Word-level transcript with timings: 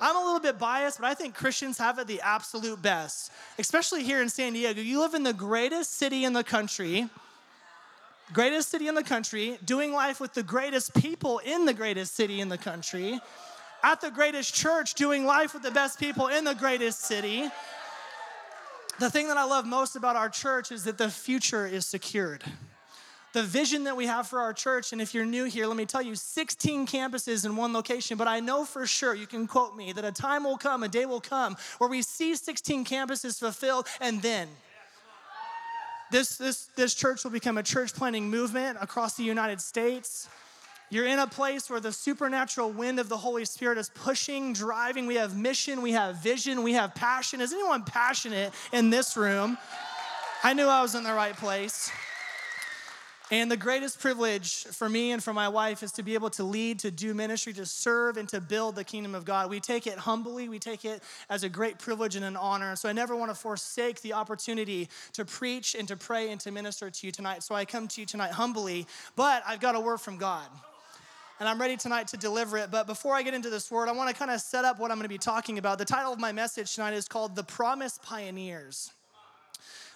I'm 0.00 0.16
a 0.16 0.24
little 0.24 0.40
bit 0.40 0.58
biased, 0.58 1.00
but 1.00 1.06
I 1.06 1.14
think 1.14 1.34
Christians 1.34 1.78
have 1.78 1.98
it 1.98 2.06
the 2.06 2.20
absolute 2.20 2.80
best, 2.82 3.30
especially 3.58 4.02
here 4.02 4.20
in 4.20 4.28
San 4.28 4.52
Diego. 4.52 4.80
You 4.80 5.00
live 5.00 5.14
in 5.14 5.22
the 5.22 5.32
greatest 5.32 5.94
city 5.94 6.24
in 6.24 6.32
the 6.32 6.44
country, 6.44 7.08
greatest 8.32 8.70
city 8.70 8.88
in 8.88 8.94
the 8.94 9.02
country, 9.02 9.58
doing 9.64 9.92
life 9.92 10.20
with 10.20 10.34
the 10.34 10.42
greatest 10.42 10.94
people 10.94 11.38
in 11.38 11.64
the 11.64 11.74
greatest 11.74 12.14
city 12.14 12.40
in 12.40 12.48
the 12.48 12.58
country, 12.58 13.20
at 13.82 14.00
the 14.00 14.10
greatest 14.10 14.54
church, 14.54 14.94
doing 14.94 15.24
life 15.26 15.54
with 15.54 15.62
the 15.62 15.70
best 15.70 15.98
people 16.00 16.26
in 16.28 16.44
the 16.44 16.54
greatest 16.54 17.02
city. 17.02 17.48
The 18.98 19.10
thing 19.10 19.28
that 19.28 19.36
I 19.36 19.44
love 19.44 19.66
most 19.66 19.96
about 19.96 20.16
our 20.16 20.28
church 20.28 20.72
is 20.72 20.84
that 20.84 20.98
the 20.98 21.10
future 21.10 21.66
is 21.66 21.86
secured 21.86 22.44
the 23.34 23.42
vision 23.42 23.82
that 23.84 23.96
we 23.96 24.06
have 24.06 24.28
for 24.28 24.40
our 24.40 24.52
church. 24.52 24.92
And 24.92 25.02
if 25.02 25.12
you're 25.12 25.26
new 25.26 25.44
here, 25.44 25.66
let 25.66 25.76
me 25.76 25.84
tell 25.84 26.00
you 26.00 26.14
16 26.14 26.86
campuses 26.86 27.44
in 27.44 27.56
one 27.56 27.72
location. 27.72 28.16
But 28.16 28.28
I 28.28 28.38
know 28.38 28.64
for 28.64 28.86
sure, 28.86 29.12
you 29.12 29.26
can 29.26 29.48
quote 29.48 29.76
me, 29.76 29.92
that 29.92 30.04
a 30.04 30.12
time 30.12 30.44
will 30.44 30.56
come, 30.56 30.84
a 30.84 30.88
day 30.88 31.04
will 31.04 31.20
come 31.20 31.56
where 31.78 31.90
we 31.90 32.00
see 32.00 32.36
16 32.36 32.84
campuses 32.84 33.38
fulfilled, 33.40 33.88
and 34.00 34.22
then 34.22 34.48
this, 36.12 36.36
this, 36.36 36.68
this 36.76 36.94
church 36.94 37.24
will 37.24 37.32
become 37.32 37.58
a 37.58 37.62
church 37.62 37.92
planting 37.92 38.30
movement 38.30 38.78
across 38.80 39.14
the 39.16 39.24
United 39.24 39.60
States. 39.60 40.28
You're 40.88 41.06
in 41.06 41.18
a 41.18 41.26
place 41.26 41.68
where 41.68 41.80
the 41.80 41.90
supernatural 41.90 42.70
wind 42.70 43.00
of 43.00 43.08
the 43.08 43.16
Holy 43.16 43.44
Spirit 43.46 43.78
is 43.78 43.90
pushing, 43.96 44.52
driving. 44.52 45.06
We 45.06 45.16
have 45.16 45.36
mission, 45.36 45.82
we 45.82 45.90
have 45.90 46.22
vision, 46.22 46.62
we 46.62 46.74
have 46.74 46.94
passion. 46.94 47.40
Is 47.40 47.52
anyone 47.52 47.82
passionate 47.82 48.52
in 48.72 48.90
this 48.90 49.16
room? 49.16 49.58
I 50.44 50.52
knew 50.52 50.68
I 50.68 50.82
was 50.82 50.94
in 50.94 51.02
the 51.02 51.14
right 51.14 51.36
place. 51.36 51.90
And 53.30 53.50
the 53.50 53.56
greatest 53.56 54.00
privilege 54.00 54.64
for 54.64 54.86
me 54.86 55.12
and 55.12 55.24
for 55.24 55.32
my 55.32 55.48
wife 55.48 55.82
is 55.82 55.92
to 55.92 56.02
be 56.02 56.12
able 56.12 56.28
to 56.30 56.44
lead, 56.44 56.78
to 56.80 56.90
do 56.90 57.14
ministry, 57.14 57.54
to 57.54 57.64
serve, 57.64 58.18
and 58.18 58.28
to 58.28 58.40
build 58.40 58.76
the 58.76 58.84
kingdom 58.84 59.14
of 59.14 59.24
God. 59.24 59.48
We 59.48 59.60
take 59.60 59.86
it 59.86 59.96
humbly, 59.96 60.50
we 60.50 60.58
take 60.58 60.84
it 60.84 61.02
as 61.30 61.42
a 61.42 61.48
great 61.48 61.78
privilege 61.78 62.16
and 62.16 62.24
an 62.24 62.36
honor. 62.36 62.76
So 62.76 62.86
I 62.86 62.92
never 62.92 63.16
want 63.16 63.30
to 63.30 63.34
forsake 63.34 64.02
the 64.02 64.12
opportunity 64.12 64.90
to 65.14 65.24
preach 65.24 65.74
and 65.74 65.88
to 65.88 65.96
pray 65.96 66.30
and 66.32 66.40
to 66.42 66.50
minister 66.50 66.90
to 66.90 67.06
you 67.06 67.12
tonight. 67.12 67.42
So 67.42 67.54
I 67.54 67.64
come 67.64 67.88
to 67.88 68.00
you 68.02 68.06
tonight 68.06 68.32
humbly, 68.32 68.86
but 69.16 69.42
I've 69.46 69.60
got 69.60 69.74
a 69.74 69.80
word 69.80 70.00
from 70.00 70.18
God. 70.18 70.46
And 71.40 71.48
I'm 71.48 71.58
ready 71.58 71.78
tonight 71.78 72.08
to 72.08 72.18
deliver 72.18 72.58
it. 72.58 72.70
But 72.70 72.86
before 72.86 73.14
I 73.14 73.22
get 73.22 73.32
into 73.32 73.48
this 73.48 73.70
word, 73.70 73.88
I 73.88 73.92
want 73.92 74.10
to 74.10 74.14
kind 74.14 74.30
of 74.30 74.40
set 74.40 74.66
up 74.66 74.78
what 74.78 74.90
I'm 74.90 74.98
going 74.98 75.06
to 75.06 75.08
be 75.08 75.18
talking 75.18 75.56
about. 75.56 75.78
The 75.78 75.84
title 75.86 76.12
of 76.12 76.20
my 76.20 76.30
message 76.30 76.74
tonight 76.74 76.92
is 76.92 77.08
called 77.08 77.34
The 77.34 77.42
Promise 77.42 77.98
Pioneers. 78.02 78.92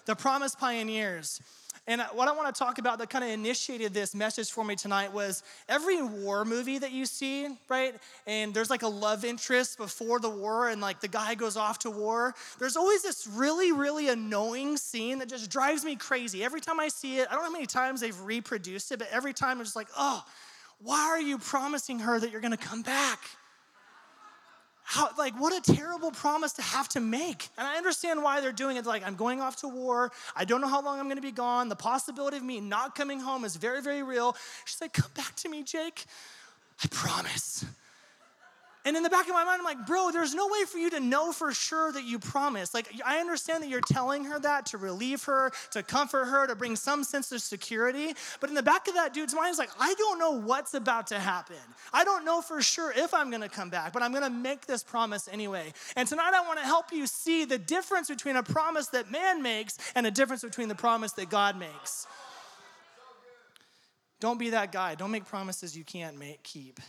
The 0.05 0.15
Promise 0.15 0.55
Pioneers. 0.55 1.39
And 1.87 2.01
what 2.13 2.27
I 2.27 2.33
want 2.33 2.53
to 2.53 2.59
talk 2.59 2.77
about 2.77 2.99
that 2.99 3.09
kind 3.09 3.23
of 3.23 3.31
initiated 3.31 3.95
this 3.95 4.13
message 4.13 4.51
for 4.51 4.63
me 4.63 4.75
tonight 4.75 5.11
was 5.11 5.41
every 5.67 6.03
war 6.03 6.45
movie 6.45 6.77
that 6.77 6.91
you 6.91 7.07
see, 7.07 7.47
right? 7.67 7.95
And 8.27 8.53
there's 8.53 8.69
like 8.69 8.83
a 8.83 8.87
love 8.87 9.25
interest 9.25 9.79
before 9.79 10.19
the 10.19 10.29
war, 10.29 10.69
and 10.69 10.81
like 10.81 10.99
the 10.99 11.07
guy 11.07 11.33
goes 11.33 11.57
off 11.57 11.79
to 11.79 11.89
war. 11.89 12.35
There's 12.59 12.75
always 12.77 13.01
this 13.01 13.25
really, 13.25 13.71
really 13.71 14.09
annoying 14.09 14.77
scene 14.77 15.17
that 15.17 15.29
just 15.29 15.49
drives 15.49 15.83
me 15.83 15.95
crazy. 15.95 16.43
Every 16.43 16.61
time 16.61 16.79
I 16.79 16.89
see 16.89 17.19
it, 17.19 17.27
I 17.27 17.33
don't 17.33 17.41
know 17.41 17.49
how 17.49 17.53
many 17.53 17.65
times 17.65 18.01
they've 18.01 18.21
reproduced 18.21 18.91
it, 18.91 18.99
but 18.99 19.07
every 19.11 19.33
time 19.33 19.57
I'm 19.57 19.63
just 19.63 19.75
like, 19.75 19.89
oh, 19.97 20.23
why 20.81 20.99
are 20.99 21.19
you 21.19 21.39
promising 21.39 21.97
her 21.99 22.19
that 22.19 22.31
you're 22.31 22.41
gonna 22.41 22.55
come 22.55 22.83
back? 22.83 23.19
How, 24.91 25.07
like, 25.19 25.39
what 25.39 25.53
a 25.53 25.75
terrible 25.75 26.09
promise 26.09 26.53
to 26.53 26.63
have 26.63 26.89
to 26.89 26.99
make. 26.99 27.49
And 27.59 27.67
I 27.67 27.77
understand 27.77 28.23
why 28.23 28.41
they're 28.41 28.51
doing 28.51 28.75
it. 28.75 28.87
Like, 28.87 29.05
I'm 29.05 29.13
going 29.13 29.39
off 29.39 29.57
to 29.57 29.67
war. 29.67 30.11
I 30.35 30.45
don't 30.45 30.61
know 30.61 30.67
how 30.67 30.81
long 30.81 30.99
I'm 30.99 31.05
going 31.05 31.17
to 31.17 31.21
be 31.21 31.31
gone. 31.31 31.69
The 31.69 31.75
possibility 31.75 32.37
of 32.37 32.43
me 32.43 32.59
not 32.59 32.95
coming 32.95 33.19
home 33.19 33.45
is 33.45 33.55
very, 33.55 33.83
very 33.83 34.01
real. 34.01 34.35
She's 34.65 34.81
like, 34.81 34.93
Come 34.93 35.11
back 35.13 35.35
to 35.35 35.49
me, 35.49 35.61
Jake. 35.61 36.05
I 36.83 36.87
promise. 36.87 37.65
And 38.85 38.95
in 38.95 39.03
the 39.03 39.09
back 39.09 39.27
of 39.27 39.33
my 39.33 39.43
mind, 39.43 39.59
I'm 39.59 39.65
like, 39.65 39.85
bro, 39.85 40.09
there's 40.11 40.33
no 40.33 40.47
way 40.47 40.63
for 40.65 40.77
you 40.77 40.89
to 40.91 41.01
know 41.01 41.33
for 41.33 41.51
sure 41.51 41.91
that 41.91 42.05
you 42.05 42.17
promised. 42.17 42.73
Like, 42.73 42.89
I 43.05 43.19
understand 43.19 43.61
that 43.61 43.69
you're 43.69 43.81
telling 43.81 44.23
her 44.23 44.39
that 44.39 44.67
to 44.67 44.77
relieve 44.77 45.23
her, 45.25 45.51
to 45.71 45.83
comfort 45.83 46.25
her, 46.25 46.47
to 46.47 46.55
bring 46.55 46.77
some 46.77 47.03
sense 47.03 47.31
of 47.33 47.41
security. 47.41 48.13
But 48.39 48.49
in 48.49 48.55
the 48.55 48.63
back 48.63 48.87
of 48.87 48.93
that 48.93 49.13
dude's 49.13 49.35
mind, 49.35 49.51
is 49.51 49.59
like, 49.59 49.69
I 49.79 49.93
don't 49.95 50.17
know 50.17 50.31
what's 50.31 50.73
about 50.75 51.07
to 51.07 51.19
happen. 51.19 51.57
I 51.91 52.05
don't 52.05 52.23
know 52.23 52.41
for 52.41 52.61
sure 52.61 52.93
if 52.95 53.13
I'm 53.13 53.29
gonna 53.29 53.49
come 53.49 53.69
back, 53.69 53.91
but 53.91 54.01
I'm 54.01 54.13
gonna 54.13 54.29
make 54.29 54.65
this 54.65 54.81
promise 54.81 55.27
anyway. 55.27 55.73
And 55.97 56.07
tonight, 56.07 56.31
I 56.33 56.47
wanna 56.47 56.61
help 56.61 56.93
you 56.93 57.05
see 57.05 57.43
the 57.43 57.57
difference 57.57 58.07
between 58.07 58.37
a 58.37 58.43
promise 58.43 58.87
that 58.87 59.11
man 59.11 59.43
makes 59.43 59.77
and 59.93 60.07
a 60.07 60.11
difference 60.11 60.41
between 60.41 60.69
the 60.69 60.75
promise 60.75 61.11
that 61.13 61.29
God 61.29 61.59
makes. 61.59 62.07
Don't 64.21 64.39
be 64.39 64.51
that 64.51 64.71
guy. 64.71 64.95
Don't 64.95 65.11
make 65.11 65.25
promises 65.25 65.77
you 65.77 65.83
can't 65.83 66.17
make, 66.17 66.43
keep. 66.43 66.79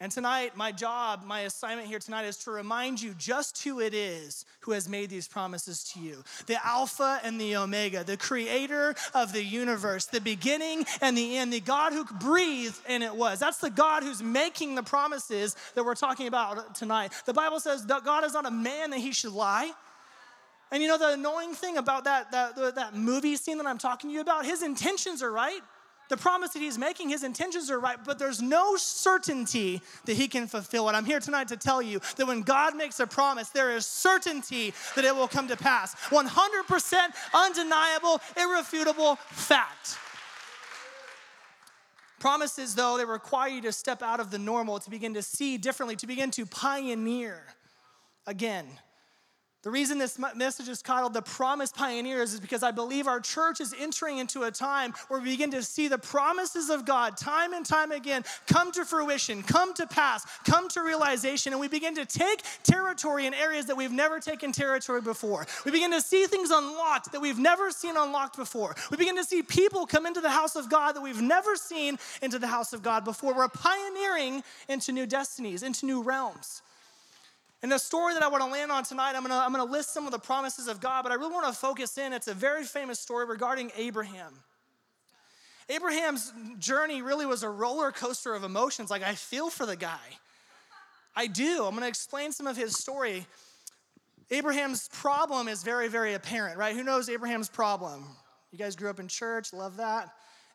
And 0.00 0.10
tonight, 0.10 0.56
my 0.56 0.72
job, 0.72 1.22
my 1.24 1.40
assignment 1.40 1.86
here 1.86 2.00
tonight 2.00 2.24
is 2.24 2.36
to 2.38 2.50
remind 2.50 3.00
you 3.00 3.14
just 3.16 3.62
who 3.62 3.80
it 3.80 3.94
is 3.94 4.44
who 4.60 4.72
has 4.72 4.88
made 4.88 5.08
these 5.08 5.28
promises 5.28 5.84
to 5.92 6.00
you 6.00 6.24
the 6.46 6.58
Alpha 6.66 7.20
and 7.22 7.40
the 7.40 7.56
Omega, 7.56 8.02
the 8.02 8.16
creator 8.16 8.94
of 9.14 9.32
the 9.32 9.42
universe, 9.42 10.06
the 10.06 10.20
beginning 10.20 10.84
and 11.00 11.16
the 11.16 11.36
end, 11.36 11.52
the 11.52 11.60
God 11.60 11.92
who 11.92 12.04
breathed 12.04 12.78
and 12.88 13.02
it 13.02 13.14
was. 13.14 13.38
That's 13.38 13.58
the 13.58 13.70
God 13.70 14.02
who's 14.02 14.22
making 14.22 14.74
the 14.74 14.82
promises 14.82 15.54
that 15.74 15.84
we're 15.84 15.94
talking 15.94 16.26
about 16.26 16.74
tonight. 16.74 17.12
The 17.24 17.34
Bible 17.34 17.60
says 17.60 17.86
that 17.86 18.04
God 18.04 18.24
is 18.24 18.34
not 18.34 18.46
a 18.46 18.50
man 18.50 18.90
that 18.90 18.98
he 18.98 19.12
should 19.12 19.32
lie. 19.32 19.70
And 20.72 20.82
you 20.82 20.88
know 20.88 20.98
the 20.98 21.12
annoying 21.12 21.54
thing 21.54 21.76
about 21.76 22.04
that, 22.04 22.32
that, 22.32 22.74
that 22.74 22.94
movie 22.96 23.36
scene 23.36 23.58
that 23.58 23.66
I'm 23.66 23.78
talking 23.78 24.10
to 24.10 24.14
you 24.14 24.20
about? 24.20 24.44
His 24.44 24.62
intentions 24.62 25.22
are 25.22 25.30
right. 25.30 25.60
The 26.10 26.16
promise 26.18 26.50
that 26.50 26.60
he's 26.60 26.76
making, 26.76 27.08
his 27.08 27.24
intentions 27.24 27.70
are 27.70 27.80
right, 27.80 27.96
but 28.04 28.18
there's 28.18 28.42
no 28.42 28.76
certainty 28.76 29.80
that 30.04 30.14
he 30.14 30.28
can 30.28 30.46
fulfill 30.46 30.88
it. 30.88 30.92
I'm 30.92 31.06
here 31.06 31.18
tonight 31.18 31.48
to 31.48 31.56
tell 31.56 31.80
you 31.80 32.00
that 32.16 32.26
when 32.26 32.42
God 32.42 32.76
makes 32.76 33.00
a 33.00 33.06
promise, 33.06 33.48
there 33.48 33.74
is 33.74 33.86
certainty 33.86 34.74
that 34.96 35.04
it 35.04 35.16
will 35.16 35.28
come 35.28 35.48
to 35.48 35.56
pass. 35.56 35.94
100% 36.10 36.96
undeniable, 37.32 38.20
irrefutable 38.36 39.16
fact. 39.30 39.96
Promises, 42.20 42.74
though, 42.74 42.96
they 42.96 43.04
require 43.04 43.48
you 43.48 43.62
to 43.62 43.72
step 43.72 44.02
out 44.02 44.20
of 44.20 44.30
the 44.30 44.38
normal, 44.38 44.78
to 44.80 44.90
begin 44.90 45.14
to 45.14 45.22
see 45.22 45.58
differently, 45.58 45.96
to 45.96 46.06
begin 46.06 46.30
to 46.32 46.46
pioneer 46.46 47.44
again. 48.26 48.66
The 49.64 49.70
reason 49.70 49.96
this 49.96 50.18
message 50.36 50.68
is 50.68 50.82
titled 50.82 51.14
The 51.14 51.22
Promise 51.22 51.72
Pioneers 51.72 52.34
is 52.34 52.40
because 52.40 52.62
I 52.62 52.70
believe 52.70 53.06
our 53.06 53.18
church 53.18 53.62
is 53.62 53.74
entering 53.80 54.18
into 54.18 54.42
a 54.42 54.50
time 54.50 54.92
where 55.08 55.18
we 55.18 55.30
begin 55.30 55.50
to 55.52 55.62
see 55.62 55.88
the 55.88 55.96
promises 55.96 56.68
of 56.68 56.84
God 56.84 57.16
time 57.16 57.54
and 57.54 57.64
time 57.64 57.90
again 57.90 58.24
come 58.46 58.72
to 58.72 58.84
fruition, 58.84 59.42
come 59.42 59.72
to 59.72 59.86
pass, 59.86 60.26
come 60.44 60.68
to 60.68 60.82
realization, 60.82 61.54
and 61.54 61.60
we 61.60 61.68
begin 61.68 61.94
to 61.94 62.04
take 62.04 62.42
territory 62.62 63.24
in 63.24 63.32
areas 63.32 63.64
that 63.64 63.76
we've 63.76 63.90
never 63.90 64.20
taken 64.20 64.52
territory 64.52 65.00
before. 65.00 65.46
We 65.64 65.70
begin 65.70 65.92
to 65.92 66.02
see 66.02 66.26
things 66.26 66.50
unlocked 66.50 67.12
that 67.12 67.22
we've 67.22 67.38
never 67.38 67.70
seen 67.70 67.96
unlocked 67.96 68.36
before. 68.36 68.76
We 68.90 68.98
begin 68.98 69.16
to 69.16 69.24
see 69.24 69.42
people 69.42 69.86
come 69.86 70.04
into 70.04 70.20
the 70.20 70.28
house 70.28 70.56
of 70.56 70.68
God 70.68 70.94
that 70.94 71.00
we've 71.00 71.22
never 71.22 71.56
seen 71.56 71.98
into 72.20 72.38
the 72.38 72.48
house 72.48 72.74
of 72.74 72.82
God 72.82 73.06
before. 73.06 73.34
We're 73.34 73.48
pioneering 73.48 74.42
into 74.68 74.92
new 74.92 75.06
destinies, 75.06 75.62
into 75.62 75.86
new 75.86 76.02
realms. 76.02 76.60
And 77.64 77.72
the 77.72 77.78
story 77.78 78.12
that 78.12 78.22
I 78.22 78.28
want 78.28 78.44
to 78.44 78.50
land 78.50 78.70
on 78.70 78.84
tonight, 78.84 79.14
I'm 79.16 79.22
going 79.22 79.30
to, 79.30 79.36
I'm 79.36 79.50
going 79.50 79.66
to 79.66 79.72
list 79.72 79.94
some 79.94 80.04
of 80.04 80.12
the 80.12 80.18
promises 80.18 80.68
of 80.68 80.80
God, 80.80 81.02
but 81.02 81.10
I 81.10 81.14
really 81.14 81.32
want 81.32 81.46
to 81.46 81.58
focus 81.58 81.96
in. 81.96 82.12
It's 82.12 82.28
a 82.28 82.34
very 82.34 82.62
famous 82.62 83.00
story 83.00 83.24
regarding 83.24 83.72
Abraham. 83.78 84.34
Abraham's 85.70 86.30
journey 86.58 87.00
really 87.00 87.24
was 87.24 87.42
a 87.42 87.48
roller 87.48 87.90
coaster 87.90 88.34
of 88.34 88.44
emotions. 88.44 88.90
Like, 88.90 89.02
I 89.02 89.14
feel 89.14 89.48
for 89.48 89.64
the 89.64 89.76
guy. 89.76 89.96
I 91.16 91.26
do. 91.26 91.64
I'm 91.64 91.70
going 91.70 91.80
to 91.80 91.88
explain 91.88 92.32
some 92.32 92.46
of 92.46 92.54
his 92.54 92.76
story. 92.76 93.24
Abraham's 94.30 94.90
problem 94.92 95.48
is 95.48 95.62
very, 95.62 95.88
very 95.88 96.12
apparent, 96.12 96.58
right? 96.58 96.76
Who 96.76 96.84
knows 96.84 97.08
Abraham's 97.08 97.48
problem? 97.48 98.04
You 98.52 98.58
guys 98.58 98.76
grew 98.76 98.90
up 98.90 99.00
in 99.00 99.08
church, 99.08 99.54
love 99.54 99.78
that. 99.78 100.10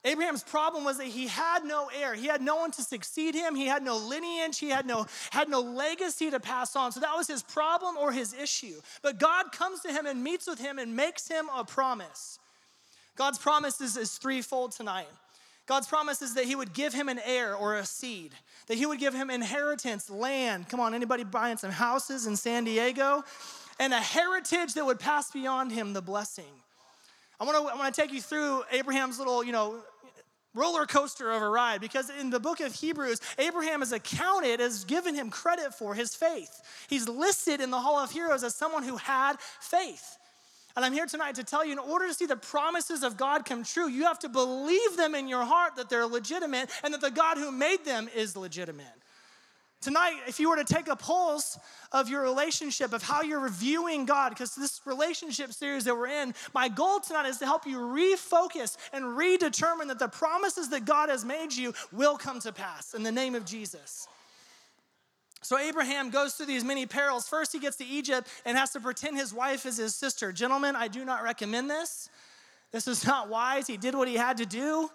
Abraham's 0.05 0.43
problem 0.43 0.85
was 0.85 0.97
that 0.97 1.07
he 1.07 1.27
had 1.27 1.65
no 1.65 1.89
heir. 1.93 2.15
He 2.15 2.27
had 2.27 2.41
no 2.41 2.55
one 2.55 2.71
to 2.71 2.81
succeed 2.81 3.35
him. 3.35 3.53
He 3.53 3.65
had 3.65 3.83
no 3.83 3.97
lineage. 3.97 4.57
He 4.57 4.69
had 4.69 4.85
no, 4.85 5.07
had 5.31 5.49
no 5.49 5.59
legacy 5.59 6.31
to 6.31 6.39
pass 6.39 6.75
on. 6.75 6.93
So 6.93 7.01
that 7.01 7.15
was 7.17 7.27
his 7.27 7.43
problem 7.43 7.97
or 7.97 8.13
his 8.13 8.33
issue. 8.33 8.79
But 9.01 9.19
God 9.19 9.51
comes 9.51 9.81
to 9.81 9.89
him 9.91 10.05
and 10.05 10.23
meets 10.23 10.47
with 10.47 10.59
him 10.59 10.79
and 10.79 10.95
makes 10.95 11.27
him 11.27 11.47
a 11.53 11.65
promise. 11.65 12.39
God's 13.17 13.39
promise 13.39 13.81
is, 13.81 13.97
is 13.97 14.17
threefold 14.17 14.71
tonight. 14.71 15.09
God's 15.65 15.87
promise 15.87 16.21
is 16.21 16.33
that 16.35 16.45
he 16.45 16.55
would 16.55 16.73
give 16.73 16.93
him 16.93 17.09
an 17.09 17.19
heir 17.23 17.53
or 17.53 17.75
a 17.75 17.85
seed, 17.85 18.31
that 18.67 18.77
he 18.77 18.85
would 18.85 18.99
give 18.99 19.13
him 19.13 19.29
inheritance, 19.29 20.09
land. 20.09 20.69
Come 20.69 20.79
on, 20.79 20.95
anybody 20.95 21.25
buying 21.25 21.57
some 21.57 21.71
houses 21.71 22.25
in 22.25 22.37
San 22.37 22.63
Diego? 22.63 23.23
And 23.79 23.93
a 23.93 23.99
heritage 23.99 24.73
that 24.73 24.85
would 24.85 24.99
pass 24.99 25.29
beyond 25.29 25.71
him 25.71 25.93
the 25.93 26.01
blessing. 26.01 26.45
I 27.39 27.45
want 27.45 27.57
to 27.57 27.73
I 27.73 27.77
want 27.77 27.93
to 27.93 28.01
take 28.01 28.11
you 28.11 28.21
through 28.21 28.63
Abraham's 28.71 29.17
little, 29.17 29.43
you 29.43 29.51
know, 29.51 29.81
roller 30.53 30.85
coaster 30.85 31.31
of 31.31 31.41
a 31.41 31.49
ride 31.49 31.79
because 31.79 32.09
in 32.09 32.29
the 32.29 32.39
book 32.39 32.59
of 32.59 32.73
Hebrews, 32.73 33.21
Abraham 33.37 33.81
is 33.81 33.91
accounted 33.91 34.59
as 34.59 34.83
given 34.83 35.15
him 35.15 35.29
credit 35.29 35.73
for 35.73 35.93
his 35.93 36.15
faith. 36.15 36.61
He's 36.89 37.07
listed 37.07 37.61
in 37.61 37.71
the 37.71 37.79
Hall 37.79 37.97
of 37.97 38.11
Heroes 38.11 38.43
as 38.43 38.55
someone 38.55 38.83
who 38.83 38.97
had 38.97 39.39
faith. 39.59 40.17
And 40.75 40.85
I'm 40.85 40.93
here 40.93 41.05
tonight 41.05 41.35
to 41.35 41.43
tell 41.43 41.65
you 41.65 41.73
in 41.73 41.79
order 41.79 42.07
to 42.07 42.13
see 42.13 42.25
the 42.25 42.37
promises 42.37 43.03
of 43.03 43.17
God 43.17 43.45
come 43.45 43.63
true, 43.63 43.89
you 43.89 44.03
have 44.03 44.19
to 44.19 44.29
believe 44.29 44.97
them 44.97 45.15
in 45.15 45.27
your 45.27 45.43
heart 45.43 45.75
that 45.75 45.89
they're 45.89 46.05
legitimate 46.05 46.69
and 46.83 46.93
that 46.93 47.01
the 47.01 47.11
God 47.11 47.37
who 47.37 47.51
made 47.51 47.83
them 47.85 48.07
is 48.15 48.37
legitimate. 48.37 48.85
Tonight, 49.81 50.15
if 50.27 50.41
you 50.41 50.49
were 50.49 50.57
to 50.57 50.65
take 50.65 50.89
a 50.89 50.95
pulse 50.95 51.57
of 51.93 52.09
your 52.09 52.21
relationship, 52.21 52.91
of 52.91 53.01
how 53.01 53.21
you're 53.21 53.39
reviewing 53.39 54.05
God, 54.05 54.29
because 54.29 54.53
this 54.53 54.81
relationship 54.85 55.53
series 55.53 55.85
that 55.85 55.95
we're 55.95 56.07
in, 56.07 56.33
my 56.53 56.67
goal 56.67 56.99
tonight 56.99 57.27
is 57.27 57.37
to 57.37 57.45
help 57.45 57.65
you 57.65 57.77
refocus 57.77 58.75
and 58.91 59.05
redetermine 59.05 59.87
that 59.87 59.97
the 59.97 60.09
promises 60.09 60.69
that 60.69 60.83
God 60.83 61.07
has 61.07 61.23
made 61.23 61.53
you 61.53 61.73
will 61.93 62.17
come 62.17 62.41
to 62.41 62.51
pass 62.51 62.93
in 62.93 63.03
the 63.03 63.11
name 63.11 63.35
of 63.35 63.45
Jesus. 63.45 64.05
So 65.41 65.57
Abraham 65.57 66.09
goes 66.09 66.33
through 66.33 66.47
these 66.47 66.65
many 66.65 66.85
perils. 66.85 67.29
First, 67.29 67.53
he 67.53 67.59
gets 67.59 67.77
to 67.77 67.85
Egypt 67.85 68.27
and 68.45 68.57
has 68.57 68.71
to 68.71 68.81
pretend 68.81 69.17
his 69.17 69.33
wife 69.33 69.65
is 69.65 69.77
his 69.77 69.95
sister. 69.95 70.33
Gentlemen, 70.33 70.75
I 70.75 70.89
do 70.89 71.05
not 71.05 71.23
recommend 71.23 71.69
this. 71.69 72.09
This 72.71 72.87
is 72.87 73.07
not 73.07 73.29
wise. 73.29 73.65
He 73.65 73.77
did 73.77 73.95
what 73.95 74.09
he 74.09 74.15
had 74.15 74.37
to 74.37 74.45
do. 74.45 74.89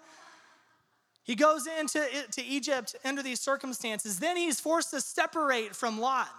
He 1.25 1.35
goes 1.35 1.67
into 1.67 2.05
to 2.31 2.43
Egypt 2.43 2.95
under 3.03 3.23
these 3.23 3.41
circumstances. 3.41 4.19
Then 4.19 4.37
he's 4.37 4.59
forced 4.59 4.91
to 4.91 5.01
separate 5.01 5.75
from 5.75 5.99
Lot. 5.99 6.29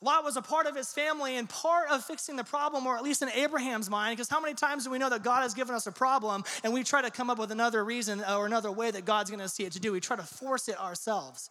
Lot 0.00 0.22
was 0.22 0.36
a 0.36 0.42
part 0.42 0.66
of 0.66 0.76
his 0.76 0.92
family 0.92 1.36
and 1.36 1.48
part 1.48 1.90
of 1.90 2.04
fixing 2.04 2.36
the 2.36 2.44
problem, 2.44 2.86
or 2.86 2.96
at 2.96 3.02
least 3.02 3.20
in 3.20 3.28
Abraham's 3.30 3.90
mind, 3.90 4.16
because 4.16 4.28
how 4.28 4.40
many 4.40 4.54
times 4.54 4.84
do 4.84 4.90
we 4.90 4.98
know 4.98 5.10
that 5.10 5.24
God 5.24 5.42
has 5.42 5.54
given 5.54 5.74
us 5.74 5.88
a 5.88 5.92
problem 5.92 6.44
and 6.62 6.72
we 6.72 6.84
try 6.84 7.02
to 7.02 7.10
come 7.10 7.30
up 7.30 7.38
with 7.38 7.50
another 7.50 7.84
reason 7.84 8.22
uh, 8.22 8.38
or 8.38 8.46
another 8.46 8.70
way 8.70 8.92
that 8.92 9.04
God's 9.04 9.28
gonna 9.28 9.48
see 9.48 9.64
it 9.64 9.72
to 9.72 9.80
do? 9.80 9.90
We 9.90 9.98
try 9.98 10.14
to 10.14 10.22
force 10.22 10.68
it 10.68 10.78
ourselves. 10.78 11.50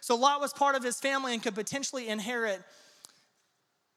So 0.00 0.16
Lot 0.16 0.40
was 0.40 0.54
part 0.54 0.74
of 0.74 0.82
his 0.82 0.98
family 0.98 1.34
and 1.34 1.42
could 1.42 1.54
potentially 1.54 2.08
inherit 2.08 2.62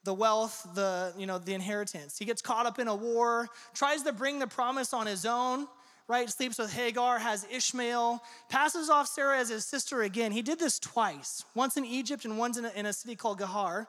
the 0.03 0.13
wealth, 0.13 0.67
the, 0.75 1.13
you 1.17 1.25
know, 1.25 1.39
the 1.39 1.53
inheritance. 1.53 2.19
He 2.19 2.25
gets 2.25 2.41
caught 2.41 2.65
up 2.65 2.79
in 2.79 2.89
a 2.89 2.95
war, 2.95 3.47
tries 3.73 4.03
to 4.03 4.11
bring 4.11 4.39
the 4.39 4.47
promise 4.47 4.93
on 4.93 5.07
his 5.07 5.25
own, 5.25 5.67
right? 6.07 6.29
Sleeps 6.29 6.57
with 6.57 6.73
Hagar, 6.73 7.19
has 7.19 7.47
Ishmael, 7.51 8.21
passes 8.49 8.89
off 8.89 9.07
Sarah 9.07 9.39
as 9.39 9.49
his 9.49 9.65
sister 9.65 10.03
again. 10.03 10.31
He 10.31 10.41
did 10.41 10.59
this 10.59 10.79
twice, 10.79 11.43
once 11.55 11.77
in 11.77 11.85
Egypt 11.85 12.25
and 12.25 12.37
once 12.37 12.57
in 12.57 12.65
a, 12.65 12.71
in 12.75 12.85
a 12.85 12.93
city 12.93 13.15
called 13.15 13.39
Gerar. 13.39 13.87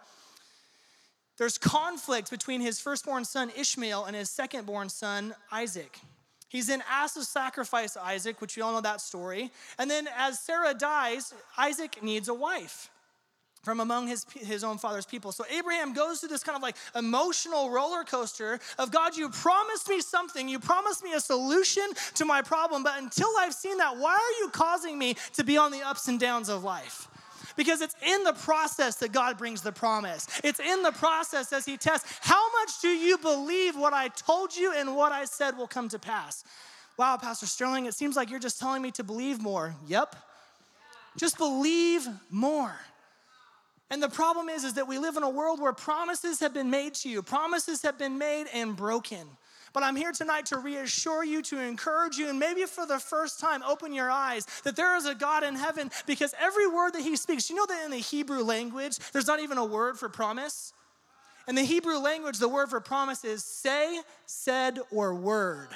There's 1.36 1.58
conflict 1.58 2.30
between 2.30 2.62
his 2.62 2.80
firstborn 2.80 3.24
son 3.24 3.50
Ishmael 3.56 4.06
and 4.06 4.16
his 4.16 4.30
secondborn 4.30 4.90
son 4.90 5.34
Isaac. 5.52 6.00
He's 6.48 6.68
then 6.68 6.82
asked 6.90 7.14
to 7.14 7.24
sacrifice 7.24 7.96
Isaac, 7.96 8.40
which 8.40 8.56
we 8.56 8.62
all 8.62 8.72
know 8.72 8.80
that 8.80 9.00
story. 9.00 9.50
And 9.78 9.90
then 9.90 10.08
as 10.16 10.38
Sarah 10.38 10.72
dies, 10.72 11.34
Isaac 11.58 12.02
needs 12.02 12.28
a 12.28 12.34
wife 12.34 12.88
from 13.66 13.80
among 13.80 14.06
his, 14.06 14.24
his 14.32 14.62
own 14.62 14.78
father's 14.78 15.06
people. 15.06 15.32
So 15.32 15.44
Abraham 15.50 15.92
goes 15.92 16.20
through 16.20 16.28
this 16.28 16.44
kind 16.44 16.54
of 16.54 16.62
like 16.62 16.76
emotional 16.94 17.68
roller 17.68 18.04
coaster 18.04 18.60
of 18.78 18.92
God, 18.92 19.16
you 19.16 19.28
promised 19.28 19.88
me 19.88 20.00
something, 20.00 20.48
you 20.48 20.60
promised 20.60 21.02
me 21.02 21.14
a 21.14 21.20
solution 21.20 21.82
to 22.14 22.24
my 22.24 22.42
problem, 22.42 22.84
but 22.84 22.96
until 22.96 23.28
I've 23.40 23.54
seen 23.54 23.76
that, 23.78 23.96
why 23.96 24.12
are 24.12 24.44
you 24.44 24.50
causing 24.50 24.96
me 24.96 25.16
to 25.32 25.42
be 25.42 25.58
on 25.58 25.72
the 25.72 25.82
ups 25.82 26.06
and 26.06 26.20
downs 26.20 26.48
of 26.48 26.62
life? 26.62 27.08
because 27.56 27.80
it's 27.80 27.96
in 28.06 28.22
the 28.22 28.34
process 28.34 28.96
that 28.96 29.12
God 29.12 29.38
brings 29.38 29.62
the 29.62 29.72
promise. 29.72 30.28
It's 30.44 30.60
in 30.60 30.82
the 30.82 30.92
process 30.92 31.54
as 31.54 31.64
He 31.64 31.78
tests 31.78 32.19
how 32.20 32.52
much 32.60 32.82
do 32.82 32.88
you 32.88 33.16
believe 33.16 33.76
what 33.76 33.94
I 33.94 34.08
told 34.08 34.54
you 34.54 34.74
and 34.76 34.94
what 34.94 35.10
I 35.10 35.24
said 35.24 35.56
will 35.56 35.66
come 35.66 35.88
to 35.88 35.98
pass? 35.98 36.44
Wow, 36.98 37.16
Pastor 37.16 37.46
Sterling, 37.46 37.86
it 37.86 37.94
seems 37.94 38.14
like 38.14 38.30
you're 38.30 38.38
just 38.38 38.60
telling 38.60 38.82
me 38.82 38.90
to 38.90 39.02
believe 39.02 39.40
more. 39.40 39.74
Yep. 39.86 40.16
Just 41.16 41.38
believe 41.38 42.06
more. 42.30 42.76
And 43.90 44.02
the 44.02 44.08
problem 44.08 44.48
is, 44.48 44.64
is 44.64 44.74
that 44.74 44.88
we 44.88 44.98
live 44.98 45.16
in 45.16 45.22
a 45.22 45.30
world 45.30 45.60
where 45.60 45.72
promises 45.72 46.40
have 46.40 46.52
been 46.52 46.70
made 46.70 46.94
to 46.94 47.08
you, 47.08 47.22
promises 47.22 47.82
have 47.82 47.98
been 47.98 48.18
made 48.18 48.46
and 48.52 48.76
broken. 48.76 49.26
But 49.72 49.82
I'm 49.82 49.94
here 49.94 50.10
tonight 50.10 50.46
to 50.46 50.58
reassure 50.58 51.22
you, 51.22 51.42
to 51.42 51.60
encourage 51.60 52.16
you, 52.16 52.30
and 52.30 52.38
maybe 52.38 52.64
for 52.64 52.86
the 52.86 52.98
first 52.98 53.38
time, 53.38 53.62
open 53.62 53.92
your 53.92 54.10
eyes 54.10 54.46
that 54.64 54.74
there 54.74 54.96
is 54.96 55.04
a 55.04 55.14
God 55.14 55.44
in 55.44 55.54
heaven 55.54 55.90
because 56.06 56.34
every 56.40 56.66
word 56.66 56.94
that 56.94 57.02
He 57.02 57.14
speaks, 57.14 57.50
you 57.50 57.56
know 57.56 57.66
that 57.66 57.84
in 57.84 57.90
the 57.90 57.98
Hebrew 57.98 58.42
language, 58.42 58.98
there's 59.12 59.26
not 59.26 59.40
even 59.40 59.58
a 59.58 59.64
word 59.64 59.98
for 59.98 60.08
promise? 60.08 60.72
In 61.46 61.54
the 61.54 61.62
Hebrew 61.62 61.98
language, 61.98 62.38
the 62.38 62.48
word 62.48 62.70
for 62.70 62.80
promise 62.80 63.24
is 63.24 63.44
say, 63.44 64.00
said, 64.24 64.80
or 64.90 65.14
word. 65.14 65.68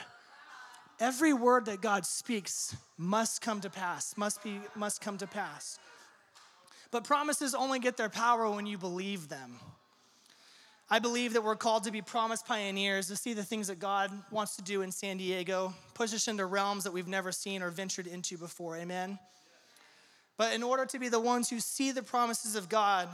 Every 0.98 1.32
word 1.32 1.66
that 1.66 1.80
God 1.80 2.04
speaks 2.04 2.74
must 2.98 3.40
come 3.40 3.60
to 3.60 3.70
pass, 3.70 4.16
must 4.16 4.42
be 4.42 4.60
must 4.74 5.00
come 5.00 5.16
to 5.18 5.26
pass. 5.26 5.78
But 6.90 7.04
promises 7.04 7.54
only 7.54 7.78
get 7.78 7.96
their 7.96 8.08
power 8.08 8.50
when 8.50 8.66
you 8.66 8.78
believe 8.78 9.28
them. 9.28 9.58
I 10.92 10.98
believe 10.98 11.34
that 11.34 11.44
we're 11.44 11.54
called 11.54 11.84
to 11.84 11.92
be 11.92 12.02
promise 12.02 12.42
pioneers, 12.42 13.06
to 13.08 13.16
see 13.16 13.32
the 13.32 13.44
things 13.44 13.68
that 13.68 13.78
God 13.78 14.10
wants 14.32 14.56
to 14.56 14.62
do 14.62 14.82
in 14.82 14.90
San 14.90 15.18
Diego, 15.18 15.72
push 15.94 16.12
us 16.12 16.26
into 16.26 16.44
realms 16.44 16.82
that 16.82 16.92
we've 16.92 17.06
never 17.06 17.30
seen 17.30 17.62
or 17.62 17.70
ventured 17.70 18.08
into 18.08 18.36
before. 18.36 18.76
Amen? 18.76 19.16
But 20.36 20.52
in 20.52 20.64
order 20.64 20.86
to 20.86 20.98
be 20.98 21.08
the 21.08 21.20
ones 21.20 21.48
who 21.48 21.60
see 21.60 21.92
the 21.92 22.02
promises 22.02 22.56
of 22.56 22.68
God, 22.68 23.08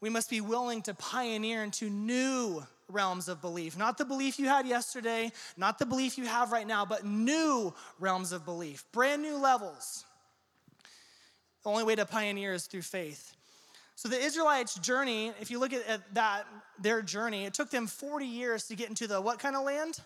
we 0.00 0.10
must 0.10 0.28
be 0.28 0.40
willing 0.40 0.82
to 0.82 0.94
pioneer 0.94 1.62
into 1.62 1.88
new 1.88 2.64
realms 2.88 3.28
of 3.28 3.40
belief. 3.40 3.78
Not 3.78 3.96
the 3.96 4.04
belief 4.04 4.38
you 4.38 4.48
had 4.48 4.66
yesterday, 4.66 5.30
not 5.56 5.78
the 5.78 5.86
belief 5.86 6.18
you 6.18 6.26
have 6.26 6.50
right 6.50 6.66
now, 6.66 6.84
but 6.84 7.04
new 7.04 7.72
realms 8.00 8.32
of 8.32 8.44
belief, 8.44 8.84
brand 8.92 9.22
new 9.22 9.36
levels. 9.36 10.04
The 11.64 11.70
only 11.70 11.84
way 11.84 11.94
to 11.96 12.04
pioneer 12.04 12.52
is 12.52 12.66
through 12.66 12.82
faith. 12.82 13.34
So 13.96 14.08
the 14.08 14.18
Israelites' 14.18 14.74
journey, 14.74 15.32
if 15.40 15.50
you 15.50 15.58
look 15.58 15.72
at, 15.72 16.14
that, 16.14 16.46
their 16.78 17.00
journey, 17.00 17.46
it 17.46 17.54
took 17.54 17.70
them 17.70 17.86
40 17.86 18.26
years 18.26 18.66
to 18.68 18.76
get 18.76 18.88
into 18.88 19.06
the 19.06 19.20
what 19.20 19.38
kind 19.38 19.56
of 19.56 19.64
land? 19.64 20.00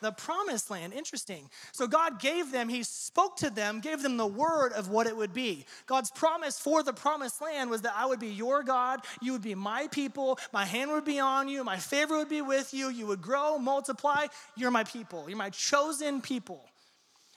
The 0.00 0.12
promised 0.12 0.70
land. 0.70 0.92
Interesting. 0.92 1.48
So 1.72 1.86
God 1.86 2.20
gave 2.20 2.52
them, 2.52 2.68
He 2.68 2.82
spoke 2.82 3.36
to 3.38 3.50
them, 3.50 3.80
gave 3.80 4.02
them 4.02 4.16
the 4.16 4.26
word 4.26 4.72
of 4.72 4.88
what 4.88 5.06
it 5.06 5.16
would 5.16 5.34
be. 5.34 5.66
God's 5.86 6.10
promise 6.10 6.58
for 6.58 6.82
the 6.82 6.92
promised 6.92 7.42
land 7.42 7.68
was 7.70 7.82
that 7.82 7.94
I 7.96 8.06
would 8.06 8.20
be 8.20 8.28
your 8.28 8.62
God, 8.62 9.00
you 9.20 9.32
would 9.32 9.42
be 9.42 9.54
my 9.54 9.88
people, 9.90 10.38
my 10.52 10.64
hand 10.64 10.90
would 10.92 11.04
be 11.04 11.20
on 11.20 11.48
you, 11.48 11.64
my 11.64 11.78
favor 11.78 12.18
would 12.18 12.28
be 12.28 12.42
with 12.42 12.72
you, 12.72 12.90
you 12.90 13.06
would 13.06 13.22
grow, 13.22 13.58
multiply. 13.58 14.26
You're 14.56 14.70
my 14.70 14.84
people, 14.84 15.24
you're 15.28 15.38
my 15.38 15.50
chosen 15.50 16.20
people. 16.20 16.64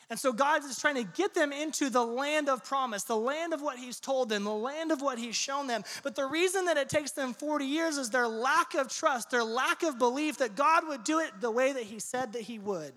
And 0.10 0.18
so 0.18 0.32
God 0.32 0.64
is 0.64 0.80
trying 0.80 0.96
to 0.96 1.04
get 1.04 1.34
them 1.34 1.52
into 1.52 1.90
the 1.90 2.04
land 2.04 2.48
of 2.48 2.64
promise, 2.64 3.04
the 3.04 3.18
land 3.18 3.54
of 3.54 3.62
what 3.62 3.78
He's 3.78 4.00
told 4.00 4.30
them, 4.30 4.46
the 4.46 4.54
land 4.54 4.92
of 4.92 5.02
what 5.02 5.20
He's 5.20 5.36
shown 5.36 5.68
them. 5.68 5.84
But 6.02 6.16
the 6.16 6.26
reason 6.26 6.66
that 6.66 6.78
it 6.78 6.88
takes 6.88 7.12
them 7.12 7.34
40 7.34 7.66
years 7.66 7.98
is 7.98 8.10
their 8.10 8.28
lack 8.28 8.74
of 8.74 8.88
trust, 8.88 9.32
their 9.32 9.44
lack 9.44 9.84
of 9.84 10.00
belief 10.00 10.38
that 10.38 10.56
God 10.56 10.88
would 10.88 11.04
do 11.04 11.20
it 11.20 11.32
the 11.42 11.52
way 11.52 11.74
that 11.74 11.84
He 11.84 12.00
said 12.00 12.34
that 12.34 12.44
He 12.44 12.58
would. 12.58 12.94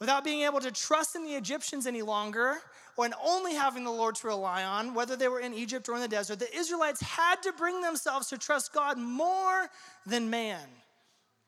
Without 0.00 0.22
being 0.22 0.42
able 0.42 0.60
to 0.60 0.70
trust 0.70 1.16
in 1.16 1.24
the 1.24 1.34
Egyptians 1.34 1.86
any 1.86 2.02
longer, 2.02 2.58
in 3.04 3.14
only 3.24 3.54
having 3.54 3.84
the 3.84 3.90
Lord 3.90 4.16
to 4.16 4.26
rely 4.26 4.64
on, 4.64 4.92
whether 4.92 5.16
they 5.16 5.28
were 5.28 5.40
in 5.40 5.54
Egypt 5.54 5.88
or 5.88 5.94
in 5.94 6.00
the 6.00 6.08
desert, 6.08 6.38
the 6.38 6.56
Israelites 6.56 7.00
had 7.00 7.42
to 7.42 7.52
bring 7.52 7.80
themselves 7.80 8.28
to 8.28 8.38
trust 8.38 8.72
God 8.72 8.98
more 8.98 9.68
than 10.04 10.30
man. 10.30 10.66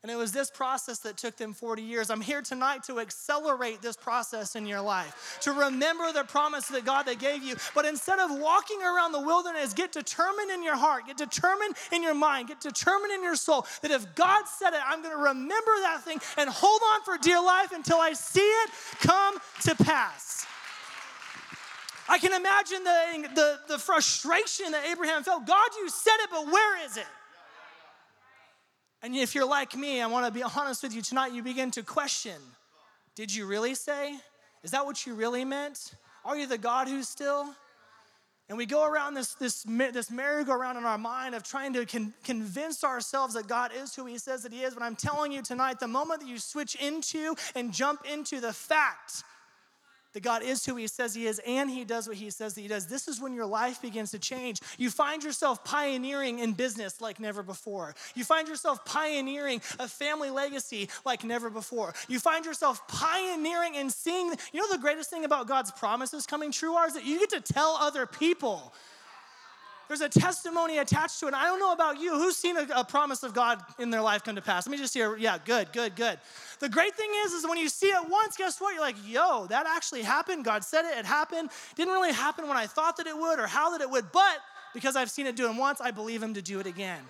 And 0.03 0.11
it 0.11 0.15
was 0.15 0.31
this 0.31 0.49
process 0.49 0.97
that 0.99 1.15
took 1.15 1.37
them 1.37 1.53
40 1.53 1.83
years. 1.83 2.09
I'm 2.09 2.21
here 2.21 2.41
tonight 2.41 2.81
to 2.85 2.99
accelerate 2.99 3.83
this 3.83 3.95
process 3.95 4.55
in 4.55 4.65
your 4.65 4.81
life, 4.81 5.37
to 5.41 5.51
remember 5.51 6.11
the 6.11 6.23
promise 6.23 6.67
that 6.69 6.85
God 6.85 7.03
that 7.03 7.19
gave 7.19 7.43
you. 7.43 7.55
But 7.75 7.85
instead 7.85 8.17
of 8.17 8.31
walking 8.31 8.81
around 8.81 9.11
the 9.11 9.21
wilderness, 9.21 9.75
get 9.75 9.91
determined 9.91 10.49
in 10.49 10.63
your 10.63 10.75
heart, 10.75 11.05
get 11.05 11.17
determined 11.17 11.75
in 11.91 12.01
your 12.01 12.15
mind, 12.15 12.47
get 12.47 12.59
determined 12.59 13.13
in 13.13 13.21
your 13.21 13.35
soul 13.35 13.67
that 13.83 13.91
if 13.91 14.15
God 14.15 14.47
said 14.47 14.73
it, 14.73 14.79
I'm 14.83 15.03
going 15.03 15.15
to 15.15 15.21
remember 15.21 15.71
that 15.81 16.01
thing 16.03 16.19
and 16.35 16.49
hold 16.49 16.81
on 16.93 17.03
for 17.03 17.19
dear 17.19 17.41
life 17.41 17.71
until 17.71 17.99
I 17.99 18.13
see 18.13 18.39
it 18.39 18.71
come 19.01 19.37
to 19.65 19.75
pass. 19.75 20.47
I 22.09 22.17
can 22.17 22.33
imagine 22.33 22.83
the, 22.83 23.29
the, 23.35 23.59
the 23.67 23.77
frustration 23.77 24.71
that 24.71 24.83
Abraham 24.91 25.23
felt. 25.23 25.45
God, 25.45 25.69
you 25.77 25.89
said 25.89 26.17
it, 26.23 26.29
but 26.31 26.47
where 26.47 26.83
is 26.83 26.97
it? 26.97 27.05
And 29.03 29.15
if 29.15 29.33
you're 29.33 29.47
like 29.47 29.75
me, 29.75 30.01
I 30.01 30.07
want 30.07 30.27
to 30.27 30.31
be 30.31 30.43
honest 30.43 30.83
with 30.83 30.93
you 30.93 31.01
tonight, 31.01 31.33
you 31.33 31.41
begin 31.41 31.71
to 31.71 31.83
question 31.83 32.39
Did 33.15 33.33
you 33.33 33.45
really 33.45 33.75
say? 33.75 34.15
Is 34.63 34.71
that 34.71 34.85
what 34.85 35.05
you 35.05 35.15
really 35.15 35.43
meant? 35.43 35.95
Are 36.23 36.37
you 36.37 36.45
the 36.45 36.57
God 36.57 36.87
who's 36.87 37.09
still? 37.09 37.55
And 38.47 38.57
we 38.57 38.65
go 38.65 38.85
around 38.85 39.13
this, 39.13 39.33
this, 39.35 39.63
this 39.63 40.11
merry-go-round 40.11 40.77
in 40.77 40.83
our 40.83 40.97
mind 40.97 41.35
of 41.35 41.43
trying 41.43 41.71
to 41.71 41.85
con- 41.85 42.13
convince 42.23 42.83
ourselves 42.83 43.33
that 43.35 43.47
God 43.47 43.71
is 43.73 43.95
who 43.95 44.05
He 44.05 44.17
says 44.17 44.43
that 44.43 44.51
He 44.51 44.63
is. 44.63 44.73
But 44.73 44.83
I'm 44.83 44.97
telling 44.97 45.31
you 45.31 45.41
tonight, 45.41 45.79
the 45.79 45.87
moment 45.87 46.19
that 46.19 46.27
you 46.27 46.37
switch 46.37 46.75
into 46.75 47.33
and 47.55 47.71
jump 47.71 48.01
into 48.11 48.41
the 48.41 48.51
fact 48.51 49.23
that 50.13 50.23
God 50.23 50.43
is 50.43 50.65
who 50.65 50.75
He 50.75 50.87
says 50.87 51.13
He 51.13 51.27
is 51.27 51.39
and 51.45 51.69
He 51.69 51.83
does 51.83 52.07
what 52.07 52.17
He 52.17 52.29
says 52.29 52.53
that 52.53 52.61
He 52.61 52.67
does, 52.67 52.87
this 52.87 53.07
is 53.07 53.21
when 53.21 53.33
your 53.33 53.45
life 53.45 53.81
begins 53.81 54.11
to 54.11 54.19
change. 54.19 54.61
You 54.77 54.89
find 54.89 55.23
yourself 55.23 55.63
pioneering 55.63 56.39
in 56.39 56.53
business 56.53 57.01
like 57.01 57.19
never 57.19 57.43
before. 57.43 57.95
You 58.15 58.23
find 58.23 58.47
yourself 58.47 58.83
pioneering 58.85 59.61
a 59.79 59.87
family 59.87 60.29
legacy 60.29 60.89
like 61.05 61.23
never 61.23 61.49
before. 61.49 61.93
You 62.07 62.19
find 62.19 62.45
yourself 62.45 62.87
pioneering 62.87 63.75
and 63.77 63.91
seeing. 63.91 64.33
You 64.53 64.61
know, 64.61 64.71
the 64.71 64.81
greatest 64.81 65.09
thing 65.09 65.25
about 65.25 65.47
God's 65.47 65.71
promises 65.71 66.25
coming 66.25 66.51
true 66.51 66.73
are 66.73 66.87
is 66.87 66.93
that 66.93 67.05
you 67.05 67.19
get 67.19 67.29
to 67.31 67.41
tell 67.41 67.77
other 67.79 68.05
people. 68.05 68.73
There's 69.91 69.99
a 69.99 70.07
testimony 70.07 70.77
attached 70.77 71.19
to 71.19 71.25
it. 71.25 71.33
And 71.33 71.35
I 71.35 71.43
don't 71.43 71.59
know 71.59 71.73
about 71.73 71.99
you. 71.99 72.13
Who's 72.13 72.37
seen 72.37 72.55
a, 72.55 72.65
a, 72.77 72.85
promise 72.85 73.23
of 73.23 73.33
God 73.33 73.61
in 73.77 73.89
their 73.89 73.99
life 73.99 74.23
come 74.23 74.37
to 74.37 74.41
pass? 74.41 74.65
Let 74.65 74.71
me 74.71 74.77
just 74.77 74.93
hear. 74.93 75.17
Yeah, 75.17 75.37
good, 75.43 75.73
good, 75.73 75.97
good. 75.97 76.17
The 76.61 76.69
great 76.69 76.95
thing 76.95 77.09
is, 77.25 77.33
is 77.33 77.45
when 77.45 77.57
you 77.57 77.67
see 77.67 77.87
it 77.87 78.09
once, 78.09 78.37
guess 78.37 78.61
what? 78.61 78.73
You're 78.73 78.79
like, 78.79 78.95
yo, 79.05 79.47
that 79.47 79.65
actually 79.67 80.03
happened. 80.03 80.45
God 80.45 80.63
said 80.63 80.85
it. 80.85 80.97
It 80.97 81.03
happened. 81.03 81.49
Didn't 81.75 81.93
really 81.93 82.13
happen 82.13 82.47
when 82.47 82.55
I 82.55 82.67
thought 82.67 82.95
that 82.97 83.05
it 83.07 83.17
would 83.17 83.37
or 83.37 83.47
how 83.47 83.71
that 83.71 83.81
it 83.81 83.89
would, 83.89 84.13
but 84.13 84.37
because 84.73 84.95
I've 84.95 85.11
seen 85.11 85.27
it 85.27 85.35
do 85.35 85.49
it 85.49 85.57
once, 85.57 85.81
I 85.81 85.91
believe 85.91 86.23
Him 86.23 86.35
to 86.35 86.41
do 86.41 86.61
it 86.61 86.67
again. 86.67 87.01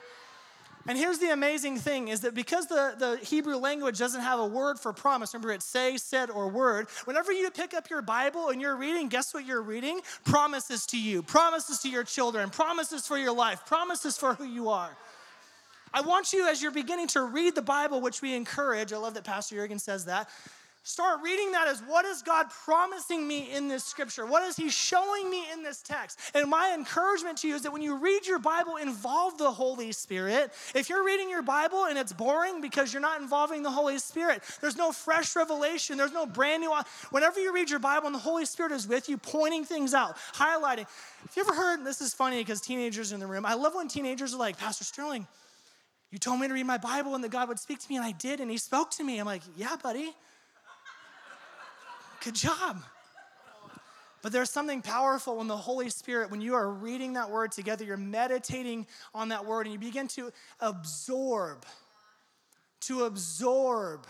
And 0.87 0.97
here's 0.97 1.19
the 1.19 1.31
amazing 1.31 1.77
thing 1.77 2.07
is 2.07 2.21
that 2.21 2.33
because 2.33 2.65
the, 2.67 2.95
the 2.97 3.17
Hebrew 3.23 3.57
language 3.57 3.99
doesn't 3.99 4.21
have 4.21 4.39
a 4.39 4.45
word 4.45 4.79
for 4.79 4.93
promise, 4.93 5.33
remember 5.33 5.51
it's 5.51 5.65
say, 5.65 5.97
said, 5.97 6.29
or 6.29 6.47
word, 6.47 6.87
whenever 7.05 7.31
you 7.31 7.49
pick 7.51 7.73
up 7.73 7.89
your 7.89 8.01
Bible 8.01 8.49
and 8.49 8.59
you're 8.59 8.75
reading, 8.75 9.07
guess 9.07 9.33
what 9.33 9.45
you're 9.45 9.61
reading? 9.61 10.01
Promises 10.23 10.85
to 10.87 10.99
you, 10.99 11.21
promises 11.21 11.79
to 11.79 11.89
your 11.89 12.03
children, 12.03 12.49
promises 12.49 13.07
for 13.07 13.17
your 13.17 13.33
life, 13.33 13.65
promises 13.65 14.17
for 14.17 14.33
who 14.33 14.43
you 14.43 14.69
are. 14.69 14.97
I 15.93 16.01
want 16.01 16.31
you, 16.31 16.47
as 16.47 16.61
you're 16.61 16.71
beginning 16.71 17.07
to 17.09 17.23
read 17.23 17.53
the 17.53 17.61
Bible, 17.61 17.99
which 17.99 18.21
we 18.21 18.33
encourage, 18.33 18.93
I 18.93 18.97
love 18.97 19.13
that 19.15 19.25
Pastor 19.25 19.55
Jurgen 19.55 19.77
says 19.77 20.05
that, 20.05 20.29
Start 20.83 21.19
reading 21.23 21.51
that 21.51 21.67
as 21.67 21.79
what 21.81 22.05
is 22.05 22.23
God 22.23 22.47
promising 22.65 23.27
me 23.27 23.51
in 23.51 23.67
this 23.67 23.83
scripture? 23.83 24.25
What 24.25 24.41
is 24.41 24.55
He 24.55 24.69
showing 24.69 25.29
me 25.29 25.43
in 25.53 25.61
this 25.61 25.83
text? 25.83 26.19
And 26.33 26.49
my 26.49 26.73
encouragement 26.73 27.37
to 27.39 27.47
you 27.47 27.53
is 27.53 27.61
that 27.61 27.71
when 27.71 27.83
you 27.83 27.97
read 27.97 28.25
your 28.25 28.39
Bible, 28.39 28.77
involve 28.77 29.37
the 29.37 29.51
Holy 29.51 29.91
Spirit. 29.91 30.51
If 30.73 30.89
you're 30.89 31.05
reading 31.05 31.29
your 31.29 31.43
Bible 31.43 31.85
and 31.85 31.99
it's 31.99 32.11
boring 32.11 32.61
because 32.61 32.91
you're 32.91 33.01
not 33.01 33.21
involving 33.21 33.61
the 33.61 33.69
Holy 33.69 33.99
Spirit, 33.99 34.41
there's 34.59 34.75
no 34.75 34.91
fresh 34.91 35.35
revelation, 35.35 35.97
there's 35.97 36.13
no 36.13 36.25
brand 36.25 36.63
new. 36.63 36.75
Whenever 37.11 37.39
you 37.39 37.53
read 37.53 37.69
your 37.69 37.79
Bible 37.79 38.07
and 38.07 38.15
the 38.15 38.19
Holy 38.19 38.45
Spirit 38.45 38.71
is 38.71 38.87
with 38.87 39.07
you, 39.07 39.17
pointing 39.17 39.63
things 39.63 39.93
out, 39.93 40.17
highlighting. 40.33 40.87
Have 40.87 41.33
you 41.35 41.43
ever 41.43 41.53
heard, 41.53 41.85
this 41.85 42.01
is 42.01 42.15
funny 42.15 42.39
because 42.39 42.59
teenagers 42.59 43.11
in 43.11 43.19
the 43.19 43.27
room, 43.27 43.45
I 43.45 43.53
love 43.53 43.75
when 43.75 43.87
teenagers 43.87 44.33
are 44.33 44.39
like, 44.39 44.57
Pastor 44.57 44.83
Sterling, 44.83 45.27
you 46.09 46.17
told 46.17 46.39
me 46.39 46.47
to 46.47 46.53
read 46.55 46.65
my 46.65 46.79
Bible 46.79 47.13
and 47.13 47.23
that 47.23 47.31
God 47.31 47.49
would 47.49 47.59
speak 47.59 47.79
to 47.79 47.87
me, 47.87 47.97
and 47.97 48.05
I 48.05 48.13
did, 48.13 48.39
and 48.39 48.49
He 48.49 48.57
spoke 48.57 48.89
to 48.91 49.03
me. 49.03 49.19
I'm 49.19 49.27
like, 49.27 49.43
yeah, 49.55 49.75
buddy. 49.81 50.15
Good 52.23 52.35
job. 52.35 52.83
But 54.21 54.31
there's 54.31 54.51
something 54.51 54.83
powerful 54.83 55.37
when 55.37 55.47
the 55.47 55.57
Holy 55.57 55.89
Spirit, 55.89 56.29
when 56.29 56.41
you 56.41 56.53
are 56.53 56.69
reading 56.69 57.13
that 57.13 57.31
word 57.31 57.51
together, 57.51 57.83
you're 57.83 57.97
meditating 57.97 58.85
on 59.15 59.29
that 59.29 59.45
word 59.45 59.65
and 59.65 59.73
you 59.73 59.79
begin 59.79 60.07
to 60.09 60.31
absorb, 60.59 61.65
to 62.81 63.05
absorb. 63.05 64.05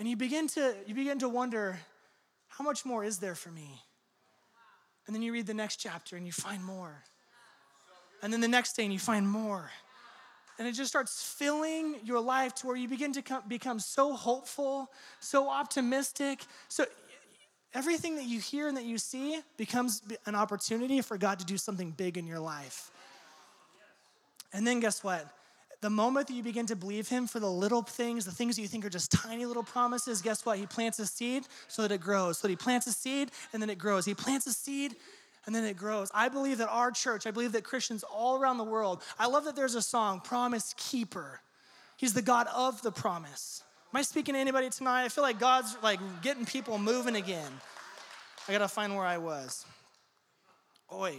And 0.00 0.08
you 0.08 0.16
begin 0.16 0.48
to 0.48 0.74
you 0.86 0.94
begin 0.96 1.20
to 1.20 1.28
wonder, 1.28 1.78
how 2.48 2.64
much 2.64 2.84
more 2.84 3.04
is 3.04 3.18
there 3.18 3.36
for 3.36 3.50
me? 3.50 3.80
And 5.06 5.14
then 5.14 5.22
you 5.22 5.32
read 5.32 5.46
the 5.46 5.54
next 5.54 5.76
chapter 5.76 6.16
and 6.16 6.26
you 6.26 6.32
find 6.32 6.64
more. 6.64 7.04
And 8.20 8.32
then 8.32 8.40
the 8.40 8.48
next 8.48 8.74
day 8.74 8.84
and 8.84 8.92
you 8.92 8.98
find 8.98 9.28
more. 9.28 9.70
And 10.58 10.68
it 10.68 10.72
just 10.72 10.90
starts 10.90 11.22
filling 11.22 11.96
your 12.04 12.20
life 12.20 12.54
to 12.56 12.66
where 12.66 12.76
you 12.76 12.88
begin 12.88 13.12
to 13.14 13.22
come, 13.22 13.42
become 13.48 13.80
so 13.80 14.14
hopeful, 14.14 14.90
so 15.20 15.48
optimistic. 15.48 16.44
So 16.68 16.84
everything 17.74 18.16
that 18.16 18.26
you 18.26 18.38
hear 18.38 18.68
and 18.68 18.76
that 18.76 18.84
you 18.84 18.98
see 18.98 19.40
becomes 19.56 20.02
an 20.26 20.34
opportunity 20.34 21.00
for 21.00 21.16
God 21.16 21.38
to 21.38 21.44
do 21.44 21.56
something 21.56 21.90
big 21.90 22.18
in 22.18 22.26
your 22.26 22.40
life. 22.40 22.90
And 24.52 24.66
then 24.66 24.80
guess 24.80 25.02
what? 25.02 25.26
The 25.80 25.90
moment 25.90 26.28
that 26.28 26.34
you 26.34 26.44
begin 26.44 26.66
to 26.66 26.76
believe 26.76 27.08
Him 27.08 27.26
for 27.26 27.40
the 27.40 27.50
little 27.50 27.82
things, 27.82 28.24
the 28.24 28.30
things 28.30 28.54
that 28.54 28.62
you 28.62 28.68
think 28.68 28.84
are 28.84 28.90
just 28.90 29.10
tiny 29.10 29.46
little 29.46 29.64
promises, 29.64 30.22
guess 30.22 30.46
what? 30.46 30.58
He 30.58 30.66
plants 30.66 31.00
a 31.00 31.06
seed 31.06 31.44
so 31.66 31.82
that 31.82 31.90
it 31.90 32.00
grows. 32.00 32.38
So 32.38 32.46
that 32.46 32.52
He 32.52 32.56
plants 32.56 32.86
a 32.86 32.92
seed 32.92 33.30
and 33.52 33.60
then 33.60 33.68
it 33.68 33.78
grows. 33.78 34.04
He 34.04 34.14
plants 34.14 34.46
a 34.46 34.52
seed 34.52 34.94
and 35.46 35.54
then 35.54 35.64
it 35.64 35.76
grows. 35.76 36.10
I 36.14 36.28
believe 36.28 36.58
that 36.58 36.68
our 36.68 36.90
church, 36.90 37.26
I 37.26 37.30
believe 37.30 37.52
that 37.52 37.64
Christians 37.64 38.04
all 38.04 38.40
around 38.40 38.58
the 38.58 38.64
world, 38.64 39.02
I 39.18 39.26
love 39.26 39.44
that 39.44 39.56
there's 39.56 39.74
a 39.74 39.82
song, 39.82 40.20
Promise 40.20 40.74
Keeper. 40.76 41.40
He's 41.96 42.14
the 42.14 42.22
God 42.22 42.46
of 42.54 42.82
the 42.82 42.92
promise. 42.92 43.62
Am 43.92 43.98
I 43.98 44.02
speaking 44.02 44.34
to 44.34 44.40
anybody 44.40 44.70
tonight? 44.70 45.04
I 45.04 45.08
feel 45.08 45.22
like 45.22 45.38
God's 45.38 45.76
like 45.82 46.00
getting 46.22 46.46
people 46.46 46.78
moving 46.78 47.16
again. 47.16 47.50
I 48.48 48.52
gotta 48.52 48.68
find 48.68 48.96
where 48.96 49.04
I 49.04 49.18
was. 49.18 49.66
Oi. 50.92 51.16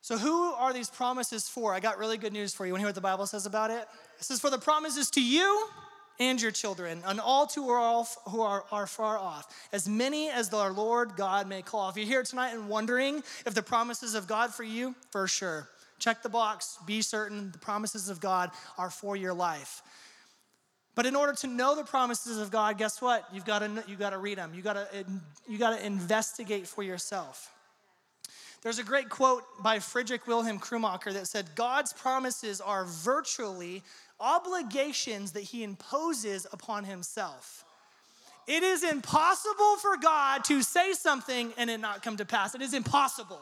So, 0.00 0.16
who 0.16 0.52
are 0.52 0.72
these 0.72 0.88
promises 0.88 1.48
for? 1.48 1.74
I 1.74 1.80
got 1.80 1.98
really 1.98 2.16
good 2.16 2.32
news 2.32 2.54
for 2.54 2.64
you. 2.64 2.72
Want 2.72 2.78
to 2.78 2.82
hear 2.82 2.88
what 2.88 2.94
the 2.94 3.00
Bible 3.00 3.26
says 3.26 3.44
about 3.44 3.70
it? 3.70 3.88
It 4.18 4.24
says, 4.24 4.38
For 4.38 4.50
the 4.50 4.58
promises 4.58 5.10
to 5.10 5.20
you 5.20 5.68
and 6.18 6.40
your 6.40 6.50
children, 6.50 7.02
and 7.06 7.20
all 7.20 7.46
who 7.46 7.68
are, 7.68 8.04
who 8.28 8.40
are, 8.40 8.64
are 8.72 8.86
far 8.86 9.18
off, 9.18 9.54
as 9.72 9.88
many 9.88 10.30
as 10.30 10.52
our 10.52 10.72
Lord 10.72 11.16
God 11.16 11.48
may 11.48 11.62
call. 11.62 11.88
If 11.90 11.96
you're 11.96 12.06
here 12.06 12.22
tonight 12.22 12.54
and 12.54 12.68
wondering 12.68 13.22
if 13.44 13.54
the 13.54 13.62
promises 13.62 14.14
of 14.14 14.26
God 14.26 14.52
for 14.54 14.64
you, 14.64 14.94
for 15.10 15.28
sure. 15.28 15.68
Check 15.98 16.22
the 16.22 16.28
box, 16.28 16.78
be 16.86 17.00
certain 17.00 17.50
the 17.52 17.58
promises 17.58 18.08
of 18.08 18.20
God 18.20 18.50
are 18.76 18.90
for 18.90 19.16
your 19.16 19.32
life. 19.34 19.82
But 20.94 21.04
in 21.04 21.14
order 21.14 21.34
to 21.34 21.46
know 21.46 21.76
the 21.76 21.84
promises 21.84 22.38
of 22.38 22.50
God, 22.50 22.78
guess 22.78 23.02
what? 23.02 23.26
You've 23.32 23.44
got 23.44 23.58
to, 23.58 23.84
you 23.86 23.96
got 23.96 24.10
to 24.10 24.18
read 24.18 24.38
them. 24.38 24.52
You 24.54 24.62
got 24.62 24.74
to, 24.74 25.06
you 25.46 25.58
got 25.58 25.78
to 25.78 25.84
investigate 25.84 26.66
for 26.66 26.82
yourself. 26.82 27.52
There's 28.62 28.78
a 28.78 28.82
great 28.82 29.10
quote 29.10 29.44
by 29.62 29.78
Friedrich 29.78 30.26
Wilhelm 30.26 30.58
Krummacher 30.58 31.12
that 31.12 31.28
said, 31.28 31.46
God's 31.54 31.92
promises 31.92 32.60
are 32.60 32.84
virtually 32.86 33.82
obligations 34.20 35.32
that 35.32 35.42
he 35.42 35.62
imposes 35.62 36.46
upon 36.52 36.84
himself. 36.84 37.64
It 38.46 38.62
is 38.62 38.84
impossible 38.84 39.76
for 39.76 39.96
God 39.96 40.44
to 40.44 40.62
say 40.62 40.92
something 40.92 41.52
and 41.58 41.68
it 41.68 41.80
not 41.80 42.02
come 42.02 42.16
to 42.18 42.24
pass. 42.24 42.54
It 42.54 42.62
is 42.62 42.74
impossible. 42.74 43.40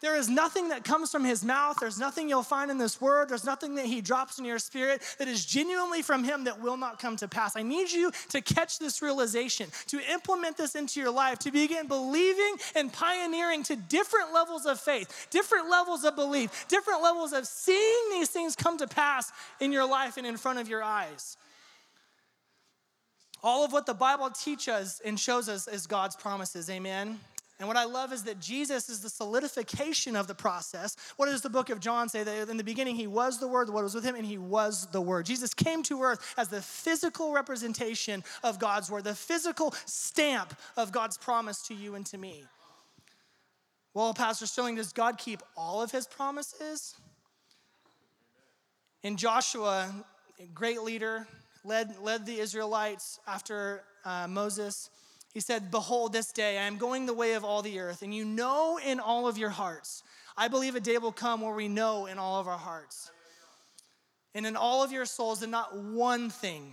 There 0.00 0.16
is 0.16 0.30
nothing 0.30 0.70
that 0.70 0.82
comes 0.82 1.10
from 1.10 1.24
his 1.24 1.44
mouth. 1.44 1.76
There's 1.78 1.98
nothing 1.98 2.28
you'll 2.28 2.42
find 2.42 2.70
in 2.70 2.78
this 2.78 3.00
word. 3.02 3.28
There's 3.28 3.44
nothing 3.44 3.74
that 3.74 3.84
he 3.84 4.00
drops 4.00 4.38
in 4.38 4.46
your 4.46 4.58
spirit 4.58 5.02
that 5.18 5.28
is 5.28 5.44
genuinely 5.44 6.00
from 6.00 6.24
him 6.24 6.44
that 6.44 6.60
will 6.60 6.78
not 6.78 6.98
come 6.98 7.16
to 7.16 7.28
pass. 7.28 7.54
I 7.54 7.62
need 7.62 7.92
you 7.92 8.10
to 8.30 8.40
catch 8.40 8.78
this 8.78 9.02
realization, 9.02 9.68
to 9.88 10.00
implement 10.10 10.56
this 10.56 10.74
into 10.74 11.00
your 11.00 11.10
life, 11.10 11.38
to 11.40 11.52
begin 11.52 11.86
believing 11.86 12.56
and 12.74 12.90
pioneering 12.90 13.62
to 13.64 13.76
different 13.76 14.32
levels 14.32 14.64
of 14.64 14.80
faith, 14.80 15.26
different 15.30 15.68
levels 15.68 16.04
of 16.04 16.16
belief, 16.16 16.66
different 16.68 17.02
levels 17.02 17.34
of 17.34 17.46
seeing 17.46 18.10
these 18.10 18.30
things 18.30 18.56
come 18.56 18.78
to 18.78 18.86
pass 18.86 19.30
in 19.60 19.70
your 19.70 19.86
life 19.86 20.16
and 20.16 20.26
in 20.26 20.38
front 20.38 20.58
of 20.58 20.68
your 20.68 20.82
eyes. 20.82 21.36
All 23.42 23.64
of 23.64 23.72
what 23.72 23.84
the 23.84 23.94
Bible 23.94 24.30
teaches 24.30 25.00
and 25.04 25.20
shows 25.20 25.48
us 25.48 25.68
is 25.68 25.86
God's 25.86 26.16
promises. 26.16 26.70
Amen. 26.70 27.18
And 27.60 27.68
what 27.68 27.76
I 27.76 27.84
love 27.84 28.10
is 28.10 28.22
that 28.22 28.40
Jesus 28.40 28.88
is 28.88 29.00
the 29.00 29.10
solidification 29.10 30.16
of 30.16 30.26
the 30.26 30.34
process. 30.34 30.96
What 31.16 31.26
does 31.26 31.42
the 31.42 31.50
book 31.50 31.68
of 31.68 31.78
John 31.78 32.08
say? 32.08 32.22
That 32.22 32.48
in 32.48 32.56
the 32.56 32.64
beginning, 32.64 32.96
he 32.96 33.06
was 33.06 33.38
the 33.38 33.46
Word, 33.46 33.68
the 33.68 33.72
Word 33.72 33.82
was 33.82 33.94
with 33.94 34.02
him, 34.02 34.14
and 34.14 34.24
he 34.24 34.38
was 34.38 34.86
the 34.86 35.00
Word. 35.00 35.26
Jesus 35.26 35.52
came 35.52 35.82
to 35.82 36.02
earth 36.02 36.34
as 36.38 36.48
the 36.48 36.62
physical 36.62 37.34
representation 37.34 38.24
of 38.42 38.58
God's 38.58 38.90
Word, 38.90 39.04
the 39.04 39.14
physical 39.14 39.74
stamp 39.84 40.58
of 40.78 40.90
God's 40.90 41.18
promise 41.18 41.60
to 41.68 41.74
you 41.74 41.96
and 41.96 42.06
to 42.06 42.16
me. 42.16 42.44
Well, 43.92 44.14
Pastor 44.14 44.46
Sterling, 44.46 44.76
does 44.76 44.94
God 44.94 45.18
keep 45.18 45.42
all 45.54 45.82
of 45.82 45.90
his 45.90 46.06
promises? 46.06 46.94
In 49.02 49.18
Joshua, 49.18 49.92
great 50.54 50.80
leader, 50.80 51.26
led, 51.62 51.94
led 52.00 52.24
the 52.24 52.38
Israelites 52.38 53.20
after 53.26 53.82
uh, 54.06 54.26
Moses 54.26 54.88
he 55.32 55.40
said, 55.40 55.70
Behold, 55.70 56.12
this 56.12 56.32
day 56.32 56.58
I 56.58 56.62
am 56.62 56.76
going 56.76 57.06
the 57.06 57.14
way 57.14 57.34
of 57.34 57.44
all 57.44 57.62
the 57.62 57.78
earth, 57.78 58.02
and 58.02 58.14
you 58.14 58.24
know 58.24 58.78
in 58.84 58.98
all 58.98 59.28
of 59.28 59.38
your 59.38 59.50
hearts. 59.50 60.02
I 60.36 60.48
believe 60.48 60.74
a 60.74 60.80
day 60.80 60.98
will 60.98 61.12
come 61.12 61.40
where 61.40 61.54
we 61.54 61.68
know 61.68 62.06
in 62.06 62.18
all 62.18 62.40
of 62.40 62.48
our 62.48 62.58
hearts. 62.58 63.10
And 64.34 64.46
in 64.46 64.56
all 64.56 64.82
of 64.82 64.92
your 64.92 65.06
souls, 65.06 65.40
that 65.40 65.48
not 65.48 65.76
one 65.76 66.30
thing 66.30 66.72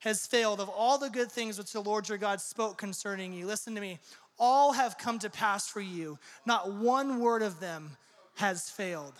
has 0.00 0.26
failed 0.26 0.60
of 0.60 0.68
all 0.68 0.98
the 0.98 1.10
good 1.10 1.30
things 1.30 1.58
which 1.58 1.72
the 1.72 1.80
Lord 1.80 2.08
your 2.08 2.18
God 2.18 2.40
spoke 2.40 2.78
concerning 2.78 3.32
you. 3.32 3.46
Listen 3.46 3.74
to 3.74 3.80
me. 3.80 3.98
All 4.38 4.72
have 4.72 4.98
come 4.98 5.18
to 5.20 5.30
pass 5.30 5.66
for 5.68 5.80
you. 5.80 6.18
Not 6.44 6.72
one 6.72 7.20
word 7.20 7.42
of 7.42 7.58
them 7.58 7.96
has 8.36 8.68
failed. 8.68 9.14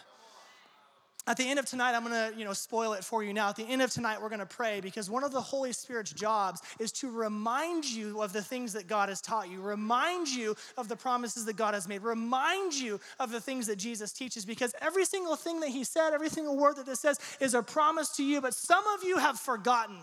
At 1.27 1.37
the 1.37 1.49
end 1.49 1.59
of 1.59 1.65
tonight 1.65 1.95
i'm 1.95 2.05
to 2.05 2.33
you 2.39 2.45
know 2.45 2.53
spoil 2.53 2.93
it 2.93 3.05
for 3.05 3.23
you 3.23 3.33
now. 3.33 3.49
At 3.49 3.57
the 3.57 3.65
end 3.65 3.83
of 3.83 3.91
tonight 3.91 4.21
we're 4.21 4.29
to 4.37 4.47
pray 4.47 4.81
because 4.81 5.11
one 5.11 5.25
of 5.25 5.33
the 5.33 5.41
holy 5.41 5.73
spirit's 5.73 6.13
jobs 6.13 6.61
is 6.79 6.93
to 6.93 7.11
remind 7.11 7.85
you 7.85 8.23
of 8.23 8.33
the 8.33 8.43
things 8.43 8.73
that 8.75 8.87
god 8.87 9.09
has 9.09 9.21
taught 9.21 9.51
you 9.51 9.61
remind 9.61 10.29
you 10.29 10.57
of 10.77 10.89
the 10.89 10.97
promises 10.97 11.45
that 11.47 11.57
god 11.57 11.75
has 11.75 11.89
made 11.89 12.03
remind 12.03 12.75
you 12.75 13.01
of 13.19 13.31
the 13.31 13.41
things 13.41 13.67
that 13.67 13.77
jesus 13.77 14.13
teaches 14.13 14.45
because 14.45 14.75
every 14.81 15.05
single 15.05 15.37
thing 15.37 15.61
that 15.61 15.71
he 15.71 15.85
said 15.85 16.13
every 16.13 16.29
single 16.29 16.57
word 16.57 16.77
that 16.77 16.87
this 16.87 17.01
says 17.01 17.19
is 17.41 17.55
a 17.55 17.63
promise 17.63 18.11
to 18.11 18.25
you 18.25 18.41
but 18.41 18.55
some 18.55 18.85
of 18.89 19.03
you 19.05 19.19
have 19.19 19.39
forgotten 19.39 19.97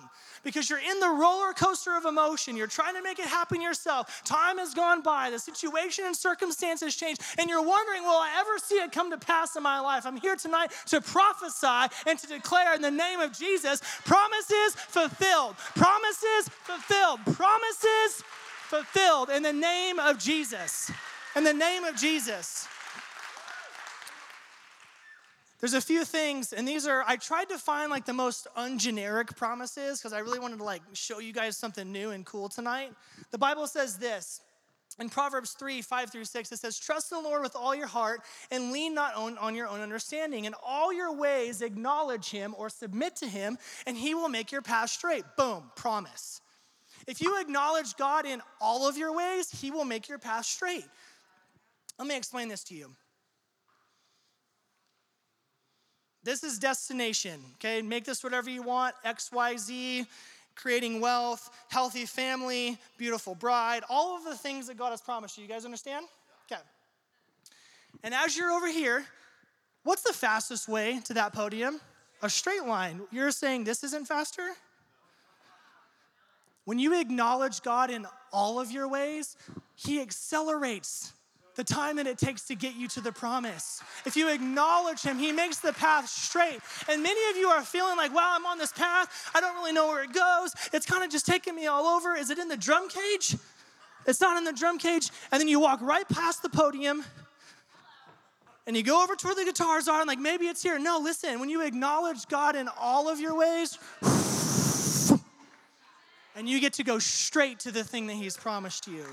because 0.43 0.69
you're 0.69 0.79
in 0.79 0.99
the 0.99 1.09
roller 1.09 1.53
coaster 1.53 1.95
of 1.95 2.05
emotion. 2.05 2.57
You're 2.57 2.67
trying 2.67 2.95
to 2.95 3.01
make 3.01 3.19
it 3.19 3.25
happen 3.25 3.61
yourself. 3.61 4.21
Time 4.23 4.57
has 4.57 4.73
gone 4.73 5.01
by. 5.01 5.29
The 5.29 5.39
situation 5.39 6.05
and 6.05 6.15
circumstances 6.15 6.95
changed 6.95 7.21
and 7.37 7.49
you're 7.49 7.65
wondering 7.65 8.03
will 8.03 8.11
i 8.11 8.29
ever 8.39 8.57
see 8.57 8.75
it 8.75 8.91
come 8.91 9.09
to 9.11 9.17
pass 9.17 9.55
in 9.55 9.63
my 9.63 9.79
life? 9.79 10.05
I'm 10.05 10.17
here 10.17 10.35
tonight 10.35 10.71
to 10.87 11.01
prophesy 11.13 11.93
and 12.07 12.17
to 12.17 12.27
declare 12.27 12.73
in 12.73 12.81
the 12.81 12.91
name 12.91 13.19
of 13.19 13.31
Jesus 13.31 13.81
promises 14.03 14.73
fulfilled, 14.75 15.55
promises 15.75 16.49
fulfilled, 16.49 17.19
promises 17.35 18.23
fulfilled 18.67 19.29
in 19.29 19.43
the 19.43 19.53
name 19.53 19.99
of 19.99 20.17
Jesus. 20.17 20.91
In 21.35 21.43
the 21.43 21.53
name 21.53 21.83
of 21.83 21.95
Jesus. 21.95 22.67
There's 25.59 25.75
a 25.75 25.81
few 25.81 26.03
things, 26.03 26.51
and 26.51 26.67
these 26.67 26.85
are, 26.85 27.05
I 27.07 27.15
tried 27.15 27.47
to 27.49 27.57
find 27.57 27.89
like 27.89 28.05
the 28.05 28.11
most 28.11 28.47
ungeneric 28.57 29.37
promises 29.37 29.99
because 29.99 30.11
I 30.11 30.19
really 30.19 30.39
wanted 30.39 30.57
to 30.57 30.65
like 30.65 30.81
show 30.91 31.19
you 31.19 31.31
guys 31.31 31.55
something 31.55 31.89
new 31.89 32.09
and 32.09 32.25
cool 32.25 32.49
tonight. 32.49 32.91
The 33.31 33.37
Bible 33.37 33.67
says 33.67 33.97
this 33.97 34.41
in 34.99 35.09
Proverbs 35.09 35.51
3 35.51 35.81
5 35.81 36.11
through 36.11 36.25
6, 36.25 36.51
it 36.51 36.59
says, 36.59 36.77
Trust 36.77 37.09
the 37.09 37.19
Lord 37.19 37.41
with 37.41 37.55
all 37.55 37.73
your 37.73 37.87
heart 37.87 38.21
and 38.51 38.71
lean 38.71 38.93
not 38.93 39.15
on, 39.15 39.37
on 39.37 39.55
your 39.55 39.67
own 39.67 39.81
understanding. 39.81 40.45
In 40.45 40.53
all 40.63 40.93
your 40.93 41.15
ways, 41.15 41.61
acknowledge 41.61 42.29
him 42.29 42.53
or 42.57 42.69
submit 42.69 43.15
to 43.17 43.27
him, 43.27 43.57
and 43.87 43.97
he 43.97 44.13
will 44.13 44.29
make 44.29 44.51
your 44.51 44.61
path 44.61 44.89
straight. 44.89 45.23
Boom, 45.37 45.71
promise. 45.75 46.41
If 47.07 47.21
you 47.21 47.39
acknowledge 47.41 47.95
God 47.95 48.25
in 48.25 48.41
all 48.61 48.87
of 48.87 48.97
your 48.97 49.15
ways, 49.15 49.49
he 49.49 49.71
will 49.71 49.85
make 49.85 50.07
your 50.07 50.19
path 50.19 50.45
straight. 50.45 50.85
Let 51.99 52.07
me 52.07 52.15
explain 52.15 52.47
this 52.47 52.63
to 52.65 52.75
you. 52.75 52.91
This 56.23 56.43
is 56.43 56.57
destination, 56.57 57.41
okay? 57.55 57.81
Make 57.81 58.05
this 58.05 58.23
whatever 58.23 58.49
you 58.49 58.63
want, 58.63 58.95
X, 59.03 59.29
Y, 59.31 59.57
Z 59.57 60.05
creating 60.55 61.01
wealth, 61.01 61.49
healthy 61.69 62.05
family, 62.05 62.77
beautiful 62.97 63.35
bride, 63.35 63.83
all 63.89 64.17
of 64.17 64.23
the 64.23 64.35
things 64.35 64.67
that 64.67 64.77
God 64.77 64.91
has 64.91 65.01
promised 65.01 65.37
you. 65.37 65.43
You 65.43 65.49
guys 65.49 65.65
understand? 65.65 66.05
Okay. 66.51 66.61
And 68.03 68.13
as 68.13 68.37
you're 68.37 68.51
over 68.51 68.69
here, 68.69 69.05
what's 69.83 70.03
the 70.03 70.13
fastest 70.13 70.67
way 70.67 70.99
to 71.05 71.13
that 71.15 71.33
podium? 71.33 71.79
A 72.21 72.29
straight 72.29 72.65
line. 72.65 73.01
You're 73.11 73.31
saying 73.31 73.63
this 73.63 73.83
isn't 73.83 74.07
faster? 74.07 74.51
When 76.65 76.79
you 76.79 76.99
acknowledge 76.99 77.61
God 77.61 77.89
in 77.89 78.07
all 78.31 78.59
of 78.59 78.71
your 78.71 78.87
ways, 78.87 79.35
He 79.75 80.01
accelerates 80.01 81.13
the 81.55 81.63
time 81.63 81.97
that 81.97 82.07
it 82.07 82.17
takes 82.17 82.43
to 82.43 82.55
get 82.55 82.75
you 82.75 82.87
to 82.89 83.01
the 83.01 83.11
promise. 83.11 83.81
If 84.05 84.15
you 84.15 84.29
acknowledge 84.29 85.01
Him, 85.01 85.17
He 85.17 85.31
makes 85.31 85.59
the 85.59 85.73
path 85.73 86.09
straight. 86.09 86.59
And 86.89 87.03
many 87.03 87.29
of 87.31 87.37
you 87.37 87.47
are 87.47 87.61
feeling 87.61 87.97
like, 87.97 88.13
wow, 88.13 88.33
I'm 88.35 88.45
on 88.45 88.57
this 88.57 88.71
path. 88.71 89.31
I 89.33 89.41
don't 89.41 89.55
really 89.55 89.73
know 89.73 89.87
where 89.87 90.03
it 90.03 90.13
goes. 90.13 90.53
It's 90.71 90.85
kind 90.85 91.03
of 91.03 91.11
just 91.11 91.25
taking 91.25 91.55
me 91.55 91.67
all 91.67 91.85
over. 91.85 92.15
Is 92.15 92.29
it 92.29 92.39
in 92.39 92.47
the 92.47 92.57
drum 92.57 92.89
cage? 92.89 93.35
It's 94.05 94.19
not 94.19 94.37
in 94.37 94.43
the 94.43 94.53
drum 94.53 94.79
cage. 94.79 95.09
And 95.31 95.39
then 95.39 95.47
you 95.47 95.59
walk 95.59 95.79
right 95.81 96.07
past 96.09 96.41
the 96.41 96.49
podium 96.49 97.03
and 98.65 98.77
you 98.77 98.83
go 98.83 99.03
over 99.03 99.15
to 99.15 99.27
where 99.27 99.35
the 99.35 99.43
guitars 99.43 99.87
are 99.87 99.99
and 99.99 100.07
like 100.07 100.19
maybe 100.19 100.45
it's 100.45 100.63
here. 100.63 100.79
No, 100.79 100.99
listen, 100.99 101.39
when 101.39 101.49
you 101.49 101.65
acknowledge 101.65 102.27
God 102.27 102.55
in 102.55 102.69
all 102.79 103.09
of 103.09 103.19
your 103.19 103.35
ways, 103.35 103.77
and 106.35 106.49
you 106.49 106.59
get 106.59 106.73
to 106.73 106.83
go 106.83 106.97
straight 106.99 107.59
to 107.59 107.71
the 107.71 107.83
thing 107.83 108.07
that 108.07 108.15
He's 108.15 108.37
promised 108.37 108.87
you. 108.87 109.05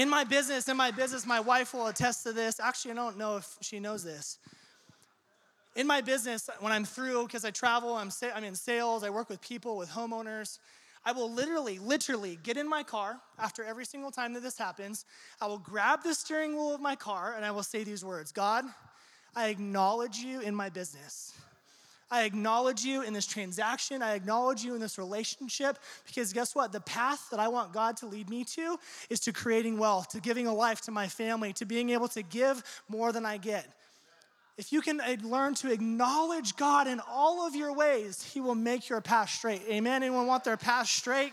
In 0.00 0.08
my 0.08 0.24
business, 0.24 0.66
in 0.66 0.78
my 0.78 0.90
business, 0.90 1.26
my 1.26 1.40
wife 1.40 1.74
will 1.74 1.88
attest 1.88 2.22
to 2.22 2.32
this. 2.32 2.58
Actually, 2.58 2.92
I 2.92 2.94
don't 2.94 3.18
know 3.18 3.36
if 3.36 3.58
she 3.60 3.78
knows 3.78 4.02
this. 4.02 4.38
In 5.76 5.86
my 5.86 6.00
business, 6.00 6.48
when 6.60 6.72
I'm 6.72 6.86
through, 6.86 7.26
because 7.26 7.44
I 7.44 7.50
travel, 7.50 7.92
I'm, 7.96 8.08
sa- 8.08 8.30
I'm 8.34 8.44
in 8.44 8.54
sales, 8.54 9.04
I 9.04 9.10
work 9.10 9.28
with 9.28 9.42
people, 9.42 9.76
with 9.76 9.90
homeowners. 9.90 10.58
I 11.04 11.12
will 11.12 11.30
literally, 11.30 11.78
literally 11.78 12.38
get 12.42 12.56
in 12.56 12.66
my 12.66 12.82
car 12.82 13.20
after 13.38 13.62
every 13.62 13.84
single 13.84 14.10
time 14.10 14.32
that 14.32 14.42
this 14.42 14.56
happens. 14.56 15.04
I 15.38 15.46
will 15.48 15.58
grab 15.58 16.02
the 16.02 16.14
steering 16.14 16.54
wheel 16.54 16.74
of 16.74 16.80
my 16.80 16.96
car 16.96 17.34
and 17.36 17.44
I 17.44 17.50
will 17.50 17.62
say 17.62 17.84
these 17.84 18.02
words 18.02 18.32
God, 18.32 18.64
I 19.36 19.48
acknowledge 19.48 20.16
you 20.16 20.40
in 20.40 20.54
my 20.54 20.70
business. 20.70 21.34
I 22.10 22.24
acknowledge 22.24 22.84
you 22.84 23.02
in 23.02 23.12
this 23.12 23.26
transaction. 23.26 24.02
I 24.02 24.14
acknowledge 24.14 24.64
you 24.64 24.74
in 24.74 24.80
this 24.80 24.98
relationship 24.98 25.78
because 26.06 26.32
guess 26.32 26.54
what? 26.54 26.72
The 26.72 26.80
path 26.80 27.28
that 27.30 27.38
I 27.38 27.48
want 27.48 27.72
God 27.72 27.96
to 27.98 28.06
lead 28.06 28.28
me 28.28 28.44
to 28.44 28.78
is 29.08 29.20
to 29.20 29.32
creating 29.32 29.78
wealth, 29.78 30.08
to 30.08 30.20
giving 30.20 30.46
a 30.46 30.54
life 30.54 30.80
to 30.82 30.90
my 30.90 31.06
family, 31.06 31.52
to 31.54 31.64
being 31.64 31.90
able 31.90 32.08
to 32.08 32.22
give 32.22 32.62
more 32.88 33.12
than 33.12 33.24
I 33.24 33.36
get. 33.36 33.66
If 34.58 34.72
you 34.72 34.82
can 34.82 35.00
uh, 35.00 35.16
learn 35.22 35.54
to 35.54 35.72
acknowledge 35.72 36.56
God 36.56 36.86
in 36.86 37.00
all 37.08 37.46
of 37.46 37.54
your 37.54 37.72
ways, 37.72 38.22
He 38.22 38.40
will 38.40 38.56
make 38.56 38.88
your 38.88 39.00
path 39.00 39.30
straight. 39.30 39.62
Amen. 39.68 40.02
Anyone 40.02 40.26
want 40.26 40.44
their 40.44 40.56
path 40.56 40.88
straight? 40.88 41.32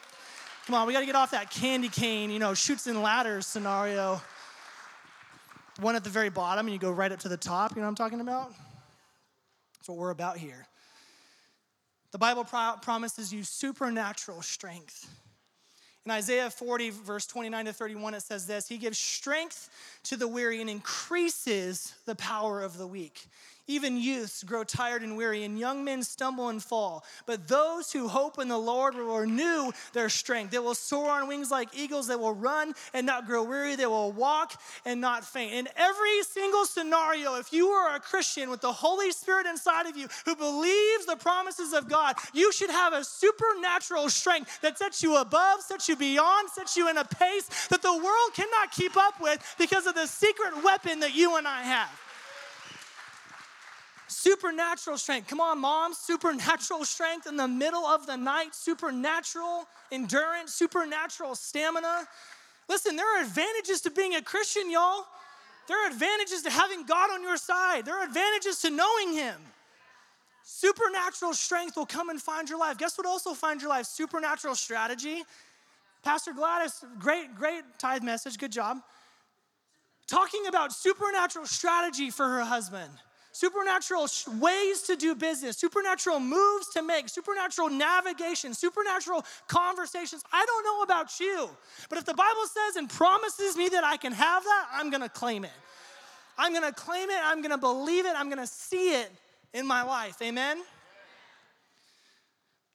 Come 0.66 0.76
on, 0.76 0.86
we 0.86 0.94
got 0.94 1.00
to 1.00 1.06
get 1.06 1.16
off 1.16 1.32
that 1.32 1.50
candy 1.50 1.90
cane, 1.90 2.30
you 2.30 2.40
know, 2.40 2.54
Chutes 2.54 2.88
and 2.88 3.02
Ladders 3.02 3.48
scenario. 3.48 4.22
One 5.80 5.96
at 5.96 6.04
the 6.04 6.10
very 6.10 6.30
bottom, 6.30 6.68
and 6.68 6.74
you 6.74 6.80
go 6.80 6.92
right 6.92 7.12
up 7.12 7.20
to 7.20 7.30
the 7.30 7.38
top. 7.38 7.72
You 7.72 7.78
know 7.78 7.84
what 7.84 7.90
I'm 7.90 7.96
talking 7.96 8.22
about? 8.22 8.54
That's 9.88 9.96
what 9.96 10.02
we're 10.02 10.12
about 10.12 10.36
here. 10.36 10.68
The 12.12 12.18
Bible 12.18 12.44
pro- 12.44 12.74
promises 12.82 13.32
you 13.32 13.46
supernatural 13.46 14.42
strength. 14.42 15.10
In 16.06 16.12
Isaiah 16.12 16.50
40, 16.50 16.90
verse 16.90 17.26
29 17.26 17.66
to 17.66 17.72
31, 17.72 18.16
it 18.16 18.22
says 18.22 18.46
this 18.46 18.68
He 18.68 18.78
gives 18.80 19.00
strength 19.00 19.70
to 20.04 20.18
the 20.18 20.28
weary 20.28 20.60
and 20.60 20.70
increases 20.70 21.94
the 22.06 22.16
power 22.16 22.62
of 22.62 22.78
the 22.78 22.86
weak. 22.86 23.28
Even 23.70 23.98
youths 23.98 24.44
grow 24.44 24.64
tired 24.64 25.02
and 25.02 25.18
weary, 25.18 25.44
and 25.44 25.60
young 25.60 25.84
men 25.84 26.02
stumble 26.02 26.48
and 26.48 26.64
fall. 26.64 27.04
But 27.26 27.50
those 27.50 27.92
who 27.92 28.08
hope 28.08 28.40
in 28.40 28.48
the 28.48 28.58
Lord 28.58 28.96
will 28.96 29.18
renew 29.18 29.72
their 29.92 30.08
strength. 30.08 30.52
They 30.52 30.60
will 30.60 30.74
soar 30.74 31.10
on 31.10 31.28
wings 31.28 31.52
like 31.52 31.70
eagles. 31.78 32.08
They 32.08 32.16
will 32.16 32.34
run 32.34 32.74
and 32.94 33.06
not 33.06 33.28
grow 33.28 33.44
weary. 33.44 33.76
They 33.76 33.86
will 33.86 34.14
walk 34.14 34.54
and 34.86 35.02
not 35.02 35.26
faint. 35.26 35.54
In 35.54 35.68
every 35.76 36.24
single 36.24 36.66
scenario, 36.66 37.36
if 37.36 37.52
you 37.52 37.68
are 37.68 37.96
a 37.96 38.00
Christian 38.00 38.50
with 38.50 38.62
the 38.62 38.72
Holy 38.72 39.12
Spirit 39.12 39.46
inside 39.46 39.86
of 39.86 39.98
you 39.98 40.08
who 40.24 40.36
believes 40.36 41.06
the 41.06 41.18
promises 41.18 41.74
of 41.74 41.90
God, 41.90 42.16
you 42.34 42.54
should 42.54 42.70
have 42.70 42.94
a 42.94 43.04
supernatural 43.04 44.10
strength 44.10 44.62
that 44.62 44.78
sets 44.78 45.04
you 45.04 45.18
above, 45.18 45.62
sets 45.62 45.90
you 45.90 45.98
beyond, 45.98 46.50
sets 46.52 46.78
you 46.78 46.90
in 46.90 46.98
a 46.98 47.06
pace 47.06 47.68
that 47.68 47.82
the 47.82 47.94
world 47.94 48.34
cannot 48.34 48.72
keep 48.72 48.96
up 48.96 49.20
with 49.20 49.44
because 49.58 49.88
of 49.88 49.96
the 49.96 50.08
secret 50.08 50.64
weapon 50.64 51.02
that 51.02 51.14
you 51.14 51.36
and 51.36 51.46
I 51.46 51.64
have. 51.64 52.07
Supernatural 54.20 54.98
strength. 54.98 55.28
Come 55.28 55.40
on, 55.40 55.60
mom. 55.60 55.94
Supernatural 55.94 56.84
strength 56.86 57.28
in 57.28 57.38
the 57.38 57.48
middle 57.48 57.86
of 57.86 58.08
the 58.08 58.18
night. 58.18 58.56
Supernatural 58.56 59.68
endurance. 59.92 60.56
Supernatural 60.56 61.36
stamina. 61.36 62.08
Listen, 62.68 62.96
there 62.96 63.06
are 63.06 63.24
advantages 63.24 63.80
to 63.82 63.92
being 63.92 64.16
a 64.16 64.22
Christian, 64.24 64.72
y'all. 64.72 65.06
There 65.68 65.86
are 65.86 65.92
advantages 65.92 66.42
to 66.42 66.50
having 66.50 66.84
God 66.88 67.12
on 67.12 67.22
your 67.22 67.38
side. 67.38 67.86
There 67.86 67.96
are 67.96 68.06
advantages 68.06 68.60
to 68.64 68.72
knowing 68.72 69.14
Him. 69.14 69.36
Supernatural 70.44 71.36
strength 71.36 71.78
will 71.78 71.86
come 71.86 72.10
and 72.10 72.20
find 72.20 72.50
your 72.50 72.58
life. 72.58 72.80
Guess 72.80 72.98
what 72.98 73.06
also 73.06 73.36
finds 73.36 73.62
your 73.62 73.70
life? 73.70 73.86
Supernatural 73.86 74.56
strategy. 74.56 75.22
Pastor 76.02 76.34
Gladys, 76.34 76.84
great, 76.98 77.36
great 77.36 77.62
tithe 77.78 78.02
message. 78.02 78.40
Good 78.40 78.52
job. 78.52 78.80
Talking 80.08 80.48
about 80.48 80.74
supernatural 80.74 81.46
strategy 81.46 82.10
for 82.10 82.28
her 82.28 82.44
husband 82.44 82.90
supernatural 83.38 84.08
ways 84.40 84.82
to 84.82 84.96
do 84.96 85.14
business, 85.14 85.58
supernatural 85.58 86.20
moves 86.20 86.70
to 86.70 86.82
make, 86.82 87.08
supernatural 87.08 87.70
navigation, 87.70 88.52
supernatural 88.56 89.24
conversations. 89.48 90.24
I 90.34 90.44
don't 90.44 90.64
know 90.64 90.82
about 90.82 91.20
you, 91.20 91.48
but 91.88 92.00
if 92.00 92.06
the 92.06 92.16
Bible 92.16 92.46
says 92.46 92.78
and 92.78 92.90
promises 92.90 93.56
me 93.56 93.70
that 93.70 93.84
I 93.84 93.98
can 93.98 94.12
have 94.12 94.44
that, 94.44 94.68
I'm 94.74 94.90
gonna 94.90 95.08
claim 95.08 95.46
it. 95.46 95.52
I'm 96.36 96.52
gonna 96.52 96.74
claim 96.74 97.12
it, 97.12 97.20
I'm 97.24 97.44
gonna 97.44 97.60
believe 97.60 98.08
it, 98.08 98.14
I'm 98.16 98.28
gonna 98.28 98.48
see 98.48 98.96
it 98.96 99.12
in 99.54 99.68
my 99.68 99.84
life. 99.84 100.20
Amen? 100.24 100.58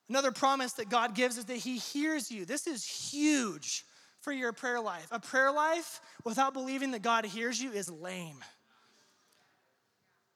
Another 0.09 0.31
promise 0.31 0.75
that 0.75 0.89
God 0.89 1.17
gives 1.17 1.39
is 1.39 1.47
that 1.47 1.57
He 1.57 1.79
hears 1.79 2.31
you. 2.31 2.45
This 2.45 2.69
is 2.69 2.85
huge 2.85 3.85
for 4.21 4.33
your 4.33 4.53
prayer 4.53 4.81
life. 4.81 5.09
A 5.11 5.19
prayer 5.19 5.51
life 5.51 6.01
without 6.23 6.53
believing 6.53 6.93
that 6.93 7.03
God 7.03 7.25
hears 7.25 7.61
you 7.61 7.73
is 7.73 7.91
lame 7.91 8.39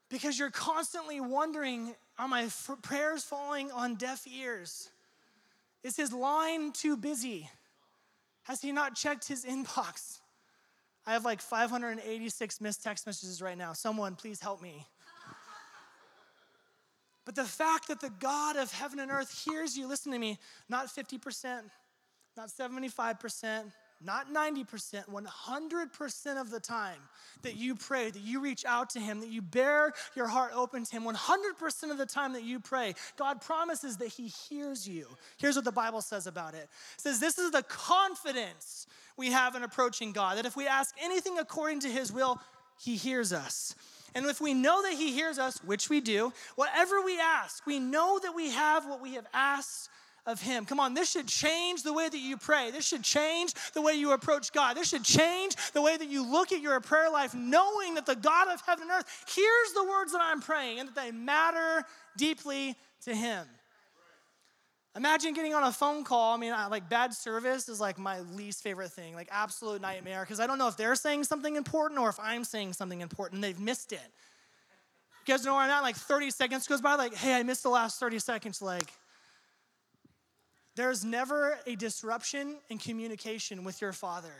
because 0.09 0.38
you're 0.38 0.51
constantly 0.51 1.21
wondering 1.21 1.95
are 2.19 2.29
my 2.29 2.49
prayers 2.83 3.25
falling 3.25 3.71
on 3.73 3.97
deaf 3.97 4.27
ears? 4.27 4.88
Is 5.83 5.97
his 5.97 6.12
line 6.12 6.73
too 6.73 6.97
busy? 6.97 7.51
Has 8.45 8.62
he 8.62 8.73
not 8.73 8.95
checked 8.95 9.29
his 9.29 9.45
inbox? 9.45 10.21
I 11.07 11.12
have 11.12 11.25
like 11.25 11.40
586 11.40 12.61
missed 12.61 12.83
text 12.83 13.07
messages 13.07 13.42
right 13.42 13.57
now. 13.57 13.73
Someone, 13.73 14.14
please 14.14 14.40
help 14.40 14.62
me. 14.62 14.87
But 17.25 17.35
the 17.35 17.45
fact 17.45 17.88
that 17.88 18.01
the 18.01 18.11
God 18.21 18.57
of 18.57 18.73
heaven 18.73 19.01
and 19.01 19.11
earth 19.11 19.45
hears 19.45 19.77
you, 19.77 19.88
listen 19.88 20.12
to 20.12 20.19
me, 20.19 20.38
not 20.69 20.87
50%, 20.87 21.61
not 22.37 22.49
75%, 22.49 23.73
not 24.05 24.33
90%, 24.33 25.09
100% 25.09 26.41
of 26.41 26.51
the 26.51 26.61
time 26.61 26.99
that 27.43 27.57
you 27.57 27.75
pray, 27.75 28.11
that 28.11 28.23
you 28.23 28.41
reach 28.41 28.65
out 28.65 28.91
to 28.91 29.01
Him, 29.01 29.21
that 29.21 29.29
you 29.29 29.43
bear 29.43 29.93
your 30.15 30.27
heart 30.27 30.53
open 30.55 30.85
to 30.85 30.93
Him, 30.93 31.05
100% 31.05 31.91
of 31.91 31.99
the 31.99 32.07
time 32.07 32.33
that 32.35 32.45
you 32.45 32.61
pray, 32.61 32.95
God 33.17 33.41
promises 33.41 33.97
that 33.99 34.09
He 34.09 34.29
hears 34.29 34.87
you. 34.87 35.07
Here's 35.39 35.57
what 35.57 35.65
the 35.65 35.73
Bible 35.73 36.03
says 36.03 36.27
about 36.27 36.55
it 36.55 36.69
it 36.97 37.01
says, 37.01 37.21
This 37.21 37.39
is 37.39 37.51
the 37.51 37.63
confidence 37.63 38.87
we 39.17 39.31
have 39.31 39.55
in 39.55 39.63
approaching 39.63 40.13
God, 40.13 40.37
that 40.37 40.47
if 40.47 40.57
we 40.57 40.67
ask 40.67 40.95
anything 41.03 41.39
according 41.39 41.81
to 41.81 41.89
His 41.89 42.13
will, 42.13 42.41
He 42.79 42.97
hears 42.97 43.33
us. 43.33 43.75
And 44.15 44.25
if 44.27 44.41
we 44.41 44.55
know 44.55 44.83
that 44.83 44.95
He 44.95 45.13
hears 45.13 45.39
us, 45.39 45.59
which 45.65 45.91
we 45.91 46.01
do, 46.01 46.33
whatever 46.55 47.03
we 47.03 47.19
ask, 47.21 47.67
we 47.67 47.79
know 47.79 48.19
that 48.23 48.35
we 48.35 48.51
have 48.51 48.87
what 48.87 49.03
we 49.03 49.15
have 49.15 49.27
asked 49.33 49.91
of 50.27 50.43
Him. 50.43 50.65
Come 50.65 50.81
on, 50.81 50.95
this 50.95 51.11
should 51.11 51.29
change 51.29 51.83
the 51.83 51.93
way 51.93 52.09
that 52.09 52.19
you 52.19 52.37
pray. 52.37 52.71
This 52.71 52.87
should 52.87 53.03
change 53.03 53.55
the 53.75 53.81
way 53.81 53.95
you 53.95 54.12
approach 54.12 54.53
God. 54.53 54.77
This 54.77 54.89
should 54.89 55.05
change 55.05 55.57
the 55.73 55.83
way 55.83 55.97
that 55.97 56.09
you 56.09 56.29
look 56.29 56.53
at 56.53 56.61
your 56.61 56.79
prayer 56.81 57.11
life, 57.11 57.35
knowing 57.35 57.95
that 57.95 58.07
the 58.07 58.17
God 58.17 58.49
of 58.49 58.61
heaven 58.67 58.83
and 58.83 58.91
earth 58.93 59.33
hears 59.35 59.73
the 59.75 59.85
words 59.85 60.12
that 60.12 60.21
I'm 60.23 60.41
praying 60.41 60.81
and 60.81 60.89
that 60.89 60.95
they 60.95 61.11
matter 61.12 61.85
deeply 62.17 62.75
to 63.05 63.15
Him. 63.15 63.47
Imagine 64.97 65.35
getting 65.35 65.53
on 65.53 65.62
a 65.62 65.73
phone 65.73 66.05
call. 66.05 66.35
I 66.35 66.39
mean, 66.39 66.53
like 66.53 66.89
bad 66.89 67.12
service 67.12 67.69
is 67.69 67.81
like 67.81 67.99
my 67.99 68.21
least 68.21 68.62
favorite 68.62 68.91
thing, 68.93 69.15
like 69.15 69.29
absolute 69.31 69.83
nightmare, 69.83 70.23
because 70.23 70.41
I 70.41 70.47
don't 70.47 70.57
know 70.59 70.69
if 70.69 70.79
they're 70.79 70.95
saying 70.95 71.25
something 71.25 71.55
important 71.55 72.01
or 72.01 72.09
if 72.09 72.19
I'm 72.19 72.45
saying 72.45 72.73
something 72.73 73.03
important 73.03 73.43
they've 73.43 73.61
missed 73.61 73.93
it. 73.93 74.01
You 75.27 75.35
guys 75.35 75.45
know 75.45 75.53
where 75.53 75.62
I'm 75.62 75.71
at? 75.71 75.83
Like 75.83 75.97
30 75.97 76.31
seconds 76.31 76.67
goes 76.67 76.81
by, 76.81 76.95
like, 76.95 77.15
hey, 77.15 77.35
I 77.35 77.43
missed 77.43 77.62
the 77.62 77.69
last 77.69 78.01
30 78.01 78.21
seconds. 78.21 78.62
Like, 78.62 78.91
there's 80.77 81.05
never 81.05 81.59
a 81.67 81.75
disruption 81.75 82.59
in 82.69 82.79
communication 82.79 83.65
with 83.65 83.81
your 83.81 83.93
father. 83.93 84.33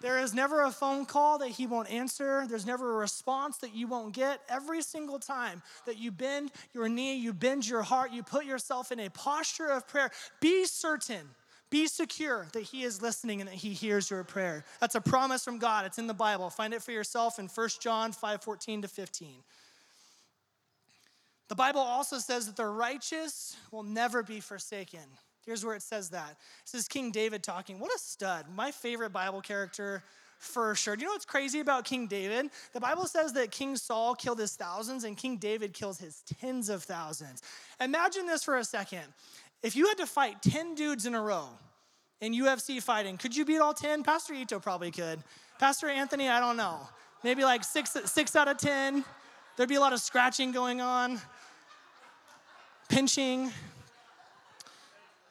There 0.00 0.18
is 0.20 0.32
never 0.32 0.62
a 0.62 0.70
phone 0.70 1.06
call 1.06 1.38
that 1.38 1.48
he 1.48 1.66
won't 1.66 1.90
answer. 1.90 2.46
There's 2.48 2.66
never 2.66 2.94
a 2.94 2.96
response 2.98 3.58
that 3.58 3.74
you 3.74 3.86
won't 3.86 4.14
get. 4.14 4.40
Every 4.48 4.80
single 4.80 5.18
time 5.18 5.62
that 5.86 5.98
you 5.98 6.12
bend 6.12 6.52
your 6.72 6.88
knee, 6.88 7.16
you 7.16 7.32
bend 7.32 7.68
your 7.68 7.82
heart, 7.82 8.12
you 8.12 8.22
put 8.22 8.44
yourself 8.44 8.92
in 8.92 9.00
a 9.00 9.10
posture 9.10 9.66
of 9.66 9.86
prayer, 9.88 10.10
be 10.40 10.64
certain, 10.64 11.28
be 11.68 11.86
secure 11.86 12.46
that 12.52 12.62
he 12.62 12.84
is 12.84 13.02
listening 13.02 13.40
and 13.40 13.48
that 13.48 13.56
he 13.56 13.70
hears 13.70 14.08
your 14.08 14.24
prayer. 14.24 14.64
That's 14.80 14.94
a 14.94 15.00
promise 15.00 15.44
from 15.44 15.58
God. 15.58 15.84
It's 15.84 15.98
in 15.98 16.06
the 16.06 16.14
Bible. 16.14 16.48
Find 16.48 16.72
it 16.72 16.82
for 16.82 16.92
yourself 16.92 17.38
in 17.38 17.46
1 17.46 17.68
John 17.80 18.12
5 18.12 18.42
14 18.42 18.82
to 18.82 18.88
15. 18.88 19.28
The 21.48 21.54
Bible 21.54 21.80
also 21.80 22.18
says 22.18 22.46
that 22.46 22.56
the 22.56 22.66
righteous 22.66 23.56
will 23.72 23.82
never 23.82 24.22
be 24.22 24.40
forsaken. 24.40 25.00
Here's 25.48 25.64
where 25.64 25.74
it 25.74 25.80
says 25.80 26.10
that. 26.10 26.36
This 26.70 26.78
is 26.78 26.88
King 26.88 27.10
David 27.10 27.42
talking. 27.42 27.78
What 27.78 27.90
a 27.90 27.98
stud. 27.98 28.44
My 28.54 28.70
favorite 28.70 29.14
Bible 29.14 29.40
character 29.40 30.04
for 30.38 30.74
sure. 30.74 30.94
Do 30.94 31.00
you 31.00 31.06
know 31.06 31.14
what's 31.14 31.24
crazy 31.24 31.60
about 31.60 31.86
King 31.86 32.06
David? 32.06 32.50
The 32.74 32.80
Bible 32.80 33.06
says 33.06 33.32
that 33.32 33.50
King 33.50 33.74
Saul 33.74 34.14
killed 34.14 34.40
his 34.40 34.54
thousands 34.56 35.04
and 35.04 35.16
King 35.16 35.38
David 35.38 35.72
kills 35.72 35.98
his 35.98 36.22
tens 36.38 36.68
of 36.68 36.82
thousands. 36.82 37.40
Imagine 37.80 38.26
this 38.26 38.44
for 38.44 38.58
a 38.58 38.64
second. 38.64 39.04
If 39.62 39.74
you 39.74 39.86
had 39.86 39.96
to 39.96 40.06
fight 40.06 40.42
10 40.42 40.74
dudes 40.74 41.06
in 41.06 41.14
a 41.14 41.22
row 41.22 41.48
in 42.20 42.34
UFC 42.34 42.82
fighting, 42.82 43.16
could 43.16 43.34
you 43.34 43.46
beat 43.46 43.58
all 43.58 43.72
10? 43.72 44.02
Pastor 44.02 44.34
Ito 44.34 44.60
probably 44.60 44.90
could. 44.90 45.18
Pastor 45.58 45.88
Anthony, 45.88 46.28
I 46.28 46.40
don't 46.40 46.58
know. 46.58 46.78
Maybe 47.24 47.42
like 47.42 47.64
six, 47.64 47.96
six 48.04 48.36
out 48.36 48.48
of 48.48 48.58
10. 48.58 49.02
There'd 49.56 49.66
be 49.66 49.76
a 49.76 49.80
lot 49.80 49.94
of 49.94 50.00
scratching 50.00 50.52
going 50.52 50.82
on, 50.82 51.18
pinching. 52.90 53.50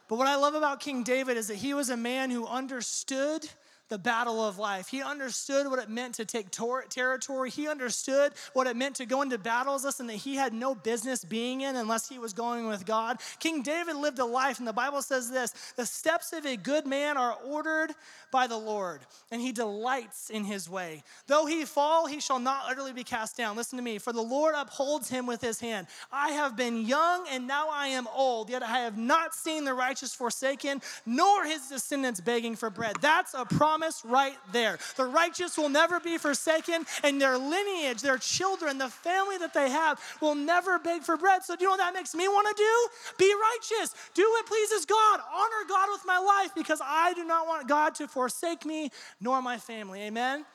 But 0.08 0.18
what 0.18 0.28
I 0.28 0.36
love 0.36 0.56
about 0.56 0.80
King 0.80 1.04
David 1.04 1.38
is 1.38 1.48
that 1.48 1.56
he 1.56 1.74
was 1.74 1.90
a 1.90 1.98
man 1.98 2.30
who 2.30 2.48
understood 2.48 3.48
the 3.90 3.98
battle 3.98 4.44
of 4.46 4.60
life. 4.60 4.88
He 4.88 5.02
understood 5.02 5.68
what 5.68 5.80
it 5.80 5.90
meant 5.90 6.16
to 6.16 6.26
take 6.26 6.52
tor- 6.52 6.86
territory. 6.90 7.50
He 7.50 7.68
understood 7.68 8.34
what 8.54 8.68
it 8.68 8.76
meant 8.76 8.96
to 8.98 9.06
go 9.06 9.22
into 9.22 9.38
battles, 9.38 9.86
listen, 9.86 10.08
that 10.08 10.14
he 10.16 10.36
had 10.36 10.54
no 10.54 10.76
business 10.76 11.24
being 11.24 11.62
in 11.62 11.76
unless 11.76 12.10
he 12.10 12.20
was 12.20 12.34
going 12.34 12.68
with 12.68 12.86
God. 12.86 13.20
King 13.40 13.62
David 13.62 13.96
lived 13.96 14.20
a 14.20 14.26
life, 14.26 14.60
and 14.60 14.68
the 14.68 14.74
Bible 14.74 15.02
says 15.02 15.30
this 15.30 15.54
the 15.76 15.86
steps 15.86 16.34
of 16.34 16.46
a 16.46 16.58
good 16.58 16.86
man 16.86 17.18
are 17.18 17.38
ordered 17.46 17.92
by 18.32 18.48
the 18.48 18.58
Lord, 18.58 19.02
and 19.32 19.42
he 19.42 19.52
delights 19.52 20.30
in 20.30 20.44
his 20.44 20.70
way. 20.70 21.04
Though 21.28 21.46
he 21.46 21.64
fall, 21.64 22.08
he 22.08 22.20
shall 22.20 22.40
not 22.40 22.64
utterly 22.68 22.94
be 22.94 23.04
cast 23.04 23.38
down. 23.38 23.56
Listen 23.56 23.78
to 23.78 23.84
me, 23.84 23.98
for 24.00 24.12
the 24.12 24.22
Lord 24.22 24.54
upholds 24.58 25.10
him 25.10 25.26
with 25.26 25.42
his 25.42 25.60
hand. 25.60 25.88
I 26.12 26.32
have 26.32 26.58
been 26.58 26.86
young, 26.86 27.26
and 27.32 27.48
now 27.48 27.70
I 27.72 27.88
am 27.88 28.08
old, 28.14 28.50
yet 28.50 28.64
I 28.64 28.80
have 28.80 28.98
not 28.98 29.34
seen 29.34 29.64
the 29.64 29.74
righteous 29.74 30.14
forsaken, 30.14 30.82
nor 31.06 31.46
his 31.46 31.68
descendants 31.68 32.20
begging 32.20 32.56
for 32.56 32.70
bread. 32.70 32.98
That's 33.02 33.34
a 33.34 33.46
promise 33.46 33.77
promise 33.78 34.04
right 34.06 34.38
there. 34.52 34.78
The 34.96 35.06
righteous 35.06 35.58
will 35.58 35.70
never 35.70 36.00
be 36.00 36.18
forsaken, 36.18 36.86
and 37.04 37.22
their 37.22 37.38
lineage, 37.38 38.02
their 38.02 38.18
children, 38.18 38.78
the 38.78 38.90
family 38.90 39.38
that 39.38 39.54
they 39.54 39.70
have 39.70 40.00
will 40.22 40.36
never 40.36 40.80
beg 40.80 41.04
for 41.04 41.18
bread. 41.18 41.44
So, 41.44 41.56
do 41.56 41.64
you 41.64 41.68
know 41.68 41.72
what 41.74 41.78
that 41.78 41.94
makes 41.94 42.16
me 42.16 42.28
want 42.28 42.48
to 42.48 42.64
do? 42.64 43.26
Be 43.26 43.34
righteous. 43.34 43.94
Do 44.14 44.24
what 44.24 44.46
pleases 44.48 44.86
God. 44.86 45.20
Honor 45.34 45.70
God 45.70 45.90
with 45.92 46.02
my 46.06 46.18
life 46.18 46.52
because 46.56 46.82
I 46.84 47.14
do 47.14 47.24
not 47.24 47.48
want 47.48 47.68
God 47.68 47.96
to 47.96 48.08
forsake 48.08 48.66
me 48.66 48.90
nor 49.22 49.42
my 49.42 49.58
family. 49.58 50.02
Amen. 50.04 50.46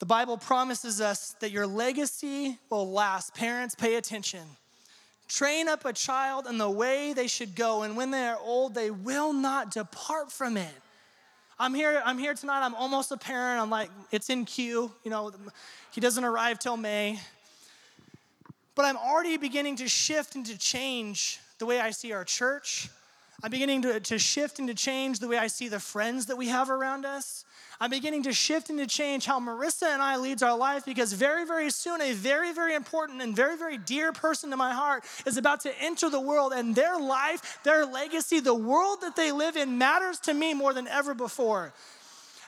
The 0.00 0.06
Bible 0.06 0.36
promises 0.36 1.00
us 1.00 1.36
that 1.40 1.50
your 1.50 1.66
legacy 1.66 2.58
will 2.68 2.90
last. 2.90 3.34
Parents, 3.34 3.74
pay 3.74 3.94
attention. 3.94 4.42
Train 5.28 5.68
up 5.68 5.84
a 5.84 5.92
child 5.92 6.46
in 6.46 6.58
the 6.58 6.68
way 6.68 7.12
they 7.12 7.26
should 7.26 7.54
go, 7.54 7.82
and 7.82 7.96
when 7.96 8.10
they 8.10 8.26
are 8.26 8.38
old, 8.40 8.74
they 8.74 8.90
will 8.90 9.32
not 9.32 9.70
depart 9.70 10.30
from 10.30 10.56
it. 10.56 10.74
I'm 11.58 11.72
here, 11.72 12.02
I'm 12.04 12.18
here 12.18 12.34
tonight. 12.34 12.64
I'm 12.64 12.74
almost 12.74 13.12
a 13.12 13.16
parent. 13.16 13.60
I'm 13.60 13.70
like, 13.70 13.88
it's 14.10 14.28
in 14.28 14.44
queue. 14.44 14.90
You 15.04 15.10
know, 15.10 15.32
he 15.92 16.00
doesn't 16.00 16.24
arrive 16.24 16.58
till 16.58 16.76
May. 16.76 17.20
But 18.74 18.86
I'm 18.86 18.96
already 18.96 19.36
beginning 19.36 19.76
to 19.76 19.88
shift 19.88 20.34
and 20.34 20.44
to 20.46 20.58
change 20.58 21.38
the 21.58 21.66
way 21.66 21.80
I 21.80 21.90
see 21.90 22.12
our 22.12 22.24
church. 22.24 22.88
I'm 23.42 23.50
beginning 23.50 23.82
to, 23.82 24.00
to 24.00 24.18
shift 24.18 24.58
and 24.58 24.66
to 24.68 24.74
change 24.74 25.20
the 25.20 25.28
way 25.28 25.38
I 25.38 25.46
see 25.46 25.68
the 25.68 25.78
friends 25.78 26.26
that 26.26 26.36
we 26.36 26.48
have 26.48 26.70
around 26.70 27.04
us. 27.04 27.44
I'm 27.80 27.90
beginning 27.90 28.22
to 28.24 28.32
shift 28.32 28.70
and 28.70 28.78
to 28.78 28.86
change 28.86 29.26
how 29.26 29.40
Marissa 29.40 29.92
and 29.92 30.02
I 30.02 30.16
leads 30.16 30.42
our 30.42 30.56
life 30.56 30.84
because 30.84 31.12
very, 31.12 31.44
very 31.44 31.70
soon, 31.70 32.00
a 32.00 32.12
very, 32.12 32.52
very 32.52 32.74
important 32.74 33.20
and 33.20 33.34
very, 33.34 33.56
very 33.56 33.78
dear 33.78 34.12
person 34.12 34.50
to 34.50 34.56
my 34.56 34.72
heart 34.72 35.04
is 35.26 35.36
about 35.36 35.60
to 35.60 35.82
enter 35.82 36.08
the 36.08 36.20
world, 36.20 36.52
and 36.52 36.74
their 36.74 36.98
life, 36.98 37.58
their 37.64 37.84
legacy, 37.84 38.40
the 38.40 38.54
world 38.54 39.00
that 39.00 39.16
they 39.16 39.32
live 39.32 39.56
in 39.56 39.78
matters 39.78 40.18
to 40.20 40.34
me 40.34 40.54
more 40.54 40.72
than 40.72 40.86
ever 40.88 41.14
before. 41.14 41.72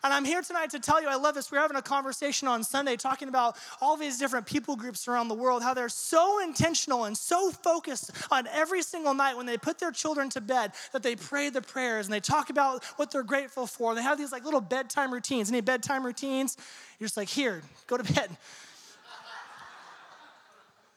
And 0.06 0.14
I'm 0.14 0.24
here 0.24 0.40
tonight 0.40 0.70
to 0.70 0.78
tell 0.78 1.02
you, 1.02 1.08
I 1.08 1.16
love 1.16 1.34
this. 1.34 1.50
We're 1.50 1.58
having 1.58 1.76
a 1.76 1.82
conversation 1.82 2.46
on 2.46 2.62
Sunday 2.62 2.94
talking 2.94 3.26
about 3.26 3.56
all 3.80 3.96
these 3.96 4.20
different 4.20 4.46
people 4.46 4.76
groups 4.76 5.08
around 5.08 5.26
the 5.26 5.34
world, 5.34 5.64
how 5.64 5.74
they're 5.74 5.88
so 5.88 6.40
intentional 6.40 7.06
and 7.06 7.18
so 7.18 7.50
focused 7.50 8.12
on 8.30 8.46
every 8.46 8.82
single 8.82 9.14
night 9.14 9.36
when 9.36 9.46
they 9.46 9.58
put 9.58 9.80
their 9.80 9.90
children 9.90 10.30
to 10.30 10.40
bed 10.40 10.70
that 10.92 11.02
they 11.02 11.16
pray 11.16 11.50
the 11.50 11.60
prayers 11.60 12.06
and 12.06 12.14
they 12.14 12.20
talk 12.20 12.50
about 12.50 12.84
what 12.94 13.10
they're 13.10 13.24
grateful 13.24 13.66
for. 13.66 13.96
They 13.96 14.02
have 14.02 14.16
these 14.16 14.30
like 14.30 14.44
little 14.44 14.60
bedtime 14.60 15.12
routines. 15.12 15.50
Any 15.50 15.60
bedtime 15.60 16.06
routines? 16.06 16.56
You're 17.00 17.06
just 17.06 17.16
like, 17.16 17.28
here, 17.28 17.62
go 17.88 17.96
to 17.96 18.12
bed. 18.14 18.30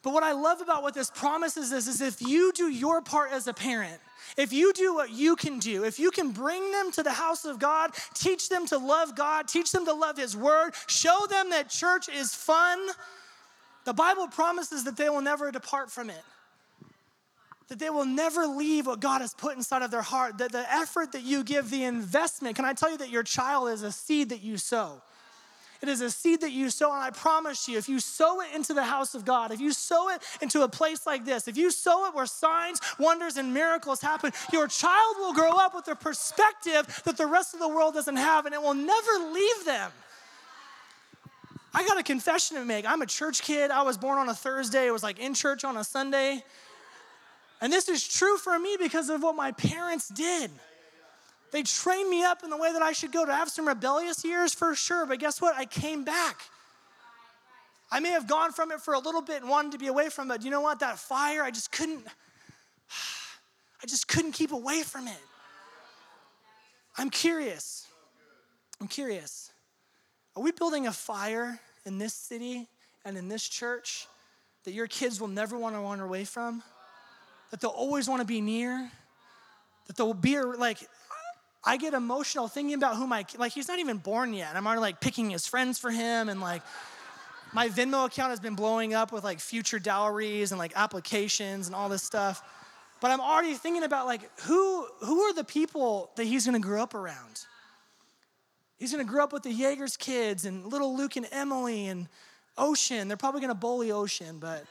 But 0.02 0.12
what 0.12 0.22
I 0.22 0.32
love 0.32 0.60
about 0.60 0.84
what 0.84 0.94
this 0.94 1.10
promises 1.10 1.72
is, 1.72 1.88
is 1.88 2.00
if 2.00 2.22
you 2.22 2.52
do 2.52 2.68
your 2.68 3.02
part 3.02 3.32
as 3.32 3.48
a 3.48 3.52
parent, 3.52 4.00
if 4.36 4.52
you 4.52 4.72
do 4.72 4.94
what 4.94 5.10
you 5.10 5.36
can 5.36 5.58
do, 5.58 5.84
if 5.84 5.98
you 5.98 6.10
can 6.10 6.30
bring 6.30 6.70
them 6.72 6.90
to 6.92 7.02
the 7.02 7.12
house 7.12 7.44
of 7.44 7.58
God, 7.58 7.92
teach 8.14 8.48
them 8.48 8.66
to 8.66 8.78
love 8.78 9.16
God, 9.16 9.48
teach 9.48 9.72
them 9.72 9.84
to 9.86 9.92
love 9.92 10.16
His 10.16 10.36
Word, 10.36 10.72
show 10.86 11.26
them 11.28 11.50
that 11.50 11.68
church 11.68 12.08
is 12.08 12.34
fun, 12.34 12.78
the 13.84 13.94
Bible 13.94 14.28
promises 14.28 14.84
that 14.84 14.96
they 14.96 15.08
will 15.08 15.22
never 15.22 15.50
depart 15.50 15.90
from 15.90 16.10
it. 16.10 16.22
That 17.68 17.78
they 17.78 17.90
will 17.90 18.04
never 18.04 18.46
leave 18.46 18.86
what 18.86 19.00
God 19.00 19.20
has 19.20 19.32
put 19.32 19.56
inside 19.56 19.82
of 19.82 19.90
their 19.90 20.02
heart. 20.02 20.38
That 20.38 20.52
the 20.52 20.70
effort 20.72 21.12
that 21.12 21.22
you 21.22 21.44
give, 21.44 21.70
the 21.70 21.84
investment, 21.84 22.56
can 22.56 22.64
I 22.64 22.72
tell 22.72 22.90
you 22.90 22.98
that 22.98 23.10
your 23.10 23.22
child 23.22 23.68
is 23.68 23.82
a 23.82 23.92
seed 23.92 24.30
that 24.30 24.42
you 24.42 24.56
sow? 24.56 25.02
It 25.82 25.88
is 25.88 26.02
a 26.02 26.10
seed 26.10 26.42
that 26.42 26.52
you 26.52 26.68
sow, 26.68 26.92
and 26.92 27.02
I 27.02 27.10
promise 27.10 27.66
you, 27.66 27.78
if 27.78 27.88
you 27.88 28.00
sow 28.00 28.40
it 28.42 28.48
into 28.54 28.74
the 28.74 28.84
house 28.84 29.14
of 29.14 29.24
God, 29.24 29.50
if 29.50 29.60
you 29.60 29.72
sow 29.72 30.10
it 30.10 30.20
into 30.42 30.62
a 30.62 30.68
place 30.68 31.06
like 31.06 31.24
this, 31.24 31.48
if 31.48 31.56
you 31.56 31.70
sow 31.70 32.06
it 32.06 32.14
where 32.14 32.26
signs, 32.26 32.80
wonders, 32.98 33.38
and 33.38 33.54
miracles 33.54 34.02
happen, 34.02 34.32
your 34.52 34.66
child 34.68 35.16
will 35.18 35.32
grow 35.32 35.52
up 35.52 35.74
with 35.74 35.88
a 35.88 35.96
perspective 35.96 37.02
that 37.04 37.16
the 37.16 37.26
rest 37.26 37.54
of 37.54 37.60
the 37.60 37.68
world 37.68 37.94
doesn't 37.94 38.16
have, 38.16 38.44
and 38.44 38.54
it 38.54 38.60
will 38.60 38.74
never 38.74 39.32
leave 39.32 39.64
them. 39.64 39.90
I 41.72 41.86
got 41.86 41.98
a 41.98 42.02
confession 42.02 42.56
to 42.56 42.64
make. 42.64 42.84
I'm 42.84 43.00
a 43.00 43.06
church 43.06 43.42
kid. 43.42 43.70
I 43.70 43.82
was 43.82 43.96
born 43.96 44.18
on 44.18 44.28
a 44.28 44.34
Thursday. 44.34 44.86
It 44.86 44.90
was 44.90 45.02
like 45.02 45.18
in 45.18 45.34
church 45.34 45.64
on 45.64 45.76
a 45.76 45.84
Sunday. 45.84 46.42
And 47.60 47.72
this 47.72 47.88
is 47.88 48.06
true 48.06 48.36
for 48.38 48.58
me 48.58 48.76
because 48.78 49.08
of 49.08 49.22
what 49.22 49.36
my 49.36 49.52
parents 49.52 50.08
did. 50.08 50.50
They 51.52 51.62
trained 51.62 52.08
me 52.08 52.22
up 52.22 52.44
in 52.44 52.50
the 52.50 52.56
way 52.56 52.72
that 52.72 52.82
I 52.82 52.92
should 52.92 53.12
go 53.12 53.26
to 53.26 53.34
have 53.34 53.48
some 53.48 53.66
rebellious 53.66 54.24
years 54.24 54.54
for 54.54 54.74
sure, 54.74 55.06
but 55.06 55.18
guess 55.18 55.40
what? 55.40 55.56
I 55.56 55.64
came 55.64 56.04
back. 56.04 56.40
I 57.90 57.98
may 57.98 58.10
have 58.10 58.28
gone 58.28 58.52
from 58.52 58.70
it 58.70 58.80
for 58.80 58.94
a 58.94 59.00
little 59.00 59.22
bit 59.22 59.40
and 59.42 59.50
wanted 59.50 59.72
to 59.72 59.78
be 59.78 59.88
away 59.88 60.10
from 60.10 60.30
it. 60.30 60.44
You 60.44 60.50
know 60.50 60.60
what? 60.60 60.78
That 60.78 60.98
fire, 60.98 61.42
I 61.42 61.50
just 61.50 61.72
couldn't, 61.72 62.06
I 63.82 63.86
just 63.86 64.06
couldn't 64.06 64.32
keep 64.32 64.52
away 64.52 64.82
from 64.82 65.08
it. 65.08 65.18
I'm 66.96 67.10
curious. 67.10 67.88
I'm 68.80 68.88
curious. 68.88 69.50
Are 70.36 70.42
we 70.42 70.52
building 70.52 70.86
a 70.86 70.92
fire 70.92 71.58
in 71.84 71.98
this 71.98 72.14
city 72.14 72.68
and 73.04 73.16
in 73.16 73.28
this 73.28 73.48
church 73.48 74.06
that 74.64 74.72
your 74.72 74.86
kids 74.86 75.20
will 75.20 75.28
never 75.28 75.58
want 75.58 75.74
to 75.74 75.80
run 75.80 76.00
away 76.00 76.24
from? 76.24 76.62
That 77.50 77.60
they'll 77.60 77.70
always 77.70 78.08
want 78.08 78.20
to 78.20 78.26
be 78.26 78.40
near? 78.40 78.90
That 79.86 79.96
they'll 79.96 80.14
be 80.14 80.40
like, 80.40 80.78
I 81.62 81.76
get 81.76 81.92
emotional 81.92 82.48
thinking 82.48 82.74
about 82.74 82.96
who 82.96 83.06
my 83.06 83.26
like 83.38 83.52
he's 83.52 83.68
not 83.68 83.78
even 83.78 83.98
born 83.98 84.32
yet, 84.32 84.48
and 84.48 84.58
I'm 84.58 84.66
already 84.66 84.80
like 84.80 85.00
picking 85.00 85.30
his 85.30 85.46
friends 85.46 85.78
for 85.78 85.90
him 85.90 86.28
and 86.28 86.40
like 86.40 86.62
my 87.52 87.68
Venmo 87.68 88.06
account 88.06 88.30
has 88.30 88.40
been 88.40 88.54
blowing 88.54 88.94
up 88.94 89.12
with 89.12 89.24
like 89.24 89.40
future 89.40 89.78
dowries 89.78 90.52
and 90.52 90.58
like 90.58 90.72
applications 90.76 91.66
and 91.66 91.74
all 91.74 91.88
this 91.88 92.02
stuff. 92.02 92.42
But 93.00 93.10
I'm 93.10 93.20
already 93.20 93.54
thinking 93.54 93.82
about 93.82 94.06
like 94.06 94.22
who 94.42 94.86
who 95.00 95.20
are 95.22 95.34
the 95.34 95.44
people 95.44 96.10
that 96.16 96.24
he's 96.24 96.46
to 96.60 96.66
grow 96.66 96.82
up 96.82 96.94
around? 96.94 97.44
He's 98.78 98.92
to 99.04 99.10
grow 99.10 99.24
up 99.24 99.32
with 99.34 99.42
the 99.42 99.52
Jaegers 99.52 99.98
kids 99.98 100.46
and 100.46 100.66
little 100.66 100.96
Luke 100.96 101.16
and 101.16 101.26
Emily 101.30 101.88
and 101.88 102.08
Ocean. 102.56 103.08
They're 103.08 103.18
probably 103.18 103.42
to 103.50 103.54
bully 103.54 103.92
Ocean, 103.92 104.38
but 104.38 104.64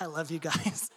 I 0.00 0.06
love 0.06 0.32
you 0.32 0.40
guys. 0.40 0.90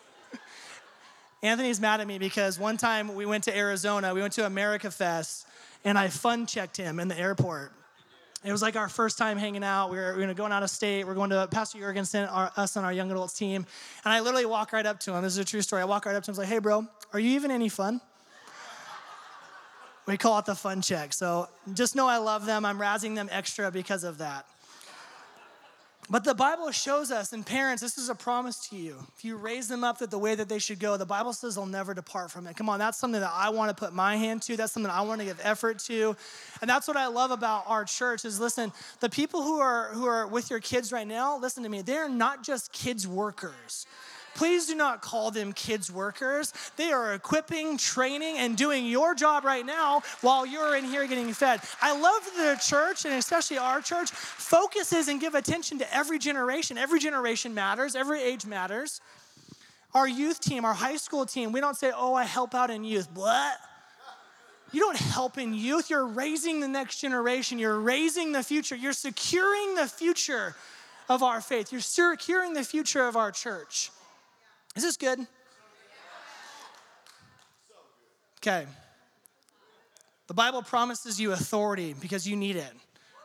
Anthony's 1.45 1.79
mad 1.79 2.01
at 2.01 2.07
me 2.07 2.17
because 2.17 2.57
one 2.57 2.75
time 2.75 3.13
we 3.13 3.25
went 3.27 3.43
to 3.43 3.55
Arizona, 3.55 4.15
we 4.15 4.21
went 4.21 4.33
to 4.33 4.47
America 4.47 4.89
Fest, 4.89 5.45
and 5.83 5.95
I 5.95 6.07
fun 6.07 6.47
checked 6.47 6.75
him 6.75 6.99
in 6.99 7.07
the 7.07 7.17
airport. 7.17 7.71
It 8.43 8.51
was 8.51 8.63
like 8.63 8.75
our 8.75 8.89
first 8.89 9.19
time 9.19 9.37
hanging 9.37 9.63
out. 9.63 9.91
We 9.91 9.97
were, 9.97 10.15
we 10.17 10.25
were 10.25 10.33
going 10.33 10.51
out 10.51 10.63
of 10.63 10.71
state. 10.71 11.05
We're 11.05 11.13
going 11.13 11.29
to 11.29 11.47
Pastor 11.51 11.77
Jorgensen, 11.79 12.25
our, 12.25 12.51
us 12.57 12.75
and 12.75 12.85
our 12.85 12.91
young 12.91 13.11
adults 13.11 13.33
team. 13.33 13.65
And 14.03 14.13
I 14.13 14.21
literally 14.21 14.45
walk 14.47 14.73
right 14.73 14.85
up 14.85 14.99
to 15.01 15.13
him. 15.13 15.21
This 15.21 15.33
is 15.33 15.39
a 15.39 15.45
true 15.45 15.61
story. 15.61 15.83
I 15.83 15.85
walk 15.85 16.07
right 16.07 16.15
up 16.15 16.23
to 16.23 16.31
him. 16.31 16.33
I 16.33 16.37
was 16.37 16.39
like, 16.39 16.47
hey, 16.47 16.59
bro, 16.59 16.87
are 17.13 17.19
you 17.19 17.31
even 17.31 17.51
any 17.51 17.69
fun? 17.69 18.01
We 20.07 20.17
call 20.17 20.39
it 20.39 20.45
the 20.45 20.55
fun 20.55 20.81
check. 20.81 21.13
So 21.13 21.47
just 21.73 21.95
know 21.95 22.07
I 22.07 22.17
love 22.17 22.45
them. 22.45 22.65
I'm 22.65 22.79
razzing 22.79 23.15
them 23.15 23.29
extra 23.31 23.69
because 23.69 24.03
of 24.03 24.17
that. 24.17 24.45
But 26.07 26.23
the 26.23 26.35
Bible 26.35 26.69
shows 26.69 27.09
us, 27.09 27.33
and 27.33 27.43
parents, 27.43 27.81
this 27.81 27.97
is 27.97 28.09
a 28.09 28.15
promise 28.15 28.69
to 28.69 28.75
you. 28.75 28.97
If 29.17 29.25
you 29.25 29.37
raise 29.37 29.67
them 29.67 29.83
up 29.83 29.97
that 29.99 30.11
the 30.11 30.19
way 30.19 30.35
that 30.35 30.47
they 30.47 30.59
should 30.59 30.79
go, 30.79 30.97
the 30.97 31.05
Bible 31.05 31.33
says 31.33 31.55
they'll 31.55 31.65
never 31.65 31.95
depart 31.95 32.29
from 32.29 32.45
it. 32.45 32.55
Come 32.55 32.69
on, 32.69 32.77
that's 32.77 32.99
something 32.99 33.21
that 33.21 33.33
I 33.33 33.49
want 33.49 33.75
to 33.75 33.75
put 33.75 33.91
my 33.91 34.15
hand 34.15 34.43
to. 34.43 34.55
That's 34.55 34.71
something 34.71 34.91
I 34.91 35.01
want 35.01 35.21
to 35.21 35.25
give 35.25 35.39
effort 35.41 35.79
to. 35.79 36.15
And 36.61 36.69
that's 36.69 36.87
what 36.87 36.95
I 36.95 37.07
love 37.07 37.31
about 37.31 37.63
our 37.65 37.85
church 37.85 38.23
is 38.23 38.39
listen, 38.39 38.71
the 38.99 39.09
people 39.09 39.41
who 39.41 39.59
are 39.59 39.89
who 39.93 40.05
are 40.05 40.27
with 40.27 40.51
your 40.51 40.59
kids 40.59 40.91
right 40.91 41.07
now, 41.07 41.39
listen 41.39 41.63
to 41.63 41.69
me, 41.69 41.81
they're 41.81 42.09
not 42.09 42.43
just 42.43 42.71
kids 42.71 43.07
workers. 43.07 43.87
Please 44.35 44.67
do 44.67 44.75
not 44.75 45.01
call 45.01 45.31
them 45.31 45.51
kids 45.51 45.91
workers. 45.91 46.53
They 46.77 46.91
are 46.91 47.13
equipping, 47.13 47.77
training, 47.77 48.37
and 48.37 48.55
doing 48.55 48.85
your 48.85 49.15
job 49.15 49.43
right 49.43 49.65
now 49.65 50.03
while 50.21 50.45
you're 50.45 50.75
in 50.75 50.85
here 50.85 51.07
getting 51.07 51.33
fed. 51.33 51.61
I 51.81 51.97
love 51.99 52.23
that 52.37 52.45
the 52.45 52.61
church, 52.63 53.05
and 53.05 53.13
especially 53.15 53.57
our 53.57 53.81
church, 53.81 54.11
focuses 54.11 55.07
and 55.07 55.19
give 55.19 55.35
attention 55.35 55.79
to 55.79 55.95
every 55.95 56.19
generation. 56.19 56.77
Every 56.77 56.99
generation 56.99 57.53
matters, 57.53 57.95
every 57.95 58.21
age 58.21 58.45
matters. 58.45 59.01
Our 59.93 60.07
youth 60.07 60.39
team, 60.39 60.65
our 60.65 60.73
high 60.73 60.97
school 60.97 61.25
team, 61.25 61.51
we 61.51 61.61
don't 61.61 61.77
say, 61.77 61.91
oh, 61.95 62.13
I 62.13 62.25
help 62.25 62.53
out 62.53 62.69
in 62.69 62.83
youth. 62.83 63.07
What? 63.13 63.57
You 64.71 64.81
don't 64.81 64.97
help 64.97 65.37
in 65.37 65.53
youth. 65.53 65.89
You're 65.89 66.05
raising 66.07 66.59
the 66.59 66.67
next 66.67 66.99
generation. 66.99 67.59
You're 67.59 67.79
raising 67.79 68.31
the 68.33 68.43
future. 68.43 68.75
You're 68.75 68.93
securing 68.93 69.75
the 69.75 69.87
future 69.87 70.55
of 71.07 71.23
our 71.23 71.39
faith. 71.39 71.71
You're 71.71 71.81
securing 71.81 72.53
the 72.53 72.63
future 72.63 73.07
of 73.07 73.15
our 73.15 73.31
church. 73.31 73.91
Is 74.75 74.83
this 74.83 74.97
good? 74.97 75.25
Okay. 78.39 78.65
The 80.27 80.33
Bible 80.33 80.61
promises 80.61 81.19
you 81.19 81.31
authority 81.31 81.95
because 81.99 82.27
you 82.27 82.35
need 82.35 82.55
it. 82.55 82.71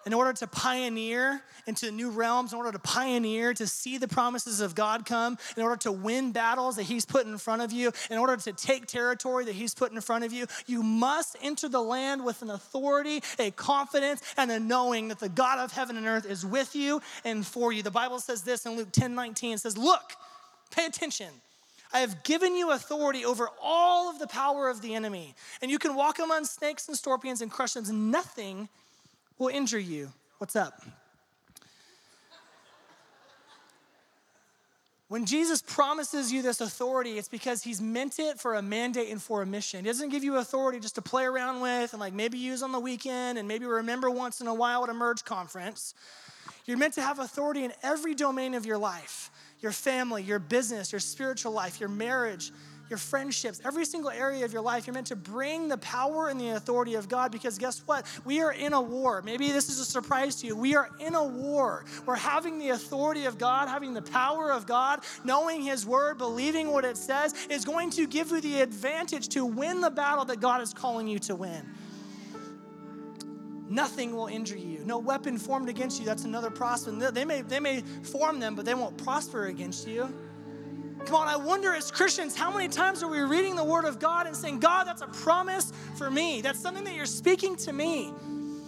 In 0.07 0.15
order 0.15 0.33
to 0.33 0.47
pioneer 0.47 1.43
into 1.67 1.91
new 1.91 2.09
realms, 2.09 2.53
in 2.53 2.59
order 2.59 2.73
to 2.73 2.79
pioneer 2.79 3.53
to 3.53 3.67
see 3.67 3.99
the 3.99 4.09
promises 4.09 4.63
of 4.63 4.75
God 4.75 5.05
come, 5.05 5.37
in 5.59 5.63
order 5.63 5.77
to 5.77 5.93
win 5.93 6.33
battles 6.33 6.77
that 6.77 6.85
He's 6.85 7.05
put 7.05 7.27
in 7.27 7.37
front 7.37 7.61
of 7.61 7.71
you, 7.71 7.93
in 8.11 8.17
order 8.17 8.37
to 8.39 8.53
take 8.53 8.87
territory 8.87 9.45
that 9.45 9.55
He's 9.55 9.75
put 9.75 9.93
in 9.93 10.01
front 10.01 10.25
of 10.25 10.33
you, 10.33 10.47
you 10.67 10.83
must 10.83 11.37
enter 11.43 11.69
the 11.69 11.83
land 11.83 12.25
with 12.25 12.41
an 12.41 12.49
authority, 12.49 13.23
a 13.39 13.51
confidence, 13.51 14.23
and 14.39 14.51
a 14.51 14.59
knowing 14.59 15.09
that 15.09 15.19
the 15.19 15.29
God 15.29 15.59
of 15.59 15.73
heaven 15.73 15.99
and 15.99 16.07
earth 16.07 16.25
is 16.25 16.47
with 16.47 16.75
you 16.75 17.03
and 17.25 17.47
for 17.47 17.71
you. 17.71 17.83
The 17.83 17.91
Bible 17.91 18.21
says 18.21 18.41
this 18.41 18.65
in 18.65 18.77
Luke 18.77 18.93
10 18.93 19.15
19. 19.15 19.55
It 19.55 19.59
says, 19.59 19.77
Look, 19.77 20.15
Pay 20.71 20.87
attention. 20.87 21.29
I 21.93 22.01
have 22.01 22.23
given 22.23 22.55
you 22.55 22.71
authority 22.71 23.25
over 23.25 23.49
all 23.61 24.09
of 24.09 24.19
the 24.19 24.29
power 24.29 24.69
of 24.69 24.81
the 24.81 24.95
enemy, 24.95 25.35
and 25.61 25.71
you 25.71 25.79
can 25.79 25.97
walk 25.97 26.21
among 26.21 26.45
snakes 26.45 26.87
and 26.87 26.97
scorpions 26.97 27.41
and 27.41 27.51
crush 27.51 27.73
them, 27.73 27.85
and 27.89 28.13
nothing 28.13 28.69
will 29.39 29.49
injure 29.49 29.79
you. 29.79 30.13
What's 30.39 30.55
up? 30.55 30.83
When 35.09 35.27
Jesus 35.27 35.61
promises 35.61 36.33
you 36.33 36.41
this 36.41 36.61
authority, 36.61 37.19
it's 37.19 37.27
because 37.27 37.65
he's 37.65 37.81
meant 37.81 38.21
it 38.21 38.39
for 38.39 38.55
a 38.55 38.63
mandate 38.63 39.11
and 39.11 39.21
for 39.21 39.43
a 39.43 39.47
mission. 39.47 39.81
He 39.81 39.91
doesn't 39.91 40.11
give 40.11 40.23
you 40.23 40.37
authority 40.37 40.79
just 40.79 40.95
to 40.95 41.03
play 41.03 41.25
around 41.25 41.61
with 41.61 41.93
and 41.93 41.99
like 41.99 42.13
maybe 42.13 42.39
use 42.39 42.63
on 42.63 42.71
the 42.71 42.79
weekend 42.79 43.37
and 43.37 43.49
maybe 43.49 43.67
remember 43.67 44.09
once 44.09 44.41
in 44.41 44.47
a 44.47 44.55
while 44.55 44.85
at 44.85 44.89
a 44.89 44.95
merge 44.95 45.25
conference. 45.25 45.95
You're 46.65 46.79
meant 46.79 46.95
to 46.95 47.03
have 47.03 47.19
authority 47.19 47.65
in 47.65 47.73
every 47.83 48.15
domain 48.15 48.55
of 48.55 48.65
your 48.65 48.79
life 48.79 49.33
your 49.61 49.73
family, 49.73 50.23
your 50.23 50.39
business, 50.39 50.93
your 50.93 51.01
spiritual 51.01 51.53
life, 51.53 51.81
your 51.81 51.89
marriage, 51.89 52.53
your 52.91 52.99
friendships, 52.99 53.61
every 53.65 53.85
single 53.85 54.11
area 54.11 54.45
of 54.45 54.53
your 54.53 54.63
life, 54.63 54.87
you're 54.87 54.95
meant 54.95 55.07
to 55.07 55.17
bring 55.17 55.69
the 55.69 55.79
power 55.79 56.29
and 56.29 56.41
the 56.41 56.51
authority 56.51 56.97
of 56.97 57.09
God 57.09 57.31
because 57.31 57.57
guess 57.57 57.81
what? 57.87 58.05
We 58.25 58.41
are 58.41 58.53
in 58.53 58.73
a 58.73 58.81
war. 58.81 59.23
Maybe 59.23 59.53
this 59.53 59.69
is 59.69 59.79
a 59.79 59.85
surprise 59.85 60.37
to 60.37 60.47
you. 60.49 60.57
We 60.57 60.75
are 60.75 60.91
in 60.99 61.15
a 61.15 61.25
war. 61.25 61.85
We're 62.05 62.17
having 62.17 62.59
the 62.59 62.71
authority 62.71 63.27
of 63.27 63.39
God, 63.39 63.69
having 63.69 63.95
the 63.95 64.03
power 64.03 64.51
of 64.51 64.67
God, 64.67 65.01
knowing 65.25 65.63
His 65.63 65.87
word, 65.87 66.19
believing 66.19 66.73
what 66.73 66.85
it 66.85 66.97
says, 66.97 67.35
is 67.49 67.65
going 67.65 67.91
to 67.91 68.09
give 68.09 68.33
you 68.33 68.41
the 68.41 68.61
advantage 68.61 69.29
to 69.31 69.47
win 69.47 69.81
the 69.81 69.91
battle 69.91 70.25
that 70.25 70.41
God 70.41 70.61
is 70.61 70.75
calling 70.75 71.07
you 71.07 71.21
to 71.21 71.37
win. 71.37 71.65
Nothing 73.71 74.17
will 74.17 74.27
injure 74.27 74.59
you. 74.59 74.83
No 74.85 74.99
weapon 74.99 75.39
formed 75.39 75.69
against 75.69 76.01
you. 76.01 76.05
That's 76.05 76.25
another 76.25 76.51
prosper. 76.51 76.91
They 76.91 77.25
may, 77.25 77.43
they 77.43 77.61
may 77.61 77.83
form 78.03 78.41
them, 78.41 78.57
but 78.57 78.65
they 78.65 78.75
won't 78.75 78.99
prosper 78.99 79.47
against 79.47 79.87
you. 79.87 80.13
Come 81.07 81.15
on, 81.15 81.29
I 81.29 81.37
wonder 81.37 81.73
as 81.73 81.91
Christians, 81.91 82.37
how 82.37 82.53
many 82.53 82.69
times 82.69 83.03
are 83.03 83.09
we 83.09 83.21
reading 83.21 83.55
the 83.55 83.65
Word 83.65 83.85
of 83.85 84.01
God 84.01 84.27
and 84.27 84.37
saying, 84.37 84.59
God, 84.59 84.85
that's 84.85 85.03
a 85.03 85.07
promise 85.07 85.73
for 85.95 86.11
me? 86.11 86.41
That's 86.41 86.59
something 86.59 86.83
that 86.83 86.95
you're 86.95 87.07
speaking 87.07 87.55
to 87.57 87.73
me. 87.73 88.13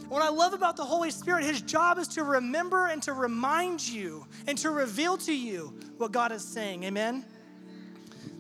What 0.08 0.22
I 0.22 0.28
love 0.28 0.52
about 0.52 0.76
the 0.76 0.84
Holy 0.84 1.10
Spirit, 1.10 1.44
His 1.44 1.60
job 1.60 1.98
is 1.98 2.06
to 2.08 2.22
remember 2.22 2.86
and 2.86 3.02
to 3.02 3.12
remind 3.12 3.86
you 3.86 4.24
and 4.46 4.56
to 4.58 4.70
reveal 4.70 5.16
to 5.18 5.34
you 5.34 5.74
what 5.98 6.12
God 6.12 6.30
is 6.30 6.44
saying. 6.44 6.84
Amen? 6.84 7.24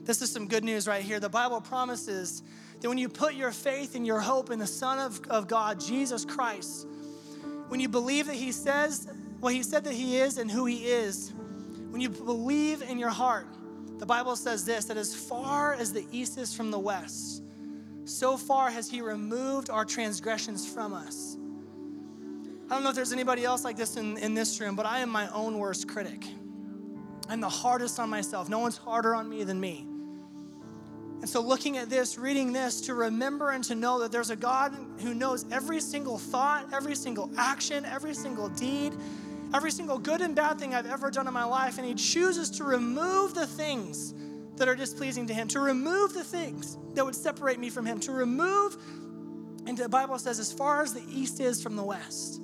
This 0.04 0.22
is 0.22 0.30
some 0.30 0.46
good 0.46 0.64
news 0.64 0.86
right 0.86 1.02
here. 1.02 1.18
The 1.18 1.28
Bible 1.28 1.60
promises 1.60 2.42
that 2.82 2.88
when 2.88 2.98
you 2.98 3.08
put 3.08 3.34
your 3.34 3.52
faith 3.52 3.94
and 3.94 4.06
your 4.06 4.20
hope 4.20 4.50
in 4.50 4.58
the 4.58 4.66
Son 4.66 4.98
of, 4.98 5.20
of 5.30 5.46
God, 5.46 5.80
Jesus 5.80 6.24
Christ, 6.24 6.86
when 7.68 7.80
you 7.80 7.88
believe 7.88 8.26
that 8.26 8.34
He 8.34 8.52
says 8.52 9.08
what 9.40 9.54
He 9.54 9.62
said 9.62 9.84
that 9.84 9.94
He 9.94 10.18
is 10.18 10.36
and 10.38 10.50
who 10.50 10.66
He 10.66 10.86
is, 10.86 11.32
when 11.90 12.00
you 12.00 12.08
believe 12.08 12.82
in 12.82 12.98
your 12.98 13.10
heart, 13.10 13.46
the 13.98 14.06
Bible 14.06 14.34
says 14.34 14.64
this 14.64 14.86
that 14.86 14.96
as 14.96 15.14
far 15.14 15.74
as 15.74 15.92
the 15.92 16.04
east 16.10 16.38
is 16.38 16.54
from 16.54 16.70
the 16.70 16.78
west, 16.78 17.42
so 18.04 18.36
far 18.36 18.70
has 18.70 18.90
He 18.90 19.00
removed 19.00 19.70
our 19.70 19.84
transgressions 19.84 20.66
from 20.66 20.92
us. 20.92 21.36
I 22.68 22.74
don't 22.74 22.82
know 22.82 22.90
if 22.90 22.96
there's 22.96 23.12
anybody 23.12 23.44
else 23.44 23.64
like 23.64 23.76
this 23.76 23.96
in, 23.96 24.16
in 24.16 24.34
this 24.34 24.60
room, 24.60 24.74
but 24.74 24.86
I 24.86 25.00
am 25.00 25.10
my 25.10 25.28
own 25.28 25.58
worst 25.58 25.88
critic. 25.88 26.24
I'm 27.28 27.40
the 27.40 27.48
hardest 27.48 28.00
on 28.00 28.10
myself. 28.10 28.48
No 28.48 28.58
one's 28.58 28.76
harder 28.76 29.14
on 29.14 29.28
me 29.28 29.44
than 29.44 29.60
me. 29.60 29.86
And 31.22 31.30
so, 31.30 31.40
looking 31.40 31.78
at 31.78 31.88
this, 31.88 32.18
reading 32.18 32.52
this, 32.52 32.80
to 32.82 32.94
remember 32.94 33.50
and 33.50 33.62
to 33.64 33.76
know 33.76 34.00
that 34.00 34.10
there's 34.10 34.30
a 34.30 34.36
God 34.36 34.74
who 34.98 35.14
knows 35.14 35.46
every 35.52 35.80
single 35.80 36.18
thought, 36.18 36.66
every 36.72 36.96
single 36.96 37.30
action, 37.38 37.84
every 37.84 38.12
single 38.12 38.48
deed, 38.48 38.92
every 39.54 39.70
single 39.70 39.98
good 39.98 40.20
and 40.20 40.34
bad 40.34 40.58
thing 40.58 40.74
I've 40.74 40.90
ever 40.90 41.12
done 41.12 41.28
in 41.28 41.32
my 41.32 41.44
life, 41.44 41.78
and 41.78 41.86
He 41.86 41.94
chooses 41.94 42.50
to 42.50 42.64
remove 42.64 43.34
the 43.34 43.46
things 43.46 44.14
that 44.56 44.66
are 44.66 44.74
displeasing 44.74 45.28
to 45.28 45.32
Him, 45.32 45.46
to 45.48 45.60
remove 45.60 46.12
the 46.12 46.24
things 46.24 46.76
that 46.94 47.04
would 47.04 47.14
separate 47.14 47.60
me 47.60 47.70
from 47.70 47.86
Him, 47.86 48.00
to 48.00 48.10
remove, 48.10 48.76
and 49.64 49.78
the 49.78 49.88
Bible 49.88 50.18
says, 50.18 50.40
as 50.40 50.52
far 50.52 50.82
as 50.82 50.92
the 50.92 51.04
east 51.08 51.38
is 51.38 51.62
from 51.62 51.76
the 51.76 51.84
west. 51.84 52.42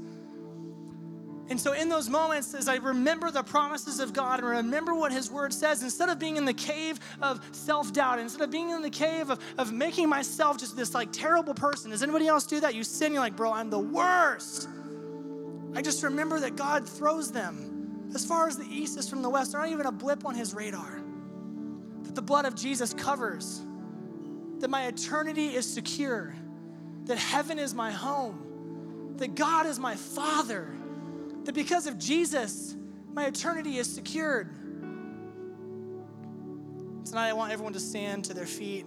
And 1.50 1.58
so, 1.58 1.72
in 1.72 1.88
those 1.88 2.10
moments, 2.10 2.52
as 2.54 2.68
I 2.68 2.76
remember 2.76 3.30
the 3.30 3.42
promises 3.42 4.00
of 4.00 4.12
God 4.12 4.40
and 4.40 4.48
remember 4.48 4.94
what 4.94 5.12
His 5.12 5.30
Word 5.30 5.52
says, 5.54 5.82
instead 5.82 6.10
of 6.10 6.18
being 6.18 6.36
in 6.36 6.44
the 6.44 6.52
cave 6.52 7.00
of 7.22 7.40
self 7.52 7.92
doubt, 7.92 8.18
instead 8.18 8.42
of 8.42 8.50
being 8.50 8.68
in 8.70 8.82
the 8.82 8.90
cave 8.90 9.30
of, 9.30 9.40
of 9.56 9.72
making 9.72 10.10
myself 10.10 10.58
just 10.58 10.76
this 10.76 10.92
like 10.92 11.10
terrible 11.10 11.54
person, 11.54 11.90
does 11.90 12.02
anybody 12.02 12.26
else 12.26 12.44
do 12.44 12.60
that? 12.60 12.74
You 12.74 12.84
sin, 12.84 13.12
you're 13.12 13.22
like, 13.22 13.36
bro, 13.36 13.52
I'm 13.52 13.70
the 13.70 13.78
worst. 13.78 14.68
I 15.74 15.80
just 15.80 16.02
remember 16.02 16.40
that 16.40 16.56
God 16.56 16.86
throws 16.86 17.32
them 17.32 18.10
as 18.14 18.26
far 18.26 18.46
as 18.46 18.58
the 18.58 18.66
east 18.66 18.98
is 18.98 19.08
from 19.08 19.22
the 19.22 19.30
west. 19.30 19.52
They're 19.52 19.60
not 19.62 19.70
even 19.70 19.86
a 19.86 19.92
blip 19.92 20.26
on 20.26 20.34
His 20.34 20.52
radar. 20.52 21.00
That 22.02 22.14
the 22.14 22.22
blood 22.22 22.44
of 22.44 22.56
Jesus 22.56 22.92
covers, 22.92 23.62
that 24.58 24.68
my 24.68 24.86
eternity 24.86 25.54
is 25.54 25.70
secure, 25.70 26.34
that 27.04 27.16
heaven 27.16 27.58
is 27.58 27.74
my 27.74 27.90
home, 27.90 29.14
that 29.16 29.34
God 29.34 29.64
is 29.64 29.78
my 29.78 29.94
Father 29.94 30.74
that 31.48 31.54
because 31.54 31.86
of 31.86 31.98
Jesus, 31.98 32.76
my 33.14 33.24
eternity 33.24 33.78
is 33.78 33.90
secured. 33.90 34.50
Tonight, 37.06 37.30
I 37.30 37.32
want 37.32 37.54
everyone 37.54 37.72
to 37.72 37.80
stand 37.80 38.26
to 38.26 38.34
their 38.34 38.44
feet. 38.44 38.84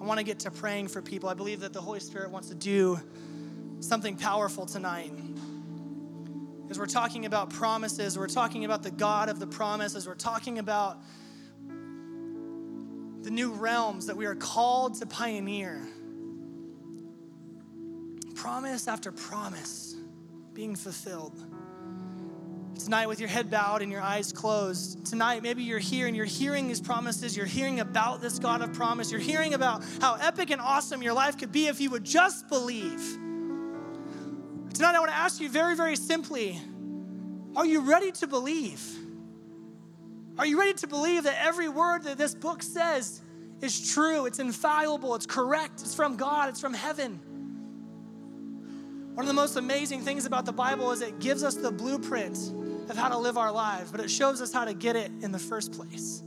I 0.00 0.04
want 0.04 0.18
to 0.18 0.24
get 0.24 0.38
to 0.40 0.52
praying 0.52 0.86
for 0.86 1.02
people. 1.02 1.28
I 1.28 1.34
believe 1.34 1.58
that 1.58 1.72
the 1.72 1.80
Holy 1.80 1.98
Spirit 1.98 2.30
wants 2.30 2.48
to 2.50 2.54
do 2.54 3.00
something 3.80 4.16
powerful 4.16 4.66
tonight. 4.66 5.10
As 6.70 6.78
we're 6.78 6.86
talking 6.86 7.26
about 7.26 7.50
promises, 7.50 8.16
we're 8.16 8.28
talking 8.28 8.64
about 8.64 8.84
the 8.84 8.92
God 8.92 9.28
of 9.28 9.40
the 9.40 9.46
promises, 9.48 10.06
we're 10.06 10.14
talking 10.14 10.60
about 10.60 11.02
the 11.66 13.32
new 13.32 13.50
realms 13.50 14.06
that 14.06 14.16
we 14.16 14.26
are 14.26 14.36
called 14.36 14.94
to 15.00 15.06
pioneer. 15.06 15.84
Promise 18.36 18.86
after 18.86 19.10
promise 19.10 19.96
being 20.54 20.76
fulfilled. 20.76 21.55
Tonight, 22.78 23.06
with 23.08 23.20
your 23.20 23.28
head 23.28 23.50
bowed 23.50 23.82
and 23.82 23.90
your 23.90 24.02
eyes 24.02 24.32
closed, 24.32 25.04
tonight, 25.06 25.42
maybe 25.42 25.62
you're 25.62 25.78
here 25.78 26.06
and 26.06 26.14
you're 26.14 26.24
hearing 26.24 26.68
these 26.68 26.80
promises. 26.80 27.36
You're 27.36 27.46
hearing 27.46 27.80
about 27.80 28.20
this 28.20 28.38
God 28.38 28.60
of 28.60 28.72
promise. 28.74 29.10
You're 29.10 29.20
hearing 29.20 29.54
about 29.54 29.82
how 30.00 30.14
epic 30.14 30.50
and 30.50 30.60
awesome 30.60 31.02
your 31.02 31.14
life 31.14 31.38
could 31.38 31.50
be 31.50 31.66
if 31.66 31.80
you 31.80 31.90
would 31.90 32.04
just 32.04 32.48
believe. 32.48 33.00
Tonight, 34.74 34.94
I 34.94 34.98
want 34.98 35.10
to 35.10 35.16
ask 35.16 35.40
you 35.40 35.48
very, 35.48 35.74
very 35.74 35.96
simply 35.96 36.60
are 37.56 37.64
you 37.64 37.80
ready 37.80 38.12
to 38.12 38.26
believe? 38.26 38.82
Are 40.38 40.44
you 40.44 40.58
ready 40.58 40.74
to 40.74 40.86
believe 40.86 41.22
that 41.22 41.42
every 41.42 41.70
word 41.70 42.02
that 42.02 42.18
this 42.18 42.34
book 42.34 42.62
says 42.62 43.22
is 43.62 43.90
true? 43.94 44.26
It's 44.26 44.38
infallible, 44.38 45.14
it's 45.14 45.24
correct, 45.24 45.80
it's 45.80 45.94
from 45.94 46.16
God, 46.16 46.50
it's 46.50 46.60
from 46.60 46.74
heaven. 46.74 47.20
One 49.14 49.24
of 49.24 49.28
the 49.28 49.32
most 49.34 49.56
amazing 49.56 50.02
things 50.02 50.26
about 50.26 50.44
the 50.44 50.52
Bible 50.52 50.92
is 50.92 51.00
it 51.00 51.18
gives 51.20 51.42
us 51.42 51.54
the 51.54 51.72
blueprint 51.72 52.36
of 52.88 52.96
how 52.96 53.08
to 53.08 53.18
live 53.18 53.36
our 53.36 53.52
lives, 53.52 53.90
but 53.90 54.00
it 54.00 54.10
shows 54.10 54.40
us 54.40 54.52
how 54.52 54.64
to 54.64 54.74
get 54.74 54.96
it 54.96 55.10
in 55.22 55.32
the 55.32 55.38
first 55.38 55.72
place. 55.72 56.22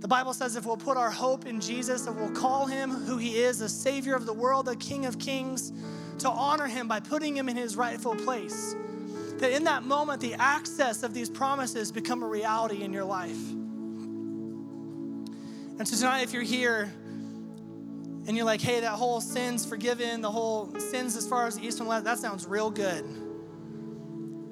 The 0.00 0.08
Bible 0.08 0.32
says 0.32 0.54
if 0.56 0.64
we'll 0.64 0.76
put 0.76 0.96
our 0.96 1.10
hope 1.10 1.46
in 1.46 1.60
Jesus, 1.60 2.06
if 2.06 2.14
we'll 2.14 2.30
call 2.30 2.66
him 2.66 2.90
who 2.90 3.16
he 3.16 3.38
is, 3.38 3.58
the 3.58 3.68
Savior 3.68 4.14
of 4.14 4.26
the 4.26 4.32
world, 4.32 4.66
the 4.66 4.76
King 4.76 5.06
of 5.06 5.18
kings, 5.18 5.72
to 6.18 6.28
honor 6.28 6.66
him 6.66 6.86
by 6.86 7.00
putting 7.00 7.36
him 7.36 7.48
in 7.48 7.56
his 7.56 7.76
rightful 7.76 8.14
place, 8.14 8.76
that 9.38 9.52
in 9.52 9.64
that 9.64 9.82
moment, 9.84 10.20
the 10.20 10.34
access 10.34 11.02
of 11.02 11.14
these 11.14 11.30
promises 11.30 11.90
become 11.90 12.22
a 12.22 12.26
reality 12.26 12.82
in 12.82 12.92
your 12.92 13.04
life. 13.04 13.50
And 15.78 15.86
so 15.86 15.96
tonight, 15.96 16.22
if 16.22 16.32
you're 16.32 16.42
here 16.42 16.92
and 18.26 18.36
you're 18.36 18.44
like, 18.44 18.60
hey, 18.60 18.80
that 18.80 18.92
whole 18.92 19.20
sin's 19.20 19.64
forgiven, 19.64 20.20
the 20.20 20.30
whole 20.30 20.72
sins 20.78 21.16
as 21.16 21.26
far 21.26 21.46
as 21.46 21.56
the 21.56 21.66
east 21.66 21.78
and 21.78 21.88
west, 21.88 22.04
that 22.04 22.18
sounds 22.18 22.46
real 22.46 22.70
good 22.70 23.04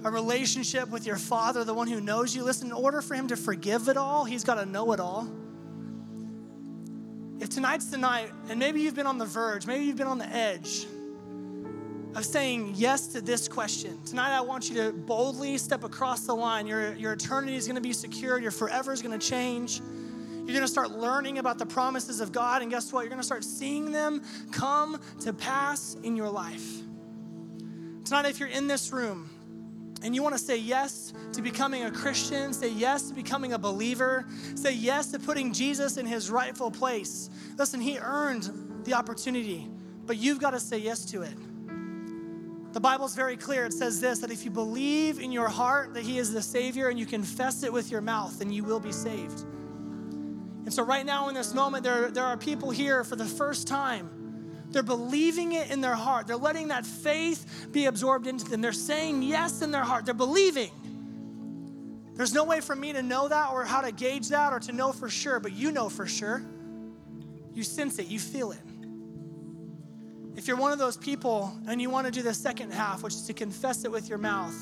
a 0.07 0.11
relationship 0.11 0.89
with 0.89 1.05
your 1.05 1.17
Father, 1.17 1.65
the 1.65 1.75
one 1.75 1.89
who 1.89 2.01
knows 2.01 2.35
you. 2.35 2.45
Listen, 2.45 2.69
in 2.69 2.73
order 2.73 3.03
for 3.03 3.15
Him 3.15 3.27
to 3.27 3.37
forgive 3.37 3.89
it 3.89 3.97
all, 3.97 4.25
He's 4.25 4.45
got 4.45 4.55
to 4.55 4.65
know 4.65 4.93
it 4.93 5.01
all. 5.01 5.29
If 7.41 7.51
tonight's 7.51 7.87
the 7.87 7.99
night, 7.99 8.31
and 8.49 8.59
maybe 8.59 8.81
you've 8.81 8.95
been 8.95 9.09
on 9.09 9.19
the 9.19 9.27
verge, 9.27 9.67
maybe 9.67 9.85
you've 9.85 9.97
been 9.97 10.07
on 10.07 10.19
the 10.19 10.29
edge 10.29 10.87
of 12.15 12.25
saying 12.25 12.75
yes 12.77 13.09
to 13.09 13.21
this 13.21 13.49
question, 13.49 14.01
tonight 14.05 14.35
I 14.35 14.41
want 14.41 14.71
you 14.71 14.77
to 14.77 14.93
boldly 14.93 15.59
step 15.59 15.83
across 15.83 16.25
the 16.25 16.35
line. 16.35 16.69
Your, 16.69 16.95
your 16.95 17.13
eternity 17.13 17.57
is 17.57 17.67
going 17.67 17.75
to 17.75 17.83
be 17.83 17.93
secured, 17.93 18.43
your 18.43 18.53
forever 18.53 18.93
is 18.93 19.03
going 19.03 19.19
to 19.19 19.27
change. 19.27 19.81
You're 19.81 20.55
going 20.55 20.63
to 20.63 20.69
start 20.69 20.93
learning 20.93 21.39
about 21.39 21.59
the 21.59 21.67
promises 21.67 22.21
of 22.21 22.31
God, 22.31 22.63
and 22.63 22.71
guess 22.71 22.93
what? 22.93 23.01
You're 23.01 23.11
going 23.11 23.21
to 23.21 23.27
start 23.27 23.43
seeing 23.43 23.91
them 23.91 24.23
come 24.53 25.01
to 25.23 25.33
pass 25.33 25.97
in 26.05 26.15
your 26.15 26.29
life. 26.29 26.65
Tonight, 28.05 28.27
if 28.27 28.39
you're 28.39 28.49
in 28.49 28.69
this 28.69 28.93
room, 28.93 29.29
and 30.03 30.15
you 30.15 30.23
want 30.23 30.35
to 30.35 30.39
say 30.39 30.57
yes 30.57 31.13
to 31.33 31.43
becoming 31.43 31.85
a 31.85 31.91
Christian, 31.91 32.53
say 32.53 32.71
yes 32.71 33.09
to 33.09 33.15
becoming 33.15 33.55
a 33.55 33.59
believer, 33.59 34.27
say 34.55 34.73
yes 34.73 35.11
to 35.13 35.19
putting 35.19 35.53
Jesus 35.53 35.97
in 35.97 36.07
his 36.07 36.31
rightful 36.31 36.71
place. 36.71 37.31
Listen, 37.59 37.81
he 37.81 37.99
earned 37.99 38.85
the 38.85 38.95
opportunity, 38.95 39.69
but 40.05 40.17
you've 40.17 40.41
got 40.41 40.51
to 40.51 40.61
say 40.61 40.79
yes 40.79 41.05
to 41.07 41.23
it. 41.23 41.35
The 42.73 42.81
Bible's 42.81 43.15
very 43.15 43.39
clear. 43.39 43.65
It 43.65 43.73
says 43.73 44.01
this 44.01 44.19
that 44.19 44.31
if 44.31 44.45
you 44.45 44.51
believe 44.51 45.19
in 45.19 45.33
your 45.33 45.49
heart 45.49 45.95
that 45.95 46.03
he 46.03 46.19
is 46.19 46.33
the 46.33 46.43
Savior 46.43 46.89
and 46.89 46.99
you 46.99 47.07
confess 47.07 47.63
it 47.63 47.73
with 47.73 47.91
your 47.91 48.03
mouth, 48.03 48.39
then 48.39 48.53
you 48.53 48.65
will 48.65 48.81
be 48.81 48.93
saved. 48.93 49.41
And 50.67 50.75
so, 50.75 50.83
right 50.83 51.07
now 51.07 51.29
in 51.29 51.35
this 51.35 51.55
moment, 51.55 51.85
there, 51.85 52.11
there 52.11 52.25
are 52.25 52.37
people 52.37 52.71
here 52.71 53.03
for 53.03 53.17
the 53.17 53.25
first 53.25 53.67
time 53.67 54.11
they're 54.71 54.83
believing 54.83 55.53
it 55.53 55.71
in 55.71 55.81
their 55.81 55.95
heart. 55.95 56.27
They're 56.27 56.37
letting 56.37 56.69
that 56.69 56.85
faith 56.85 57.69
be 57.73 57.87
absorbed 57.87 58.27
into 58.27 58.45
them. 58.45 58.61
They're 58.61 58.73
saying 58.73 59.23
yes 59.23 59.63
in 59.63 59.71
their 59.71 59.85
heart. 59.85 60.05
They're 60.05 60.15
believing. 60.15 60.71
There's 62.15 62.33
no 62.33 62.45
way 62.45 62.61
for 62.61 62.75
me 62.75 62.93
to 62.93 63.03
know 63.03 63.29
that 63.29 63.51
or 63.51 63.65
how 63.65 63.83
to 63.83 63.93
gauge 63.93 64.29
that 64.31 64.53
or 64.53 64.61
to 64.61 64.73
know 64.73 64.93
for 64.93 65.09
sure, 65.09 65.39
but 65.39 65.53
you 65.53 65.71
know 65.71 65.89
for 65.89 66.07
sure. 66.07 66.43
You 67.53 67.63
sense 67.63 67.99
it, 67.99 68.07
you 68.09 68.19
feel 68.19 68.53
it. 68.53 68.61
If 70.35 70.49
you're 70.49 70.57
one 70.57 70.73
of 70.73 70.79
those 70.79 70.97
people 70.97 71.55
and 71.67 71.81
you 71.81 71.89
want 71.89 72.07
to 72.07 72.11
do 72.11 72.23
the 72.23 72.35
second 72.35 72.73
half, 72.73 73.03
which 73.03 73.15
is 73.15 73.23
to 73.23 73.33
confess 73.33 73.85
it 73.85 73.91
with 73.91 74.09
your 74.09 74.19
mouth, 74.19 74.55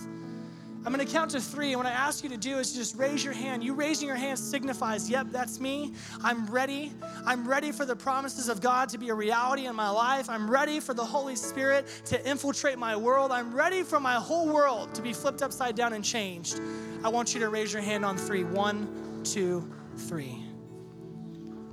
I'm 0.85 0.93
going 0.93 1.05
to 1.05 1.11
count 1.11 1.31
to 1.31 1.41
three. 1.41 1.73
And 1.73 1.79
what 1.79 1.87
I 1.87 1.93
ask 1.93 2.23
you 2.23 2.29
to 2.29 2.37
do 2.37 2.59
is 2.59 2.75
just 2.75 2.97
raise 2.97 3.25
your 3.25 3.33
hand. 3.33 3.65
You 3.65 3.73
raising 3.73 4.07
your 4.07 4.17
hand 4.17 4.39
signifies, 4.39 5.09
yep, 5.09 5.29
that's 5.31 5.59
me. 5.59 5.95
I'm 6.23 6.47
ready. 6.47 6.93
I'm 7.25 7.49
ready 7.49 7.73
for 7.73 7.87
the 7.87 7.97
promises 7.97 8.51
of 8.51 8.61
God 8.61 8.91
to 8.91 8.99
be 8.99 9.09
a 9.09 9.15
reality 9.15 9.67
in 9.67 9.75
my 9.75 9.89
life. 9.89 10.29
I'm 10.29 10.51
ready 10.51 10.81
for 10.81 10.93
the 10.93 11.05
Holy 11.05 11.37
Spirit 11.37 11.87
to 12.07 12.29
infiltrate 12.29 12.79
my 12.79 12.95
world. 12.97 13.33
I'm 13.33 13.55
ready 13.55 13.83
for 13.83 13.99
my 13.99 14.15
whole 14.15 14.47
world 14.47 14.95
to 14.95 15.01
be 15.01 15.15
flipped 15.15 15.41
upside 15.41 15.75
down 15.75 15.95
and 15.95 16.05
changed. 16.05 16.61
I 17.03 17.09
want 17.09 17.33
you 17.33 17.41
to 17.41 17.49
raise 17.49 17.73
your 17.73 17.83
hand 17.83 18.05
on 18.05 18.19
three. 18.19 18.45
One, 18.45 19.23
two, 19.25 19.71
three. 19.97 20.45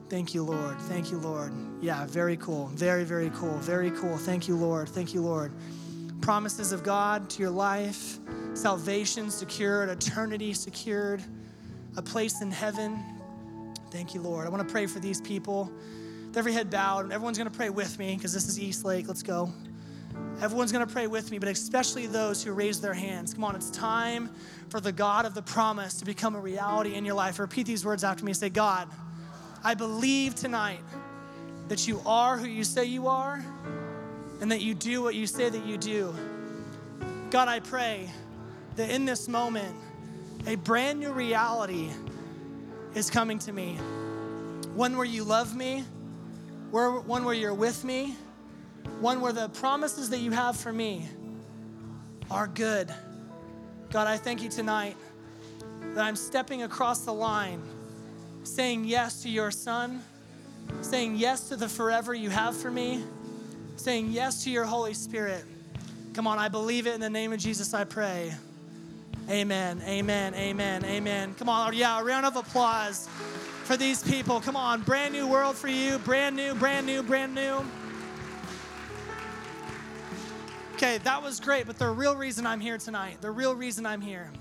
Thank 0.08 0.34
you, 0.34 0.44
Lord. 0.44 0.80
Thank 0.82 1.12
you, 1.12 1.18
Lord. 1.18 1.54
Yeah, 1.82 2.06
very 2.06 2.38
cool. 2.38 2.68
Very, 2.68 3.04
very 3.04 3.30
cool. 3.32 3.58
Very 3.60 3.92
cool. 3.92 4.18
Thank 4.18 4.48
you, 4.48 4.56
Lord. 4.56 4.90
Thank 4.90 5.14
you, 5.14 5.22
Lord. 5.22 5.54
Promises 6.22 6.72
of 6.72 6.84
God 6.84 7.32
to 7.32 7.42
your 7.42 7.50
life 7.50 8.20
salvation 8.54 9.32
secured, 9.32 9.90
eternity 9.90 10.54
secured, 10.54 11.24
a 11.98 12.02
place 12.02 12.42
in 12.42 12.52
heaven. 12.52 13.04
Thank 13.90 14.14
you, 14.14 14.22
Lord. 14.22 14.46
I 14.46 14.50
want 14.50 14.66
to 14.66 14.72
pray 14.72 14.86
for 14.86 15.00
these 15.00 15.20
people. 15.20 15.72
With 16.28 16.38
every 16.38 16.54
head 16.54 16.70
bowed, 16.70 17.12
everyone's 17.12 17.38
going 17.38 17.50
to 17.50 17.56
pray 17.56 17.70
with 17.70 17.98
me 17.98 18.16
because 18.16 18.34
this 18.34 18.48
is 18.48 18.60
Eastlake. 18.60 19.08
Let's 19.08 19.24
go. 19.24 19.52
Everyone's 20.42 20.72
going 20.72 20.86
to 20.86 20.94
pray 20.94 21.08
with 21.08 21.32
me, 21.32 21.40
but 21.40 21.50
especially 21.50 22.06
those 22.06 22.44
who 22.44 22.52
raise 22.52 22.80
their 22.80 22.94
hands. 22.94 23.34
Come 23.34 23.44
on, 23.44 23.56
it's 23.56 23.72
time 23.72 24.30
for 24.70 24.80
the 24.80 24.92
God 24.92 25.26
of 25.26 25.34
the 25.34 25.42
promise 25.42 25.96
to 25.96 26.06
become 26.06 26.36
a 26.36 26.40
reality 26.40 26.94
in 26.94 27.04
your 27.04 27.16
life. 27.16 27.40
Repeat 27.40 27.66
these 27.66 27.84
words 27.84 28.04
after 28.04 28.24
me. 28.24 28.34
Say, 28.34 28.50
God, 28.50 28.88
I 29.64 29.74
believe 29.74 30.36
tonight 30.36 30.82
that 31.68 31.88
you 31.88 32.00
are 32.06 32.38
who 32.38 32.48
you 32.48 32.64
say 32.64 32.86
you 32.86 33.08
are 33.08 33.44
and 34.42 34.52
that 34.52 34.62
you 34.62 34.74
do 34.74 35.02
what 35.02 35.16
you 35.16 35.28
say 35.28 35.50
that 35.50 35.66
you 35.66 35.78
do. 35.78 36.14
God, 37.30 37.48
I 37.48 37.60
pray 37.60 38.10
that 38.76 38.90
in 38.90 39.06
this 39.06 39.28
moment, 39.28 39.76
a 40.48 40.56
brand 40.56 41.00
new 41.00 41.12
reality 41.12 41.90
is 42.96 43.10
coming 43.10 43.40
to 43.40 43.54
me. 43.54 43.76
One 44.76 44.98
where 44.98 45.06
you 45.06 45.24
love 45.24 45.56
me, 45.56 45.86
one 46.72 47.24
where 47.24 47.36
you're 47.36 47.54
with 47.54 47.84
me, 47.84 48.16
one 49.00 49.22
where 49.22 49.32
the 49.32 49.50
promises 49.50 50.10
that 50.10 50.20
you 50.20 50.32
have 50.32 50.58
for 50.58 50.74
me 50.74 51.08
are 52.30 52.48
good. 52.48 52.94
God, 53.92 54.08
I 54.08 54.18
thank 54.18 54.42
you 54.42 54.50
tonight 54.50 54.98
that 55.94 56.04
I'm 56.04 56.16
stepping 56.16 56.64
across 56.64 57.02
the 57.02 57.14
line, 57.14 57.62
saying 58.44 58.86
yes 58.86 59.22
to 59.24 59.30
your 59.30 59.52
son, 59.52 60.02
saying 60.82 61.18
yes 61.18 61.50
to 61.50 61.56
the 61.56 61.68
forever 61.68 62.14
you 62.14 62.30
have 62.30 62.56
for 62.56 62.72
me, 62.72 63.04
saying 63.82 64.12
yes 64.12 64.44
to 64.44 64.52
your 64.52 64.66
Holy 64.66 64.94
Spirit. 64.94 65.44
Come 66.14 66.28
on, 66.28 66.38
I 66.38 66.50
believe 66.50 66.86
it 66.86 66.94
in 66.94 67.02
the 67.02 67.10
name 67.10 67.34
of 67.34 67.40
Jesus, 67.40 67.74
I 67.74 67.84
pray. 67.84 68.32
Amen, 69.30 69.82
amen, 69.86 70.36
amen, 70.36 70.86
amen. 70.86 71.34
Come 71.36 71.50
on, 71.50 71.74
yeah, 71.74 72.00
a 72.00 72.04
round 72.04 72.26
of 72.26 72.36
applause 72.36 73.08
for 73.64 73.78
these 73.78 74.04
people. 74.04 74.40
Come 74.40 74.56
on, 74.56 74.82
brand 74.82 75.14
new 75.14 75.28
world 75.28 75.56
for 75.56 75.68
you, 75.68 75.98
brand 76.00 76.36
new, 76.36 76.54
brand 76.54 76.86
new, 76.86 77.02
brand 77.02 77.34
new. 77.34 77.66
Okay, 80.74 81.00
that 81.00 81.24
was 81.24 81.40
great, 81.40 81.66
but 81.66 81.80
the 81.80 81.90
real 81.90 82.16
reason 82.16 82.46
I'm 82.46 82.60
here 82.60 82.78
tonight, 82.78 83.18
the 83.22 83.32
real 83.32 83.56
reason 83.56 83.86
I'm 83.86 84.02
here, 84.02 84.32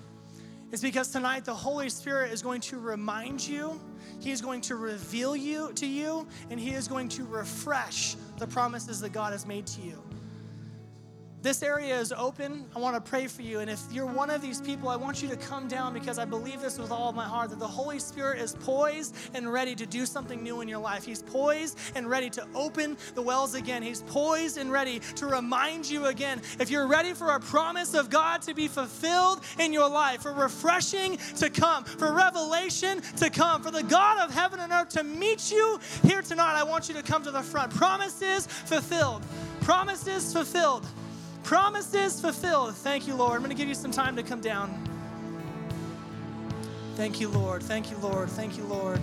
is 0.73 0.81
because 0.81 1.09
tonight 1.09 1.45
the 1.45 1.55
Holy 1.55 1.89
Spirit 1.89 2.33
is 2.33 2.43
going 2.43 2.61
to 2.63 2.79
remind 2.79 3.47
you, 3.47 3.81
He 4.21 4.31
is 4.31 4.41
going 4.41 4.61
to 4.63 4.77
reveal 4.77 5.35
you 5.35 5.73
to 5.75 5.87
you, 5.87 6.27
and 6.51 6.61
He 6.61 6.71
is 6.71 6.87
going 6.87 7.09
to 7.11 7.25
refresh 7.25 8.17
the 8.39 8.47
promises 8.47 9.01
that 9.01 9.13
God 9.13 9.33
has 9.33 9.47
made 9.47 9.67
to 9.69 9.81
you. 9.81 10.03
This 11.43 11.63
area 11.63 11.99
is 11.99 12.13
open. 12.13 12.67
I 12.77 12.79
want 12.79 13.03
to 13.03 13.11
pray 13.11 13.27
for 13.27 13.41
you. 13.41 13.61
And 13.61 13.71
if 13.71 13.81
you're 13.91 14.05
one 14.05 14.29
of 14.29 14.43
these 14.43 14.61
people, 14.61 14.91
I 14.91 14.97
want 14.97 15.23
you 15.23 15.29
to 15.31 15.37
come 15.37 15.69
down 15.69 15.95
because 15.95 16.19
I 16.19 16.27
believe 16.27 16.61
this 16.61 16.79
with 16.79 16.91
all 16.91 17.09
of 17.09 17.15
my 17.15 17.25
heart 17.25 17.49
that 17.49 17.59
the 17.59 17.67
Holy 17.67 17.99
Spirit 17.99 18.41
is 18.41 18.55
poised 18.61 19.17
and 19.33 19.51
ready 19.51 19.75
to 19.77 19.87
do 19.87 20.05
something 20.05 20.43
new 20.43 20.61
in 20.61 20.69
your 20.69 20.81
life. 20.81 21.03
He's 21.03 21.23
poised 21.23 21.79
and 21.95 22.11
ready 22.11 22.29
to 22.31 22.47
open 22.55 22.99
the 23.15 23.23
wells 23.23 23.55
again. 23.55 23.83
He's 23.83 24.03
poised 24.03 24.59
and 24.59 24.71
ready 24.71 25.01
to 25.17 25.27
remind 25.27 25.89
you 25.89 26.07
again. 26.07 26.43
If 26.59 26.69
you're 26.69 26.87
ready 26.87 27.15
for 27.15 27.31
a 27.31 27.41
promise 27.41 27.95
of 27.95 28.11
God 28.11 28.43
to 28.43 28.53
be 28.53 28.69
fulfilled 28.69 29.41
in 29.59 29.73
your 29.73 29.89
life, 29.89 30.23
for 30.23 30.35
refreshing 30.35 31.17
to 31.39 31.49
come, 31.49 31.85
for 31.85 32.13
revelation 32.13 33.01
to 33.17 33.31
come, 33.31 33.63
for 33.63 33.71
the 33.71 33.83
God 33.85 34.19
of 34.19 34.35
heaven 34.35 34.61
and 34.61 34.73
earth 34.73 34.91
to 34.91 35.05
meet 35.05 35.51
you 35.51 35.81
here 36.03 36.21
tonight, 36.21 36.61
I 36.61 36.65
want 36.65 36.91
you 36.91 36.95
to 36.97 37.03
come 37.03 37.23
to 37.23 37.31
the 37.31 37.43
front. 37.43 37.75
Promises 37.75 38.47
fulfilled. 38.47 39.23
Promises 39.63 40.35
fulfilled. 40.35 40.87
Promises 41.43 42.21
fulfilled. 42.21 42.75
Thank 42.77 43.07
you, 43.07 43.15
Lord. 43.15 43.33
I'm 43.33 43.41
going 43.41 43.51
to 43.51 43.57
give 43.57 43.69
you 43.69 43.75
some 43.75 43.91
time 43.91 44.15
to 44.17 44.23
come 44.23 44.41
down. 44.41 44.87
Thank 46.97 47.21
you, 47.21 47.29
Lord. 47.29 47.63
Thank 47.63 47.91
you, 47.91 47.97
Lord. 47.99 48.29
Thank 48.29 48.57
you, 48.57 48.65
Lord. 48.65 49.01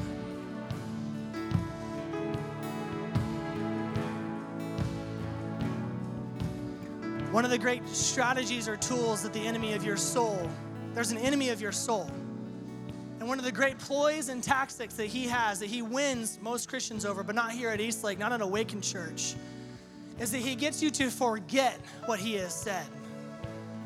One 7.32 7.44
of 7.44 7.52
the 7.52 7.58
great 7.58 7.88
strategies 7.90 8.68
or 8.68 8.78
tools 8.78 9.22
that 9.24 9.34
the 9.34 9.46
enemy 9.46 9.74
of 9.74 9.84
your 9.84 9.98
soul, 9.98 10.50
there's 10.94 11.12
an 11.12 11.18
enemy 11.18 11.50
of 11.50 11.60
your 11.60 11.72
soul. 11.72 12.10
And 13.20 13.28
one 13.28 13.38
of 13.38 13.46
the 13.46 13.52
great 13.52 13.78
ploys 13.78 14.30
and 14.30 14.42
tactics 14.42 14.94
that 14.96 15.08
he 15.08 15.26
has, 15.28 15.60
that 15.60 15.68
he 15.68 15.82
wins 15.82 16.40
most 16.42 16.70
Christians 16.70 17.06
over, 17.06 17.24
but 17.24 17.36
not 17.36 17.52
here 17.52 17.70
at 17.70 17.82
Eastlake, 17.82 18.18
not 18.18 18.32
at 18.32 18.42
Awakened 18.42 18.84
Church, 18.84 19.36
is 20.20 20.32
that 20.32 20.40
he 20.40 20.56
gets 20.56 20.82
you 20.82 20.90
to 20.92 21.10
forget 21.10 21.80
what 22.06 22.20
he 22.20 22.36
has 22.36 22.54
said. 22.54 22.86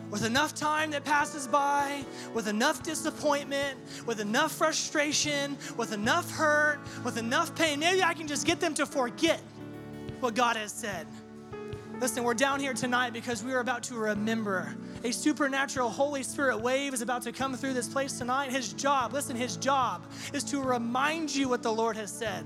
With 0.10 0.26
enough 0.26 0.54
time 0.54 0.92
that 0.92 1.06
passes 1.06 1.48
by, 1.48 2.04
with 2.34 2.48
enough 2.48 2.84
disappointment, 2.84 3.80
with 4.06 4.20
enough 4.20 4.52
frustration, 4.52 5.58
with 5.78 5.94
enough 5.94 6.30
hurt, 6.30 6.80
with 7.06 7.18
enough 7.18 7.56
pain, 7.56 7.80
maybe 7.80 8.04
I 8.04 8.14
can 8.14 8.28
just 8.28 8.46
get 8.46 8.60
them 8.60 8.74
to 8.74 8.86
forget 8.86 9.40
what 10.20 10.36
God 10.36 10.58
has 10.58 10.74
said. 10.74 11.08
Listen, 12.02 12.24
we're 12.24 12.34
down 12.34 12.60
here 12.60 12.74
tonight 12.74 13.14
because 13.14 13.44
we 13.44 13.54
are 13.54 13.60
about 13.60 13.84
to 13.84 13.96
remember. 13.96 14.76
A 15.04 15.12
supernatural 15.12 15.90
Holy 15.90 16.24
Spirit 16.24 16.60
wave 16.60 16.94
is 16.94 17.02
about 17.02 17.22
to 17.22 17.32
come 17.32 17.56
through 17.56 17.74
this 17.74 17.88
place 17.88 18.18
tonight. 18.18 18.52
His 18.52 18.74
job, 18.74 19.14
listen, 19.14 19.36
his 19.36 19.56
job 19.56 20.04
is 20.34 20.44
to 20.46 20.62
remind 20.62 21.34
you 21.34 21.48
what 21.48 21.64
the 21.64 21.72
Lord 21.72 21.96
has 21.96 22.12
said 22.12 22.46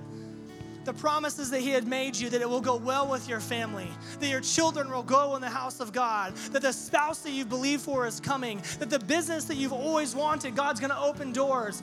the 0.85 0.93
promises 0.93 1.49
that 1.49 1.61
He 1.61 1.71
had 1.71 1.87
made 1.87 2.15
you, 2.15 2.29
that 2.29 2.41
it 2.41 2.49
will 2.49 2.61
go 2.61 2.75
well 2.75 3.07
with 3.07 3.27
your 3.27 3.39
family, 3.39 3.89
that 4.19 4.27
your 4.27 4.41
children 4.41 4.89
will 4.89 5.03
go 5.03 5.35
in 5.35 5.41
the 5.41 5.49
house 5.49 5.79
of 5.79 5.91
God, 5.91 6.35
that 6.51 6.61
the 6.61 6.71
spouse 6.71 7.19
that 7.19 7.31
you 7.31 7.43
believe 7.43 7.81
for 7.81 8.05
is 8.05 8.19
coming, 8.19 8.61
that 8.79 8.89
the 8.89 8.99
business 8.99 9.45
that 9.45 9.55
you've 9.55 9.73
always 9.73 10.15
wanted, 10.15 10.55
God's 10.55 10.79
gonna 10.79 10.99
open 10.99 11.33
doors. 11.33 11.81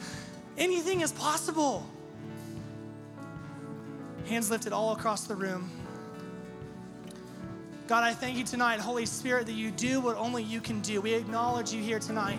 Anything 0.57 1.01
is 1.01 1.13
possible. 1.13 1.87
Hands 4.27 4.49
lifted 4.51 4.73
all 4.73 4.93
across 4.93 5.25
the 5.25 5.35
room. 5.35 5.71
God, 7.89 8.05
I 8.05 8.15
thank 8.15 8.39
you 8.39 8.45
tonight, 8.45 8.79
Holy 8.79 9.05
Spirit, 9.05 9.47
that 9.47 9.53
you 9.53 9.71
do 9.71 10.01
what 10.01 10.17
only 10.17 10.43
you 10.43 10.61
can 10.61 10.81
do. 10.81 11.01
We 11.01 11.15
acknowledge 11.15 11.73
you 11.73 11.83
here 11.83 11.99
tonight. 11.99 12.39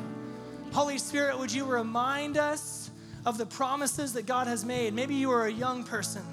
Holy 0.72 0.97
Spirit, 0.97 1.38
would 1.38 1.51
you 1.51 1.66
remind 1.66 2.38
us 2.38 2.89
of 3.26 3.38
the 3.38 3.45
promises 3.45 4.14
that 4.14 4.26
God 4.26 4.47
has 4.47 4.66
made? 4.66 4.93
Maybe 4.93 5.14
you 5.14 5.30
are 5.32 5.45
a 5.45 5.51
young 5.51 5.84
person 5.84 6.24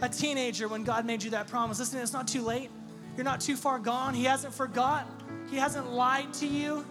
a 0.00 0.08
teenager 0.08 0.68
when 0.68 0.84
God 0.84 1.06
made 1.06 1.22
you 1.22 1.30
that 1.30 1.48
promise. 1.48 1.78
Listen, 1.78 2.00
it's 2.00 2.12
not 2.12 2.28
too 2.28 2.42
late. 2.42 2.70
You're 3.16 3.24
not 3.24 3.40
too 3.40 3.56
far 3.56 3.78
gone. 3.78 4.14
He 4.14 4.24
hasn't 4.24 4.54
forgot, 4.54 5.08
He 5.50 5.56
hasn't 5.56 5.90
lied 5.92 6.32
to 6.34 6.46
you. 6.46 6.84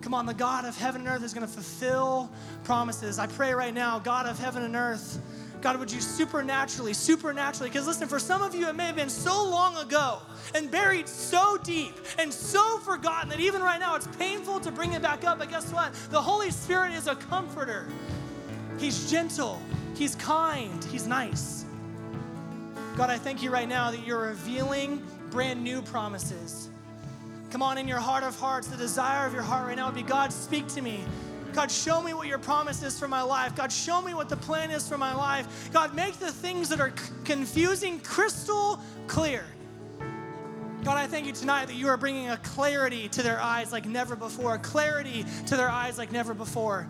Come 0.00 0.14
on, 0.14 0.26
the 0.26 0.34
God 0.34 0.64
of 0.64 0.76
heaven 0.76 1.02
and 1.02 1.10
earth 1.10 1.24
is 1.24 1.34
going 1.34 1.46
to 1.46 1.52
fulfill 1.52 2.30
promises. 2.64 3.18
I 3.18 3.26
pray 3.26 3.52
right 3.52 3.74
now, 3.74 3.98
God 3.98 4.26
of 4.26 4.38
heaven 4.38 4.62
and 4.62 4.76
earth, 4.76 5.20
God, 5.60 5.78
would 5.80 5.90
you 5.90 6.00
supernaturally, 6.00 6.94
supernaturally, 6.94 7.68
because 7.68 7.86
listen, 7.86 8.06
for 8.06 8.20
some 8.20 8.42
of 8.42 8.54
you, 8.54 8.68
it 8.68 8.76
may 8.76 8.86
have 8.86 8.94
been 8.94 9.10
so 9.10 9.44
long 9.44 9.76
ago 9.76 10.18
and 10.54 10.70
buried 10.70 11.08
so 11.08 11.58
deep 11.64 11.94
and 12.18 12.32
so 12.32 12.78
forgotten 12.78 13.28
that 13.30 13.40
even 13.40 13.60
right 13.60 13.80
now 13.80 13.96
it's 13.96 14.06
painful 14.18 14.60
to 14.60 14.70
bring 14.70 14.92
it 14.92 15.02
back 15.02 15.24
up. 15.24 15.38
But 15.38 15.50
guess 15.50 15.72
what? 15.72 15.92
The 16.10 16.20
Holy 16.20 16.52
Spirit 16.52 16.92
is 16.92 17.08
a 17.08 17.16
comforter. 17.16 17.88
He's 18.78 19.10
gentle, 19.10 19.60
He's 19.96 20.14
kind, 20.14 20.84
He's 20.84 21.08
nice. 21.08 21.64
God, 22.98 23.10
I 23.10 23.16
thank 23.16 23.44
you 23.44 23.52
right 23.52 23.68
now 23.68 23.92
that 23.92 24.04
you're 24.04 24.22
revealing 24.22 25.00
brand 25.30 25.62
new 25.62 25.82
promises. 25.82 26.68
Come 27.52 27.62
on, 27.62 27.78
in 27.78 27.86
your 27.86 28.00
heart 28.00 28.24
of 28.24 28.36
hearts, 28.40 28.66
the 28.66 28.76
desire 28.76 29.24
of 29.24 29.32
your 29.32 29.44
heart 29.44 29.68
right 29.68 29.76
now 29.76 29.86
would 29.86 29.94
be 29.94 30.02
God, 30.02 30.32
speak 30.32 30.66
to 30.66 30.82
me. 30.82 31.04
God, 31.52 31.70
show 31.70 32.02
me 32.02 32.12
what 32.12 32.26
your 32.26 32.40
promise 32.40 32.82
is 32.82 32.98
for 32.98 33.06
my 33.06 33.22
life. 33.22 33.54
God, 33.54 33.70
show 33.70 34.02
me 34.02 34.14
what 34.14 34.28
the 34.28 34.36
plan 34.36 34.72
is 34.72 34.88
for 34.88 34.98
my 34.98 35.14
life. 35.14 35.70
God, 35.72 35.94
make 35.94 36.14
the 36.14 36.32
things 36.32 36.68
that 36.70 36.80
are 36.80 36.92
confusing 37.22 38.00
crystal 38.00 38.80
clear. 39.06 39.44
God, 40.82 40.96
I 40.96 41.06
thank 41.06 41.24
you 41.24 41.32
tonight 41.32 41.66
that 41.66 41.76
you 41.76 41.86
are 41.86 41.96
bringing 41.96 42.30
a 42.30 42.36
clarity 42.38 43.08
to 43.10 43.22
their 43.22 43.40
eyes 43.40 43.70
like 43.70 43.86
never 43.86 44.16
before, 44.16 44.56
a 44.56 44.58
clarity 44.58 45.24
to 45.46 45.56
their 45.56 45.70
eyes 45.70 45.98
like 45.98 46.10
never 46.10 46.34
before. 46.34 46.88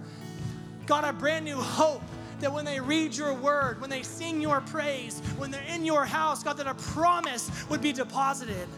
God, 0.86 1.04
a 1.04 1.12
brand 1.12 1.44
new 1.44 1.56
hope 1.56 2.00
that 2.40 2.52
when 2.52 2.64
they 2.64 2.80
read 2.80 3.16
your 3.16 3.34
word, 3.34 3.80
when 3.80 3.90
they 3.90 4.02
sing 4.02 4.40
your 4.40 4.60
praise, 4.60 5.20
when 5.36 5.50
they're 5.50 5.62
in 5.68 5.84
your 5.84 6.04
house, 6.04 6.42
God, 6.42 6.56
that 6.58 6.66
a 6.66 6.74
promise 6.74 7.50
would 7.68 7.80
be 7.80 7.92
deposited. 7.92 8.68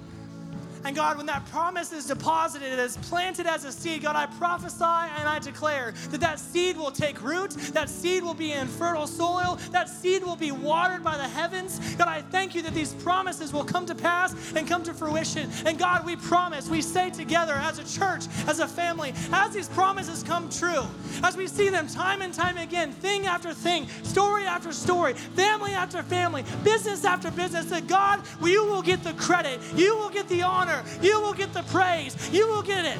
And 0.84 0.96
God, 0.96 1.18
when 1.18 1.26
that 1.26 1.46
promise 1.46 1.92
is 1.92 2.06
deposited, 2.06 2.72
it 2.72 2.78
is 2.78 2.96
planted 2.96 3.46
as 3.46 3.64
a 3.64 3.72
seed, 3.72 4.02
God, 4.02 4.16
I 4.16 4.26
prophesy 4.26 4.84
and 4.84 5.28
I 5.28 5.38
declare 5.38 5.92
that 6.10 6.20
that 6.20 6.38
seed 6.38 6.76
will 6.76 6.90
take 6.90 7.22
root, 7.22 7.50
that 7.72 7.88
seed 7.88 8.22
will 8.22 8.34
be 8.34 8.52
in 8.52 8.66
fertile 8.66 9.06
soil, 9.06 9.58
that 9.72 9.88
seed 9.88 10.24
will 10.24 10.36
be 10.36 10.52
watered 10.52 11.04
by 11.04 11.16
the 11.16 11.28
heavens. 11.28 11.78
God, 11.96 12.08
I 12.08 12.22
thank 12.22 12.54
you 12.54 12.62
that 12.62 12.74
these 12.74 12.94
promises 12.94 13.52
will 13.52 13.64
come 13.64 13.84
to 13.86 13.94
pass 13.94 14.34
and 14.54 14.66
come 14.66 14.82
to 14.84 14.94
fruition. 14.94 15.50
And 15.66 15.78
God, 15.78 16.06
we 16.06 16.16
promise, 16.16 16.68
we 16.68 16.80
say 16.80 17.10
together 17.10 17.54
as 17.54 17.78
a 17.78 17.98
church, 17.98 18.24
as 18.46 18.60
a 18.60 18.68
family, 18.68 19.12
as 19.32 19.52
these 19.52 19.68
promises 19.68 20.22
come 20.22 20.48
true, 20.48 20.84
as 21.22 21.36
we 21.36 21.46
see 21.46 21.68
them 21.68 21.88
time 21.88 22.22
and 22.22 22.32
time 22.32 22.56
again, 22.56 22.92
thing 22.92 23.26
after 23.26 23.52
thing, 23.52 23.86
story 24.02 24.44
after 24.44 24.72
story, 24.72 25.12
family 25.12 25.72
after 25.72 26.02
family, 26.02 26.44
business 26.64 27.04
after 27.04 27.30
business, 27.30 27.66
that 27.66 27.86
God, 27.86 28.22
you 28.42 28.64
will 28.64 28.82
get 28.82 29.04
the 29.04 29.12
credit, 29.14 29.60
you 29.74 29.96
will 29.96 30.10
get 30.10 30.26
the 30.28 30.42
honor 30.42 30.69
honor. 30.70 30.84
You 31.02 31.20
will 31.20 31.32
get 31.32 31.52
the 31.52 31.62
praise. 31.64 32.16
You 32.32 32.48
will 32.48 32.62
get 32.62 32.84
it. 32.84 32.98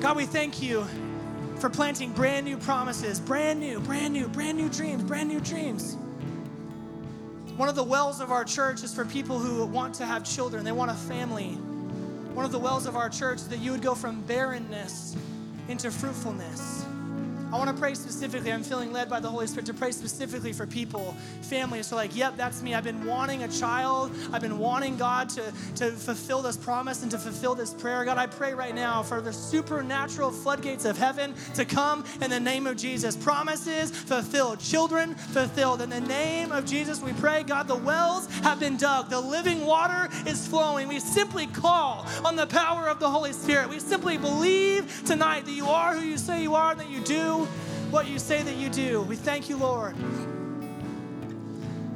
God, 0.00 0.16
we 0.16 0.26
thank 0.26 0.62
you 0.62 0.86
for 1.58 1.70
planting 1.70 2.12
brand 2.12 2.44
new 2.44 2.56
promises, 2.58 3.18
brand 3.18 3.60
new, 3.60 3.80
brand 3.80 4.12
new, 4.12 4.28
brand 4.28 4.58
new 4.58 4.68
dreams, 4.68 5.02
brand 5.02 5.28
new 5.28 5.40
dreams. 5.40 5.96
One 7.56 7.68
of 7.68 7.74
the 7.74 7.84
wells 7.84 8.20
of 8.20 8.30
our 8.30 8.44
church 8.44 8.82
is 8.82 8.94
for 8.94 9.06
people 9.06 9.38
who 9.38 9.64
want 9.64 9.94
to 9.94 10.06
have 10.06 10.24
children, 10.24 10.64
they 10.64 10.72
want 10.72 10.90
a 10.90 10.94
family. 10.94 11.52
One 12.34 12.44
of 12.44 12.52
the 12.52 12.58
wells 12.58 12.84
of 12.84 12.96
our 12.96 13.08
church 13.08 13.38
is 13.38 13.48
that 13.48 13.60
you 13.60 13.72
would 13.72 13.80
go 13.80 13.94
from 13.94 14.20
barrenness 14.22 15.16
into 15.68 15.90
fruitfulness. 15.90 16.84
I 17.56 17.58
want 17.58 17.70
to 17.70 17.80
pray 17.80 17.94
specifically. 17.94 18.52
I'm 18.52 18.62
feeling 18.62 18.92
led 18.92 19.08
by 19.08 19.18
the 19.18 19.30
Holy 19.30 19.46
Spirit 19.46 19.64
to 19.64 19.72
pray 19.72 19.90
specifically 19.90 20.52
for 20.52 20.66
people, 20.66 21.16
families. 21.40 21.86
So, 21.86 21.96
like, 21.96 22.14
yep, 22.14 22.36
that's 22.36 22.60
me. 22.60 22.74
I've 22.74 22.84
been 22.84 23.06
wanting 23.06 23.44
a 23.44 23.48
child. 23.48 24.12
I've 24.30 24.42
been 24.42 24.58
wanting 24.58 24.98
God 24.98 25.30
to, 25.30 25.42
to 25.76 25.90
fulfill 25.92 26.42
this 26.42 26.58
promise 26.58 27.00
and 27.00 27.10
to 27.12 27.18
fulfill 27.18 27.54
this 27.54 27.72
prayer. 27.72 28.04
God, 28.04 28.18
I 28.18 28.26
pray 28.26 28.52
right 28.52 28.74
now 28.74 29.02
for 29.02 29.22
the 29.22 29.32
supernatural 29.32 30.32
floodgates 30.32 30.84
of 30.84 30.98
heaven 30.98 31.32
to 31.54 31.64
come 31.64 32.04
in 32.20 32.28
the 32.28 32.38
name 32.38 32.66
of 32.66 32.76
Jesus. 32.76 33.16
Promises 33.16 33.90
fulfilled, 33.90 34.60
children 34.60 35.14
fulfilled. 35.14 35.80
In 35.80 35.88
the 35.88 36.02
name 36.02 36.52
of 36.52 36.66
Jesus, 36.66 37.00
we 37.00 37.14
pray, 37.14 37.42
God, 37.42 37.68
the 37.68 37.76
wells 37.76 38.28
have 38.42 38.60
been 38.60 38.76
dug, 38.76 39.08
the 39.08 39.18
living 39.18 39.64
water 39.64 40.10
is 40.26 40.46
flowing. 40.46 40.88
We 40.88 41.00
simply 41.00 41.46
call 41.46 42.06
on 42.22 42.36
the 42.36 42.46
power 42.48 42.86
of 42.86 43.00
the 43.00 43.08
Holy 43.08 43.32
Spirit. 43.32 43.70
We 43.70 43.80
simply 43.80 44.18
believe 44.18 45.04
tonight 45.06 45.46
that 45.46 45.52
you 45.52 45.68
are 45.68 45.94
who 45.94 46.04
you 46.04 46.18
say 46.18 46.42
you 46.42 46.54
are 46.54 46.72
and 46.72 46.80
that 46.80 46.90
you 46.90 47.00
do 47.00 47.45
what 47.96 48.08
you 48.08 48.18
say 48.18 48.42
that 48.42 48.56
you 48.56 48.68
do. 48.68 49.00
We 49.00 49.16
thank 49.16 49.48
you, 49.48 49.56
Lord. 49.56 49.96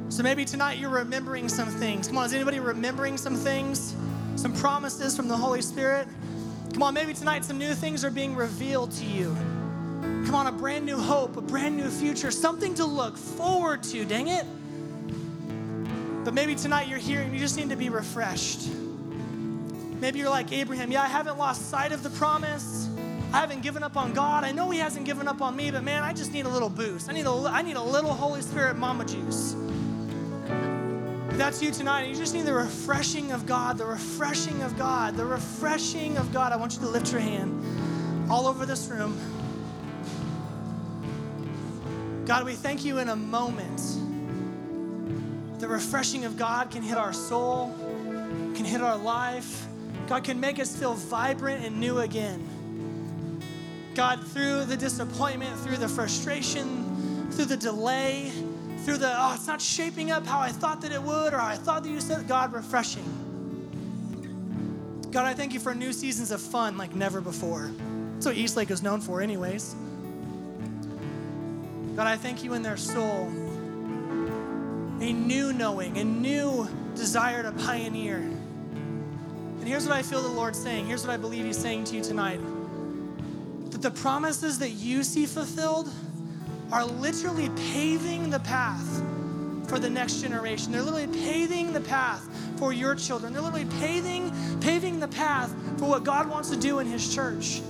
So 0.09 0.23
maybe 0.23 0.45
tonight 0.45 0.79
you're 0.79 0.89
remembering 0.89 1.47
some 1.47 1.67
things. 1.67 2.07
Come 2.07 2.17
on, 2.17 2.25
is 2.25 2.33
anybody 2.33 2.59
remembering 2.59 3.17
some 3.17 3.35
things? 3.35 3.95
Some 4.35 4.51
promises 4.51 5.15
from 5.15 5.27
the 5.27 5.37
Holy 5.37 5.61
Spirit? 5.61 6.07
Come 6.73 6.81
on, 6.81 6.95
maybe 6.95 7.13
tonight 7.13 7.45
some 7.45 7.59
new 7.59 7.75
things 7.75 8.03
are 8.03 8.09
being 8.09 8.35
revealed 8.35 8.89
to 8.93 9.05
you. 9.05 9.31
Come 10.25 10.33
on, 10.33 10.47
a 10.47 10.51
brand 10.51 10.87
new 10.87 10.97
hope, 10.97 11.37
a 11.37 11.41
brand 11.41 11.77
new 11.77 11.87
future, 11.87 12.31
something 12.31 12.73
to 12.73 12.85
look 12.85 13.15
forward 13.15 13.83
to, 13.83 14.03
dang 14.03 14.29
it. 14.29 14.47
But 16.25 16.33
maybe 16.33 16.55
tonight 16.55 16.87
you're 16.87 16.97
here 16.97 17.21
and 17.21 17.31
you 17.31 17.37
just 17.37 17.57
need 17.57 17.69
to 17.69 17.75
be 17.75 17.89
refreshed. 17.89 18.67
Maybe 19.99 20.17
you're 20.17 20.31
like 20.31 20.51
Abraham. 20.51 20.91
Yeah, 20.91 21.03
I 21.03 21.07
haven't 21.07 21.37
lost 21.37 21.69
sight 21.69 21.91
of 21.91 22.01
the 22.01 22.09
promise. 22.09 22.89
I 23.33 23.39
haven't 23.39 23.61
given 23.61 23.81
up 23.81 23.95
on 23.95 24.11
God. 24.11 24.43
I 24.43 24.51
know 24.51 24.69
He 24.69 24.79
hasn't 24.79 25.05
given 25.05 25.27
up 25.27 25.41
on 25.41 25.55
me, 25.55 25.71
but 25.71 25.83
man, 25.83 26.03
I 26.03 26.11
just 26.11 26.33
need 26.33 26.45
a 26.45 26.49
little 26.49 26.69
boost. 26.69 27.09
I 27.09 27.13
need 27.13 27.25
a, 27.25 27.31
I 27.31 27.61
need 27.61 27.77
a 27.77 27.81
little 27.81 28.13
Holy 28.13 28.41
Spirit 28.41 28.77
mama 28.77 29.05
juice. 29.05 29.55
If 31.29 31.37
that's 31.37 31.61
you 31.61 31.71
tonight, 31.71 32.09
you 32.09 32.15
just 32.15 32.33
need 32.33 32.45
the 32.45 32.53
refreshing 32.53 33.31
of 33.31 33.45
God, 33.45 33.77
the 33.77 33.85
refreshing 33.85 34.61
of 34.63 34.77
God, 34.77 35.15
the 35.15 35.25
refreshing 35.25 36.17
of 36.17 36.33
God. 36.33 36.51
I 36.51 36.57
want 36.57 36.73
you 36.73 36.79
to 36.81 36.89
lift 36.89 37.13
your 37.13 37.21
hand 37.21 38.29
all 38.29 38.47
over 38.47 38.65
this 38.65 38.89
room. 38.89 39.17
God, 42.25 42.43
we 42.43 42.53
thank 42.53 42.83
you 42.83 42.97
in 42.99 43.07
a 43.07 43.15
moment. 43.15 43.81
The 45.59 45.69
refreshing 45.69 46.25
of 46.25 46.35
God 46.35 46.69
can 46.69 46.81
hit 46.81 46.97
our 46.97 47.13
soul, 47.13 47.73
can 48.55 48.65
hit 48.65 48.81
our 48.81 48.97
life. 48.97 49.67
God 50.07 50.25
can 50.25 50.37
make 50.39 50.59
us 50.59 50.75
feel 50.75 50.95
vibrant 50.95 51.63
and 51.63 51.79
new 51.79 51.99
again. 51.99 52.45
God, 53.95 54.25
through 54.27 54.65
the 54.65 54.77
disappointment, 54.77 55.59
through 55.59 55.77
the 55.77 55.87
frustration, 55.87 57.29
through 57.31 57.45
the 57.45 57.57
delay, 57.57 58.31
through 58.85 58.97
the, 58.97 59.13
oh, 59.15 59.33
it's 59.33 59.47
not 59.47 59.61
shaping 59.61 60.11
up 60.11 60.25
how 60.25 60.39
I 60.39 60.49
thought 60.49 60.81
that 60.81 60.91
it 60.91 61.01
would 61.01 61.33
or 61.33 61.37
how 61.37 61.47
I 61.47 61.55
thought 61.55 61.83
that 61.83 61.89
you 61.89 61.99
said, 62.01 62.27
God, 62.27 62.53
refreshing. 62.53 63.05
God, 65.11 65.25
I 65.25 65.33
thank 65.33 65.53
you 65.53 65.59
for 65.59 65.75
new 65.75 65.91
seasons 65.91 66.31
of 66.31 66.41
fun 66.41 66.77
like 66.77 66.95
never 66.95 67.19
before. 67.19 67.69
That's 68.13 68.25
what 68.25 68.35
Eastlake 68.35 68.71
is 68.71 68.81
known 68.81 69.01
for, 69.01 69.21
anyways. 69.21 69.75
God, 71.95 72.07
I 72.07 72.15
thank 72.15 72.43
you 72.43 72.53
in 72.53 72.61
their 72.61 72.77
soul 72.77 73.29
a 75.01 75.11
new 75.11 75.51
knowing, 75.51 75.97
a 75.97 76.03
new 76.03 76.69
desire 76.95 77.41
to 77.43 77.51
pioneer. 77.51 78.17
And 78.17 79.67
here's 79.67 79.85
what 79.85 79.95
I 79.95 80.03
feel 80.03 80.21
the 80.21 80.27
Lord 80.29 80.55
saying. 80.55 80.85
Here's 80.85 81.05
what 81.05 81.11
I 81.11 81.17
believe 81.17 81.43
He's 81.45 81.57
saying 81.57 81.85
to 81.85 81.95
you 81.95 82.03
tonight 82.03 82.39
the 83.81 83.91
promises 83.91 84.59
that 84.59 84.71
you 84.71 85.03
see 85.03 85.25
fulfilled 85.25 85.89
are 86.71 86.85
literally 86.85 87.49
paving 87.71 88.29
the 88.29 88.39
path 88.39 89.03
for 89.67 89.79
the 89.79 89.89
next 89.89 90.21
generation. 90.21 90.71
They're 90.71 90.81
literally 90.81 91.07
paving 91.07 91.73
the 91.73 91.81
path 91.81 92.27
for 92.57 92.73
your 92.73 92.95
children. 92.95 93.33
They're 93.33 93.41
literally 93.41 93.67
paving, 93.79 94.31
paving 94.59 94.99
the 94.99 95.07
path 95.07 95.53
for 95.77 95.85
what 95.85 96.03
God 96.03 96.29
wants 96.29 96.49
to 96.49 96.57
do 96.57 96.79
in 96.79 96.87
His 96.87 97.13
church. 97.13 97.61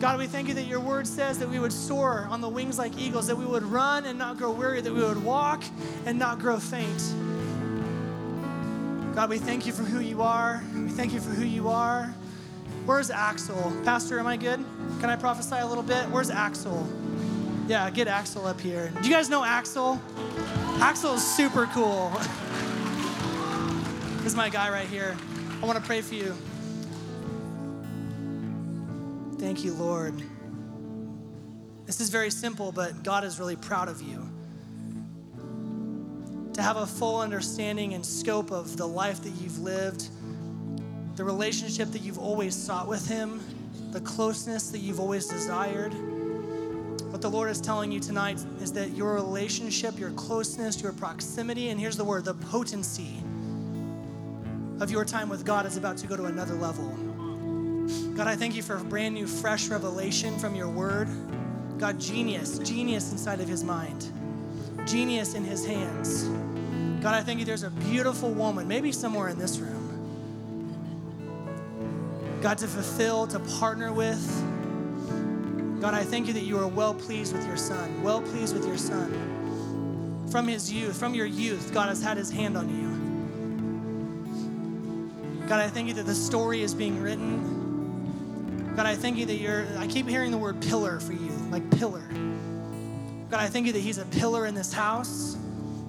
God, 0.00 0.18
we 0.18 0.26
thank 0.26 0.48
you 0.48 0.54
that 0.54 0.66
your 0.66 0.80
word 0.80 1.06
says 1.06 1.38
that 1.38 1.48
we 1.48 1.58
would 1.58 1.72
soar 1.72 2.26
on 2.30 2.40
the 2.40 2.48
wings 2.48 2.78
like 2.78 2.98
eagles, 2.98 3.26
that 3.26 3.36
we 3.36 3.44
would 3.44 3.62
run 3.62 4.06
and 4.06 4.18
not 4.18 4.38
grow 4.38 4.50
weary, 4.50 4.80
that 4.80 4.92
we 4.92 5.02
would 5.02 5.22
walk 5.22 5.62
and 6.06 6.18
not 6.18 6.38
grow 6.38 6.58
faint. 6.58 7.14
God, 9.14 9.28
we 9.28 9.38
thank 9.38 9.66
you 9.66 9.72
for 9.72 9.82
who 9.82 10.00
you 10.00 10.22
are. 10.22 10.62
We 10.74 10.88
thank 10.88 11.12
you 11.12 11.20
for 11.20 11.30
who 11.30 11.44
you 11.44 11.68
are. 11.68 12.14
Where's 12.86 13.10
Axel? 13.10 13.72
Pastor, 13.84 14.18
am 14.18 14.26
I 14.26 14.38
good? 14.38 14.64
Can 14.98 15.10
I 15.10 15.16
prophesy 15.16 15.56
a 15.56 15.66
little 15.66 15.84
bit? 15.84 16.04
Where's 16.10 16.30
Axel? 16.30 16.88
Yeah, 17.68 17.88
get 17.90 18.08
Axel 18.08 18.46
up 18.46 18.60
here. 18.60 18.92
Do 19.00 19.08
you 19.08 19.14
guys 19.14 19.30
know 19.30 19.44
Axel? 19.44 20.00
Axel 20.80 21.14
is 21.14 21.36
super 21.36 21.66
cool. 21.66 22.10
this 24.16 24.26
is 24.26 24.36
my 24.36 24.48
guy 24.48 24.70
right 24.70 24.88
here. 24.88 25.16
I 25.62 25.66
want 25.66 25.78
to 25.78 25.84
pray 25.84 26.00
for 26.00 26.14
you. 26.14 26.34
Thank 29.38 29.62
you, 29.64 29.72
Lord. 29.74 30.20
This 31.86 32.00
is 32.00 32.10
very 32.10 32.30
simple, 32.30 32.72
but 32.72 33.02
God 33.02 33.24
is 33.24 33.38
really 33.38 33.56
proud 33.56 33.88
of 33.88 34.02
you. 34.02 34.28
To 36.54 36.62
have 36.62 36.76
a 36.76 36.86
full 36.86 37.20
understanding 37.20 37.94
and 37.94 38.04
scope 38.04 38.50
of 38.50 38.76
the 38.76 38.86
life 38.86 39.22
that 39.22 39.30
you've 39.40 39.58
lived, 39.58 40.08
the 41.16 41.24
relationship 41.24 41.90
that 41.92 42.02
you've 42.02 42.18
always 42.18 42.54
sought 42.54 42.88
with 42.88 43.06
Him, 43.06 43.40
the 43.92 44.00
closeness 44.00 44.70
that 44.70 44.78
you've 44.78 45.00
always 45.00 45.26
desired. 45.26 45.92
What 47.10 47.20
the 47.20 47.30
Lord 47.30 47.50
is 47.50 47.60
telling 47.60 47.90
you 47.90 47.98
tonight 47.98 48.38
is 48.62 48.72
that 48.74 48.90
your 48.90 49.14
relationship, 49.14 49.98
your 49.98 50.12
closeness, 50.12 50.80
your 50.80 50.92
proximity, 50.92 51.70
and 51.70 51.80
here's 51.80 51.96
the 51.96 52.04
word, 52.04 52.24
the 52.24 52.34
potency 52.34 53.16
of 54.80 54.90
your 54.90 55.04
time 55.04 55.28
with 55.28 55.44
God 55.44 55.66
is 55.66 55.76
about 55.76 55.96
to 55.98 56.06
go 56.06 56.16
to 56.16 56.26
another 56.26 56.54
level. 56.54 56.88
God, 58.14 58.28
I 58.28 58.36
thank 58.36 58.54
you 58.54 58.62
for 58.62 58.76
a 58.76 58.84
brand 58.84 59.14
new, 59.14 59.26
fresh 59.26 59.68
revelation 59.68 60.38
from 60.38 60.54
your 60.54 60.68
word. 60.68 61.08
God, 61.78 61.98
genius, 61.98 62.58
genius 62.60 63.10
inside 63.10 63.40
of 63.40 63.48
his 63.48 63.64
mind, 63.64 64.12
genius 64.86 65.34
in 65.34 65.44
his 65.44 65.66
hands. 65.66 66.24
God, 67.02 67.14
I 67.14 67.22
thank 67.22 67.40
you 67.40 67.44
there's 67.44 67.62
a 67.62 67.70
beautiful 67.70 68.30
woman, 68.30 68.68
maybe 68.68 68.92
somewhere 68.92 69.28
in 69.28 69.38
this 69.38 69.58
room. 69.58 69.79
God, 72.40 72.58
to 72.58 72.66
fulfill, 72.66 73.26
to 73.28 73.38
partner 73.38 73.92
with. 73.92 74.24
God, 75.80 75.94
I 75.94 76.02
thank 76.02 76.26
you 76.26 76.32
that 76.34 76.44
you 76.44 76.58
are 76.58 76.66
well 76.66 76.94
pleased 76.94 77.34
with 77.34 77.46
your 77.46 77.56
son, 77.56 78.02
well 78.02 78.22
pleased 78.22 78.54
with 78.54 78.66
your 78.66 78.78
son. 78.78 80.26
From 80.30 80.46
his 80.46 80.72
youth, 80.72 80.96
from 80.98 81.14
your 81.14 81.26
youth, 81.26 81.72
God 81.74 81.88
has 81.88 82.02
had 82.02 82.16
his 82.16 82.30
hand 82.30 82.56
on 82.56 82.68
you. 82.68 82.90
God, 85.48 85.60
I 85.60 85.68
thank 85.68 85.88
you 85.88 85.94
that 85.94 86.06
the 86.06 86.14
story 86.14 86.62
is 86.62 86.74
being 86.74 87.02
written. 87.02 88.74
God, 88.76 88.86
I 88.86 88.94
thank 88.94 89.18
you 89.18 89.26
that 89.26 89.36
you're, 89.36 89.66
I 89.78 89.86
keep 89.86 90.08
hearing 90.08 90.30
the 90.30 90.38
word 90.38 90.62
pillar 90.62 91.00
for 91.00 91.12
you, 91.12 91.30
like 91.50 91.68
pillar. 91.78 92.04
God, 93.30 93.40
I 93.40 93.48
thank 93.48 93.66
you 93.66 93.72
that 93.72 93.80
He's 93.80 93.98
a 93.98 94.06
pillar 94.06 94.46
in 94.46 94.54
this 94.54 94.72
house. 94.72 95.36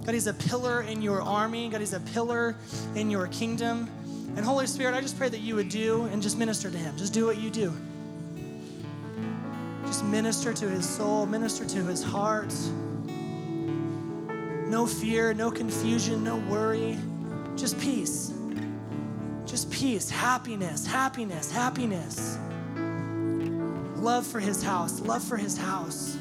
God, 0.06 0.14
He's 0.14 0.28
a 0.28 0.34
pillar 0.34 0.82
in 0.82 1.02
your 1.02 1.22
army. 1.22 1.70
God, 1.70 1.80
He's 1.80 1.94
a 1.94 2.00
pillar 2.00 2.56
in 2.96 3.10
your 3.10 3.28
kingdom. 3.28 3.90
And 4.36 4.46
Holy 4.46 4.68
Spirit, 4.68 4.96
I 4.96 5.02
just 5.02 5.18
pray 5.18 5.30
that 5.30 5.42
you 5.42 5.56
would 5.56 5.70
do 5.70 6.06
and 6.06 6.22
just 6.22 6.38
minister 6.38 6.72
to 6.72 6.78
Him. 6.78 6.96
Just 6.98 7.14
do 7.14 7.26
what 7.26 7.38
you 7.38 7.50
do. 7.50 7.74
Just 9.86 10.06
minister 10.06 10.54
to 10.54 10.70
His 10.70 10.88
soul, 10.88 11.26
minister 11.26 11.66
to 11.66 11.84
His 11.84 12.04
heart. 12.04 12.54
No 14.68 14.88
fear, 14.88 15.34
no 15.34 15.52
confusion, 15.52 16.24
no 16.24 16.38
worry, 16.38 16.98
just 17.58 17.80
peace. 17.80 18.34
Just 19.46 19.70
peace, 19.70 20.10
happiness, 20.10 20.86
happiness, 20.86 21.52
happiness 21.52 22.38
love 24.02 24.26
for 24.26 24.40
his 24.40 24.64
house, 24.64 25.00
love 25.02 25.24
for 25.24 25.38
his 25.38 25.58
house. 25.58 26.18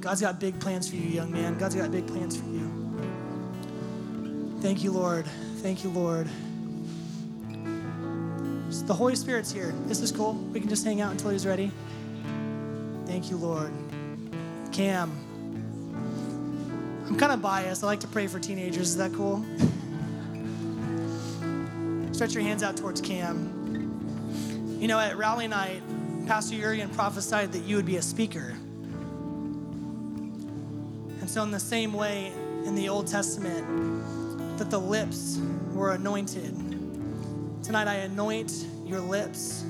God's 0.00 0.20
got 0.20 0.40
big 0.40 0.58
plans 0.60 0.88
for 0.88 0.96
you, 0.96 1.08
young 1.08 1.30
man. 1.30 1.58
God's 1.58 1.74
got 1.74 1.90
big 1.90 2.06
plans 2.06 2.36
for 2.36 2.46
you. 2.46 2.68
Thank 4.60 4.82
you, 4.82 4.92
Lord. 4.92 5.26
Thank 5.56 5.84
you, 5.84 5.90
Lord. 5.90 6.28
The 8.90 8.96
Holy 8.96 9.14
Spirit's 9.14 9.52
here. 9.52 9.72
This 9.86 10.00
is 10.00 10.10
cool. 10.10 10.32
We 10.34 10.58
can 10.58 10.68
just 10.68 10.84
hang 10.84 11.00
out 11.00 11.12
until 11.12 11.30
he's 11.30 11.46
ready. 11.46 11.70
Thank 13.06 13.30
you, 13.30 13.36
Lord. 13.36 13.72
Cam. 14.72 15.12
I'm 17.06 17.16
kind 17.16 17.30
of 17.30 17.40
biased. 17.40 17.84
I 17.84 17.86
like 17.86 18.00
to 18.00 18.08
pray 18.08 18.26
for 18.26 18.40
teenagers. 18.40 18.88
Is 18.88 18.96
that 18.96 19.12
cool? 19.12 19.44
Stretch 22.12 22.34
your 22.34 22.42
hands 22.42 22.64
out 22.64 22.76
towards 22.76 23.00
Cam. 23.00 24.76
You 24.80 24.88
know, 24.88 24.98
at 24.98 25.16
rally 25.16 25.46
night, 25.46 25.82
Pastor 26.26 26.56
Jurgen 26.56 26.88
prophesied 26.88 27.52
that 27.52 27.62
you 27.62 27.76
would 27.76 27.86
be 27.86 27.98
a 27.98 28.02
speaker. 28.02 28.56
And 31.20 31.30
so, 31.30 31.44
in 31.44 31.52
the 31.52 31.60
same 31.60 31.92
way, 31.92 32.32
in 32.64 32.74
the 32.74 32.88
Old 32.88 33.06
Testament, 33.06 34.58
that 34.58 34.68
the 34.68 34.80
lips 34.80 35.38
were 35.74 35.92
anointed, 35.92 36.56
tonight 37.62 37.86
I 37.86 37.94
anoint 37.98 38.66
your 38.90 39.00
lips 39.00 39.64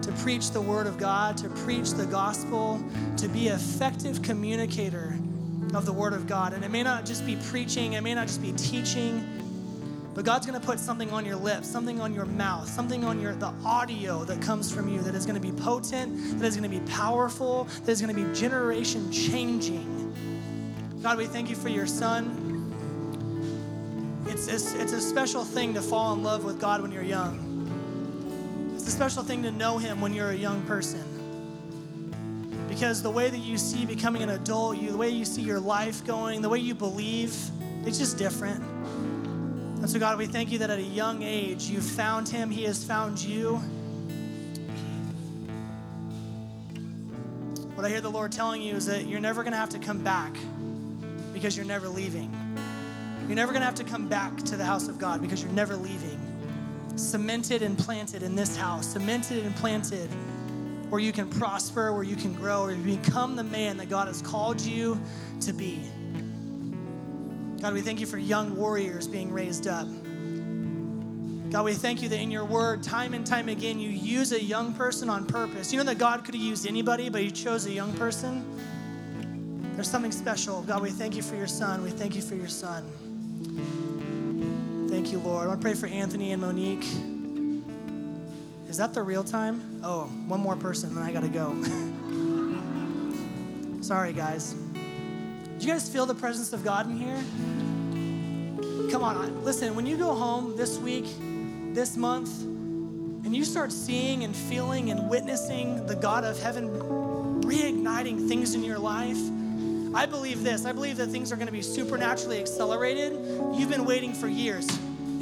to 0.00 0.10
preach 0.12 0.50
the 0.50 0.60
word 0.60 0.86
of 0.86 0.98
God, 0.98 1.36
to 1.36 1.48
preach 1.48 1.90
the 1.90 2.06
gospel, 2.06 2.82
to 3.18 3.28
be 3.28 3.48
effective 3.48 4.22
communicator 4.22 5.16
of 5.74 5.86
the 5.86 5.92
word 5.92 6.12
of 6.12 6.26
God. 6.26 6.54
And 6.54 6.64
it 6.64 6.70
may 6.70 6.82
not 6.82 7.04
just 7.04 7.24
be 7.24 7.36
preaching, 7.36 7.92
it 7.92 8.00
may 8.00 8.14
not 8.14 8.26
just 8.26 8.42
be 8.42 8.52
teaching, 8.52 9.24
but 10.14 10.24
God's 10.24 10.46
going 10.46 10.60
to 10.60 10.66
put 10.66 10.78
something 10.78 11.10
on 11.10 11.24
your 11.24 11.36
lips, 11.36 11.68
something 11.68 12.00
on 12.00 12.12
your 12.12 12.24
mouth, 12.24 12.68
something 12.68 13.04
on 13.04 13.20
your 13.20 13.34
the 13.34 13.52
audio 13.64 14.24
that 14.24 14.42
comes 14.42 14.72
from 14.72 14.88
you 14.88 15.00
that 15.02 15.14
is 15.14 15.24
going 15.24 15.40
to 15.40 15.46
be 15.46 15.52
potent, 15.62 16.38
that 16.38 16.46
is 16.46 16.56
going 16.56 16.70
to 16.70 16.80
be 16.80 16.84
powerful, 16.90 17.64
that 17.84 17.92
is 17.92 18.02
going 18.02 18.14
to 18.14 18.24
be 18.24 18.34
generation 18.38 19.10
changing. 19.12 19.98
God, 21.02 21.18
we 21.18 21.26
thank 21.26 21.48
you 21.48 21.56
for 21.56 21.68
your 21.68 21.86
son. 21.86 22.38
It's, 24.26 24.48
it's, 24.48 24.74
it's 24.74 24.92
a 24.92 25.00
special 25.00 25.44
thing 25.44 25.74
to 25.74 25.82
fall 25.82 26.12
in 26.14 26.22
love 26.22 26.44
with 26.44 26.60
God 26.60 26.82
when 26.82 26.92
you're 26.92 27.02
young. 27.02 27.51
It's 28.82 28.88
a 28.88 28.96
special 28.96 29.22
thing 29.22 29.44
to 29.44 29.52
know 29.52 29.78
him 29.78 30.00
when 30.00 30.12
you're 30.12 30.30
a 30.30 30.34
young 30.34 30.60
person. 30.62 31.04
Because 32.68 33.00
the 33.00 33.12
way 33.12 33.30
that 33.30 33.38
you 33.38 33.56
see 33.56 33.86
becoming 33.86 34.24
an 34.24 34.30
adult, 34.30 34.76
you, 34.76 34.90
the 34.90 34.96
way 34.96 35.08
you 35.08 35.24
see 35.24 35.42
your 35.42 35.60
life 35.60 36.04
going, 36.04 36.42
the 36.42 36.48
way 36.48 36.58
you 36.58 36.74
believe, 36.74 37.32
it's 37.86 37.96
just 37.96 38.18
different. 38.18 38.60
And 38.60 39.88
so, 39.88 40.00
God, 40.00 40.18
we 40.18 40.26
thank 40.26 40.50
you 40.50 40.58
that 40.58 40.70
at 40.70 40.80
a 40.80 40.82
young 40.82 41.22
age 41.22 41.66
you 41.66 41.80
found 41.80 42.28
him, 42.28 42.50
he 42.50 42.64
has 42.64 42.82
found 42.82 43.20
you. 43.22 43.58
What 47.76 47.86
I 47.86 47.88
hear 47.88 48.00
the 48.00 48.10
Lord 48.10 48.32
telling 48.32 48.62
you 48.62 48.74
is 48.74 48.86
that 48.86 49.06
you're 49.06 49.20
never 49.20 49.44
going 49.44 49.52
to 49.52 49.58
have 49.58 49.70
to 49.70 49.78
come 49.78 50.02
back 50.02 50.34
because 51.32 51.56
you're 51.56 51.66
never 51.66 51.86
leaving. 51.86 52.34
You're 53.28 53.36
never 53.36 53.52
going 53.52 53.60
to 53.60 53.66
have 53.66 53.76
to 53.76 53.84
come 53.84 54.08
back 54.08 54.36
to 54.38 54.56
the 54.56 54.64
house 54.64 54.88
of 54.88 54.98
God 54.98 55.22
because 55.22 55.40
you're 55.40 55.52
never 55.52 55.76
leaving. 55.76 56.11
Cemented 56.96 57.62
and 57.62 57.78
planted 57.78 58.22
in 58.22 58.34
this 58.34 58.56
house, 58.56 58.86
cemented 58.86 59.44
and 59.44 59.54
planted 59.56 60.10
where 60.88 61.00
you 61.00 61.12
can 61.12 61.28
prosper, 61.28 61.92
where 61.92 62.02
you 62.02 62.16
can 62.16 62.34
grow, 62.34 62.64
where 62.64 62.74
you 62.74 62.96
become 62.96 63.34
the 63.34 63.44
man 63.44 63.78
that 63.78 63.88
God 63.88 64.08
has 64.08 64.20
called 64.20 64.60
you 64.60 65.00
to 65.40 65.52
be. 65.52 65.80
God, 67.62 67.72
we 67.72 67.80
thank 67.80 68.00
you 68.00 68.06
for 68.06 68.18
young 68.18 68.56
warriors 68.56 69.08
being 69.08 69.32
raised 69.32 69.66
up. 69.66 69.86
God, 71.50 71.64
we 71.64 71.74
thank 71.74 72.02
you 72.02 72.08
that 72.08 72.18
in 72.18 72.30
your 72.30 72.44
word, 72.44 72.82
time 72.82 73.14
and 73.14 73.26
time 73.26 73.48
again, 73.48 73.78
you 73.78 73.88
use 73.88 74.32
a 74.32 74.42
young 74.42 74.74
person 74.74 75.08
on 75.08 75.26
purpose. 75.26 75.72
You 75.72 75.78
know 75.78 75.84
that 75.84 75.98
God 75.98 76.24
could 76.24 76.34
have 76.34 76.42
used 76.42 76.66
anybody, 76.66 77.08
but 77.08 77.24
you 77.24 77.30
chose 77.30 77.66
a 77.66 77.72
young 77.72 77.92
person? 77.94 78.44
There's 79.74 79.90
something 79.90 80.12
special. 80.12 80.62
God, 80.62 80.82
we 80.82 80.90
thank 80.90 81.14
you 81.14 81.22
for 81.22 81.36
your 81.36 81.46
son. 81.46 81.82
We 81.82 81.90
thank 81.90 82.14
you 82.14 82.22
for 82.22 82.34
your 82.34 82.48
son. 82.48 82.90
Thank 85.02 85.14
you, 85.14 85.18
Lord. 85.18 85.46
I 85.46 85.48
want 85.48 85.60
to 85.60 85.64
pray 85.64 85.74
for 85.74 85.88
Anthony 85.88 86.30
and 86.30 86.40
Monique. 86.40 86.86
Is 88.68 88.76
that 88.76 88.94
the 88.94 89.02
real 89.02 89.24
time? 89.24 89.80
Oh, 89.82 90.04
one 90.28 90.38
more 90.38 90.54
person, 90.54 90.94
then 90.94 91.02
I 91.02 91.10
gotta 91.10 91.26
go. 91.26 91.60
Sorry, 93.82 94.12
guys. 94.12 94.52
Do 94.52 95.66
you 95.66 95.72
guys 95.72 95.88
feel 95.88 96.06
the 96.06 96.14
presence 96.14 96.52
of 96.52 96.62
God 96.62 96.88
in 96.88 96.96
here? 96.96 97.20
Come 98.92 99.02
on, 99.02 99.42
listen, 99.44 99.74
when 99.74 99.86
you 99.86 99.96
go 99.96 100.14
home 100.14 100.56
this 100.56 100.78
week, 100.78 101.06
this 101.74 101.96
month, 101.96 102.40
and 103.24 103.34
you 103.34 103.44
start 103.44 103.72
seeing 103.72 104.22
and 104.22 104.36
feeling 104.36 104.92
and 104.92 105.10
witnessing 105.10 105.84
the 105.86 105.96
God 105.96 106.22
of 106.22 106.40
heaven 106.40 106.70
reigniting 107.42 108.28
things 108.28 108.54
in 108.54 108.62
your 108.62 108.78
life, 108.78 109.18
I 109.94 110.06
believe 110.06 110.44
this. 110.44 110.64
I 110.64 110.70
believe 110.70 110.96
that 110.98 111.08
things 111.08 111.32
are 111.32 111.36
going 111.36 111.48
to 111.48 111.52
be 111.52 111.60
supernaturally 111.60 112.38
accelerated. 112.38 113.12
You've 113.52 113.68
been 113.68 113.84
waiting 113.84 114.14
for 114.14 114.28
years, 114.28 114.66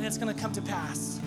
and 0.01 0.07
it's 0.07 0.17
going 0.17 0.35
to 0.35 0.41
come 0.41 0.51
to 0.51 0.63
pass. 0.63 1.21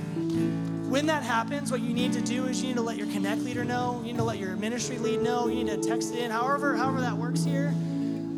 When 0.89 1.05
that 1.05 1.21
happens, 1.21 1.71
what 1.71 1.81
you 1.81 1.93
need 1.93 2.11
to 2.13 2.21
do 2.21 2.45
is 2.45 2.59
you 2.59 2.69
need 2.69 2.77
to 2.77 2.81
let 2.81 2.97
your 2.97 3.05
connect 3.05 3.43
leader 3.43 3.63
know, 3.63 4.01
you 4.03 4.13
need 4.13 4.17
to 4.17 4.23
let 4.23 4.39
your 4.39 4.55
ministry 4.55 4.97
lead 4.97 5.21
know, 5.21 5.47
you 5.47 5.63
need 5.63 5.79
to 5.83 5.87
text 5.87 6.11
it 6.11 6.17
in, 6.17 6.31
however, 6.31 6.75
however 6.75 6.99
that 7.01 7.15
works 7.15 7.43
here. 7.43 7.71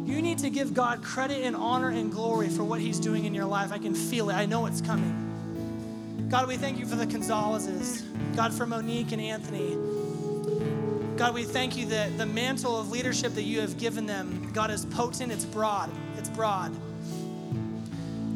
You 0.03 0.21
need 0.21 0.38
to 0.39 0.49
give 0.49 0.73
God 0.73 1.01
credit 1.01 1.43
and 1.43 1.55
honor 1.55 1.89
and 1.89 2.11
glory 2.11 2.49
for 2.49 2.65
what 2.65 2.81
He's 2.81 2.99
doing 2.99 3.23
in 3.23 3.33
your 3.33 3.45
life. 3.45 3.71
I 3.71 3.77
can 3.77 3.95
feel 3.95 4.29
it. 4.29 4.33
I 4.33 4.45
know 4.45 4.65
it's 4.65 4.81
coming. 4.81 6.27
God, 6.29 6.49
we 6.49 6.57
thank 6.57 6.79
you 6.79 6.86
for 6.86 6.97
the 6.97 7.07
Gonzalezes. 7.07 8.03
God, 8.36 8.53
for 8.53 8.65
Monique 8.65 9.13
and 9.13 9.21
Anthony. 9.21 9.77
God, 11.15 11.33
we 11.33 11.45
thank 11.45 11.77
you 11.77 11.86
that 11.86 12.17
the 12.17 12.25
mantle 12.25 12.77
of 12.77 12.91
leadership 12.91 13.36
that 13.36 13.43
you 13.43 13.61
have 13.61 13.77
given 13.77 14.05
them, 14.05 14.51
God, 14.53 14.69
is 14.69 14.83
potent, 14.83 15.31
it's 15.31 15.45
broad, 15.45 15.89
it's 16.17 16.27
broad. 16.27 16.75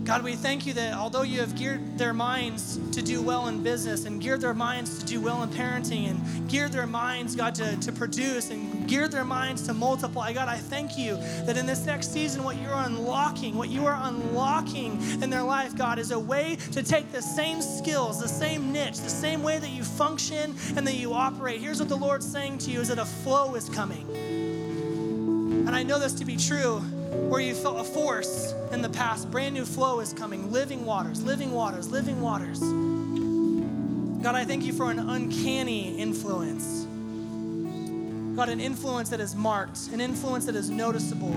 God, 0.09 0.23
we 0.23 0.35
thank 0.35 0.65
you 0.65 0.73
that 0.73 0.95
although 0.95 1.21
you 1.21 1.39
have 1.39 1.55
geared 1.55 1.99
their 1.99 2.13
minds 2.13 2.79
to 2.93 3.03
do 3.03 3.21
well 3.21 3.47
in 3.47 3.61
business 3.61 4.05
and 4.05 4.19
geared 4.19 4.41
their 4.41 4.55
minds 4.55 4.97
to 4.97 5.05
do 5.05 5.21
well 5.21 5.43
in 5.43 5.49
parenting 5.49 6.09
and 6.09 6.49
geared 6.49 6.71
their 6.71 6.87
minds, 6.87 7.35
God, 7.35 7.53
to, 7.53 7.79
to 7.79 7.91
produce 7.91 8.49
and 8.49 8.87
geared 8.87 9.11
their 9.11 9.23
minds 9.23 9.67
to 9.67 9.73
multiply, 9.75 10.33
God, 10.33 10.47
I 10.47 10.57
thank 10.57 10.97
you 10.97 11.17
that 11.45 11.57
in 11.57 11.67
this 11.67 11.85
next 11.85 12.11
season, 12.11 12.43
what 12.43 12.59
you're 12.59 12.73
unlocking, 12.73 13.55
what 13.55 13.69
you 13.69 13.85
are 13.85 13.99
unlocking 14.01 14.99
in 15.21 15.29
their 15.29 15.43
life, 15.43 15.77
God, 15.77 15.99
is 15.99 16.09
a 16.09 16.17
way 16.17 16.57
to 16.71 16.81
take 16.81 17.11
the 17.11 17.21
same 17.21 17.61
skills, 17.61 18.19
the 18.19 18.27
same 18.27 18.71
niche, 18.71 19.01
the 19.01 19.11
same 19.11 19.43
way 19.43 19.59
that 19.59 19.69
you 19.69 19.83
function 19.83 20.55
and 20.75 20.87
that 20.87 20.95
you 20.95 21.13
operate. 21.13 21.61
Here's 21.61 21.79
what 21.79 21.87
the 21.87 21.95
Lord's 21.95 22.25
saying 22.25 22.57
to 22.59 22.71
you 22.71 22.81
is 22.81 22.87
that 22.87 22.97
a 22.97 23.05
flow 23.05 23.53
is 23.53 23.69
coming. 23.69 24.09
And 25.67 25.75
I 25.75 25.83
know 25.83 25.99
this 25.99 26.13
to 26.13 26.25
be 26.25 26.35
true 26.35 26.81
where 27.11 27.41
you 27.41 27.53
felt 27.53 27.79
a 27.79 27.83
force 27.83 28.53
in 28.71 28.81
the 28.81 28.89
past, 28.89 29.29
brand 29.31 29.55
new 29.55 29.65
flow 29.65 29.99
is 29.99 30.13
coming. 30.13 30.51
Living 30.51 30.85
waters, 30.85 31.23
living 31.23 31.51
waters, 31.51 31.89
living 31.89 32.21
waters. 32.21 32.59
God, 34.23 34.35
I 34.35 34.45
thank 34.45 34.65
you 34.65 34.73
for 34.73 34.91
an 34.91 34.99
uncanny 34.99 35.97
influence. 35.97 36.85
God, 38.35 38.49
an 38.49 38.59
influence 38.59 39.09
that 39.09 39.19
is 39.19 39.35
marked, 39.35 39.87
an 39.87 40.01
influence 40.01 40.45
that 40.45 40.55
is 40.55 40.69
noticeable. 40.69 41.35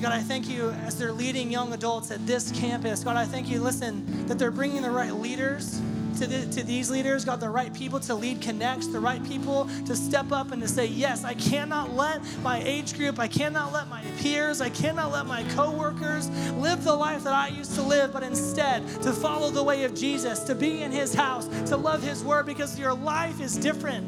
God, 0.00 0.12
I 0.12 0.20
thank 0.20 0.48
you 0.48 0.70
as 0.70 0.98
they're 0.98 1.12
leading 1.12 1.50
young 1.50 1.72
adults 1.72 2.10
at 2.10 2.26
this 2.26 2.52
campus. 2.52 3.04
God, 3.04 3.16
I 3.16 3.24
thank 3.24 3.48
you, 3.48 3.60
listen, 3.60 4.26
that 4.26 4.38
they're 4.38 4.50
bringing 4.50 4.82
the 4.82 4.90
right 4.90 5.14
leaders 5.14 5.80
to, 6.18 6.26
the, 6.26 6.46
to 6.52 6.64
these 6.64 6.90
leaders, 6.90 7.24
God, 7.24 7.40
the 7.40 7.48
right 7.48 7.72
people 7.72 8.00
to 8.00 8.14
lead 8.14 8.40
connects, 8.40 8.86
the 8.86 9.00
right 9.00 9.22
people 9.24 9.68
to 9.86 9.96
step 9.96 10.32
up 10.32 10.52
and 10.52 10.60
to 10.62 10.68
say, 10.68 10.86
yes, 10.86 11.24
I 11.24 11.34
cannot 11.34 11.94
let 11.94 12.20
my 12.42 12.62
age 12.62 12.96
group, 12.96 13.18
I 13.18 13.28
cannot 13.28 13.72
let 13.72 13.88
my 13.88 14.02
peers, 14.18 14.60
I 14.60 14.70
cannot 14.70 15.12
let 15.12 15.26
my 15.26 15.42
coworkers 15.54 16.28
live 16.52 16.84
the 16.84 16.94
life 16.94 17.24
that 17.24 17.32
I 17.34 17.48
used 17.48 17.74
to 17.74 17.82
live, 17.82 18.12
but 18.12 18.22
instead 18.22 18.86
to 19.02 19.12
follow 19.12 19.50
the 19.50 19.62
way 19.62 19.84
of 19.84 19.94
Jesus, 19.94 20.40
to 20.44 20.54
be 20.54 20.82
in 20.82 20.92
his 20.92 21.14
house, 21.14 21.46
to 21.68 21.76
love 21.76 22.02
his 22.02 22.22
word 22.24 22.46
because 22.46 22.78
your 22.78 22.94
life 22.94 23.40
is 23.40 23.56
different. 23.56 24.06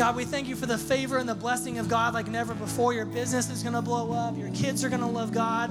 God, 0.00 0.16
we 0.16 0.24
thank 0.24 0.48
you 0.48 0.56
for 0.56 0.64
the 0.64 0.78
favor 0.78 1.18
and 1.18 1.28
the 1.28 1.34
blessing 1.34 1.78
of 1.78 1.88
God 1.88 2.14
like 2.14 2.26
never 2.26 2.54
before. 2.54 2.94
Your 2.94 3.04
business 3.04 3.50
is 3.50 3.62
going 3.62 3.74
to 3.74 3.82
blow 3.82 4.12
up. 4.12 4.34
Your 4.34 4.48
kids 4.52 4.82
are 4.82 4.88
going 4.88 5.02
to 5.02 5.06
love 5.06 5.30
God. 5.30 5.70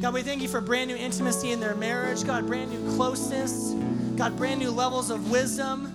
God, 0.00 0.14
we 0.14 0.22
thank 0.22 0.40
you 0.40 0.48
for 0.48 0.62
brand 0.62 0.88
new 0.88 0.96
intimacy 0.96 1.50
in 1.50 1.60
their 1.60 1.74
marriage. 1.74 2.24
God, 2.24 2.46
brand 2.46 2.70
new 2.70 2.96
closeness. 2.96 3.74
God, 4.16 4.34
brand 4.34 4.58
new 4.58 4.70
levels 4.70 5.10
of 5.10 5.30
wisdom. 5.30 5.92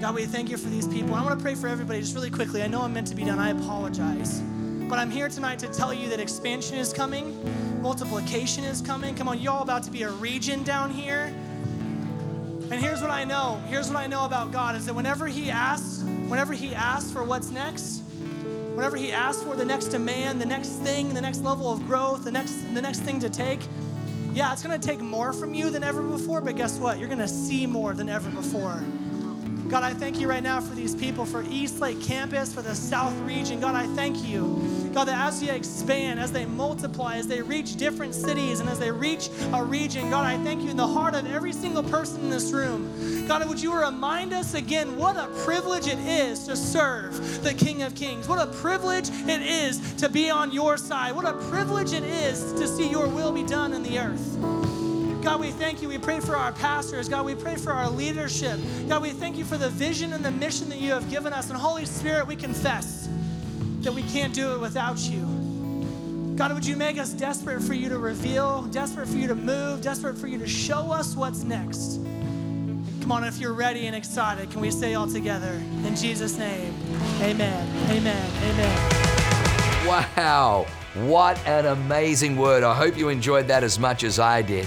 God, 0.00 0.16
we 0.16 0.24
thank 0.24 0.50
you 0.50 0.56
for 0.56 0.68
these 0.68 0.88
people. 0.88 1.14
I 1.14 1.22
want 1.22 1.38
to 1.38 1.42
pray 1.42 1.54
for 1.54 1.68
everybody 1.68 2.00
just 2.00 2.16
really 2.16 2.30
quickly. 2.30 2.60
I 2.60 2.66
know 2.66 2.82
I'm 2.82 2.92
meant 2.92 3.06
to 3.06 3.14
be 3.14 3.24
done. 3.24 3.38
I 3.38 3.50
apologize. 3.50 4.40
But 4.40 4.98
I'm 4.98 5.08
here 5.08 5.28
tonight 5.28 5.60
to 5.60 5.68
tell 5.68 5.94
you 5.94 6.08
that 6.08 6.18
expansion 6.18 6.78
is 6.78 6.92
coming, 6.92 7.80
multiplication 7.80 8.64
is 8.64 8.80
coming. 8.80 9.14
Come 9.14 9.28
on, 9.28 9.38
y'all 9.38 9.62
about 9.62 9.84
to 9.84 9.92
be 9.92 10.02
a 10.02 10.10
region 10.10 10.64
down 10.64 10.90
here. 10.90 11.32
And 12.72 12.74
here's 12.74 13.00
what 13.00 13.10
I 13.10 13.22
know. 13.22 13.62
Here's 13.68 13.86
what 13.86 13.98
I 13.98 14.08
know 14.08 14.24
about 14.24 14.50
God 14.50 14.74
is 14.74 14.86
that 14.86 14.94
whenever 14.94 15.28
He 15.28 15.48
asks, 15.48 16.02
whenever 16.26 16.54
He 16.54 16.74
asks 16.74 17.12
for 17.12 17.22
what's 17.22 17.50
next, 17.50 18.02
whatever 18.74 18.96
he 18.96 19.12
asks 19.12 19.42
for, 19.42 19.54
the 19.54 19.64
next 19.64 19.88
demand, 19.88 20.40
the 20.40 20.46
next 20.46 20.70
thing, 20.80 21.12
the 21.14 21.20
next 21.20 21.42
level 21.42 21.72
of 21.72 21.86
growth, 21.86 22.24
the 22.24 22.30
next, 22.30 22.74
the 22.74 22.82
next 22.82 23.00
thing 23.00 23.20
to 23.20 23.30
take, 23.30 23.60
yeah, 24.32 24.52
it's 24.52 24.62
gonna 24.62 24.78
take 24.78 25.00
more 25.00 25.32
from 25.32 25.52
you 25.52 25.68
than 25.70 25.84
ever 25.84 26.02
before, 26.02 26.40
but 26.40 26.56
guess 26.56 26.78
what? 26.78 26.98
You're 26.98 27.08
gonna 27.08 27.28
see 27.28 27.66
more 27.66 27.92
than 27.92 28.08
ever 28.08 28.30
before. 28.30 28.82
God, 29.72 29.84
I 29.84 29.94
thank 29.94 30.20
you 30.20 30.28
right 30.28 30.42
now 30.42 30.60
for 30.60 30.74
these 30.74 30.94
people, 30.94 31.24
for 31.24 31.44
Eastlake 31.44 31.98
campus, 32.02 32.52
for 32.52 32.60
the 32.60 32.74
South 32.74 33.18
region. 33.20 33.58
God, 33.58 33.74
I 33.74 33.86
thank 33.94 34.22
you. 34.22 34.90
God, 34.92 35.04
that 35.04 35.28
as 35.28 35.40
they 35.40 35.48
expand, 35.48 36.20
as 36.20 36.30
they 36.30 36.44
multiply, 36.44 37.16
as 37.16 37.26
they 37.26 37.40
reach 37.40 37.76
different 37.76 38.14
cities, 38.14 38.60
and 38.60 38.68
as 38.68 38.78
they 38.78 38.90
reach 38.90 39.30
a 39.54 39.64
region, 39.64 40.10
God, 40.10 40.26
I 40.26 40.36
thank 40.44 40.62
you 40.62 40.68
in 40.68 40.76
the 40.76 40.86
heart 40.86 41.14
of 41.14 41.26
every 41.32 41.54
single 41.54 41.82
person 41.82 42.20
in 42.20 42.28
this 42.28 42.52
room. 42.52 43.26
God, 43.26 43.48
would 43.48 43.62
you 43.62 43.72
remind 43.72 44.34
us 44.34 44.52
again 44.52 44.94
what 44.98 45.16
a 45.16 45.26
privilege 45.42 45.86
it 45.86 45.98
is 46.00 46.44
to 46.48 46.54
serve 46.54 47.42
the 47.42 47.54
King 47.54 47.80
of 47.80 47.94
Kings? 47.94 48.28
What 48.28 48.46
a 48.46 48.52
privilege 48.52 49.08
it 49.08 49.40
is 49.40 49.94
to 49.94 50.10
be 50.10 50.28
on 50.28 50.52
your 50.52 50.76
side. 50.76 51.16
What 51.16 51.24
a 51.24 51.32
privilege 51.48 51.94
it 51.94 52.04
is 52.04 52.52
to 52.60 52.68
see 52.68 52.90
your 52.90 53.08
will 53.08 53.32
be 53.32 53.42
done 53.42 53.72
in 53.72 53.82
the 53.82 53.98
earth. 53.98 54.61
God, 55.22 55.38
we 55.38 55.52
thank 55.52 55.80
you. 55.80 55.88
We 55.88 55.98
pray 55.98 56.18
for 56.18 56.36
our 56.36 56.50
pastors. 56.50 57.08
God, 57.08 57.24
we 57.24 57.36
pray 57.36 57.54
for 57.54 57.72
our 57.72 57.88
leadership. 57.88 58.58
God, 58.88 59.02
we 59.02 59.10
thank 59.10 59.36
you 59.36 59.44
for 59.44 59.56
the 59.56 59.68
vision 59.68 60.12
and 60.12 60.24
the 60.24 60.32
mission 60.32 60.68
that 60.68 60.78
you 60.78 60.90
have 60.90 61.08
given 61.08 61.32
us. 61.32 61.48
And 61.48 61.56
Holy 61.56 61.86
Spirit, 61.86 62.26
we 62.26 62.34
confess 62.34 63.08
that 63.82 63.94
we 63.94 64.02
can't 64.02 64.34
do 64.34 64.52
it 64.54 64.60
without 64.60 64.98
you. 64.98 65.20
God, 66.36 66.52
would 66.54 66.66
you 66.66 66.76
make 66.76 66.98
us 66.98 67.12
desperate 67.12 67.62
for 67.62 67.72
you 67.72 67.88
to 67.88 67.98
reveal, 67.98 68.62
desperate 68.62 69.06
for 69.06 69.16
you 69.16 69.28
to 69.28 69.36
move, 69.36 69.80
desperate 69.80 70.18
for 70.18 70.26
you 70.26 70.38
to 70.38 70.48
show 70.48 70.90
us 70.90 71.14
what's 71.14 71.44
next? 71.44 72.00
Come 73.00 73.12
on, 73.12 73.22
if 73.22 73.38
you're 73.38 73.52
ready 73.52 73.86
and 73.86 73.94
excited, 73.94 74.50
can 74.50 74.60
we 74.60 74.72
say 74.72 74.94
all 74.94 75.06
together 75.06 75.52
in 75.84 75.94
Jesus' 75.94 76.36
name? 76.36 76.74
Amen. 77.20 77.90
Amen. 77.90 78.30
Amen. 78.42 79.86
Wow, 80.16 80.66
what 80.94 81.38
an 81.46 81.66
amazing 81.66 82.36
word. 82.36 82.64
I 82.64 82.74
hope 82.74 82.96
you 82.96 83.08
enjoyed 83.08 83.46
that 83.48 83.62
as 83.62 83.78
much 83.78 84.02
as 84.02 84.18
I 84.18 84.42
did. 84.42 84.66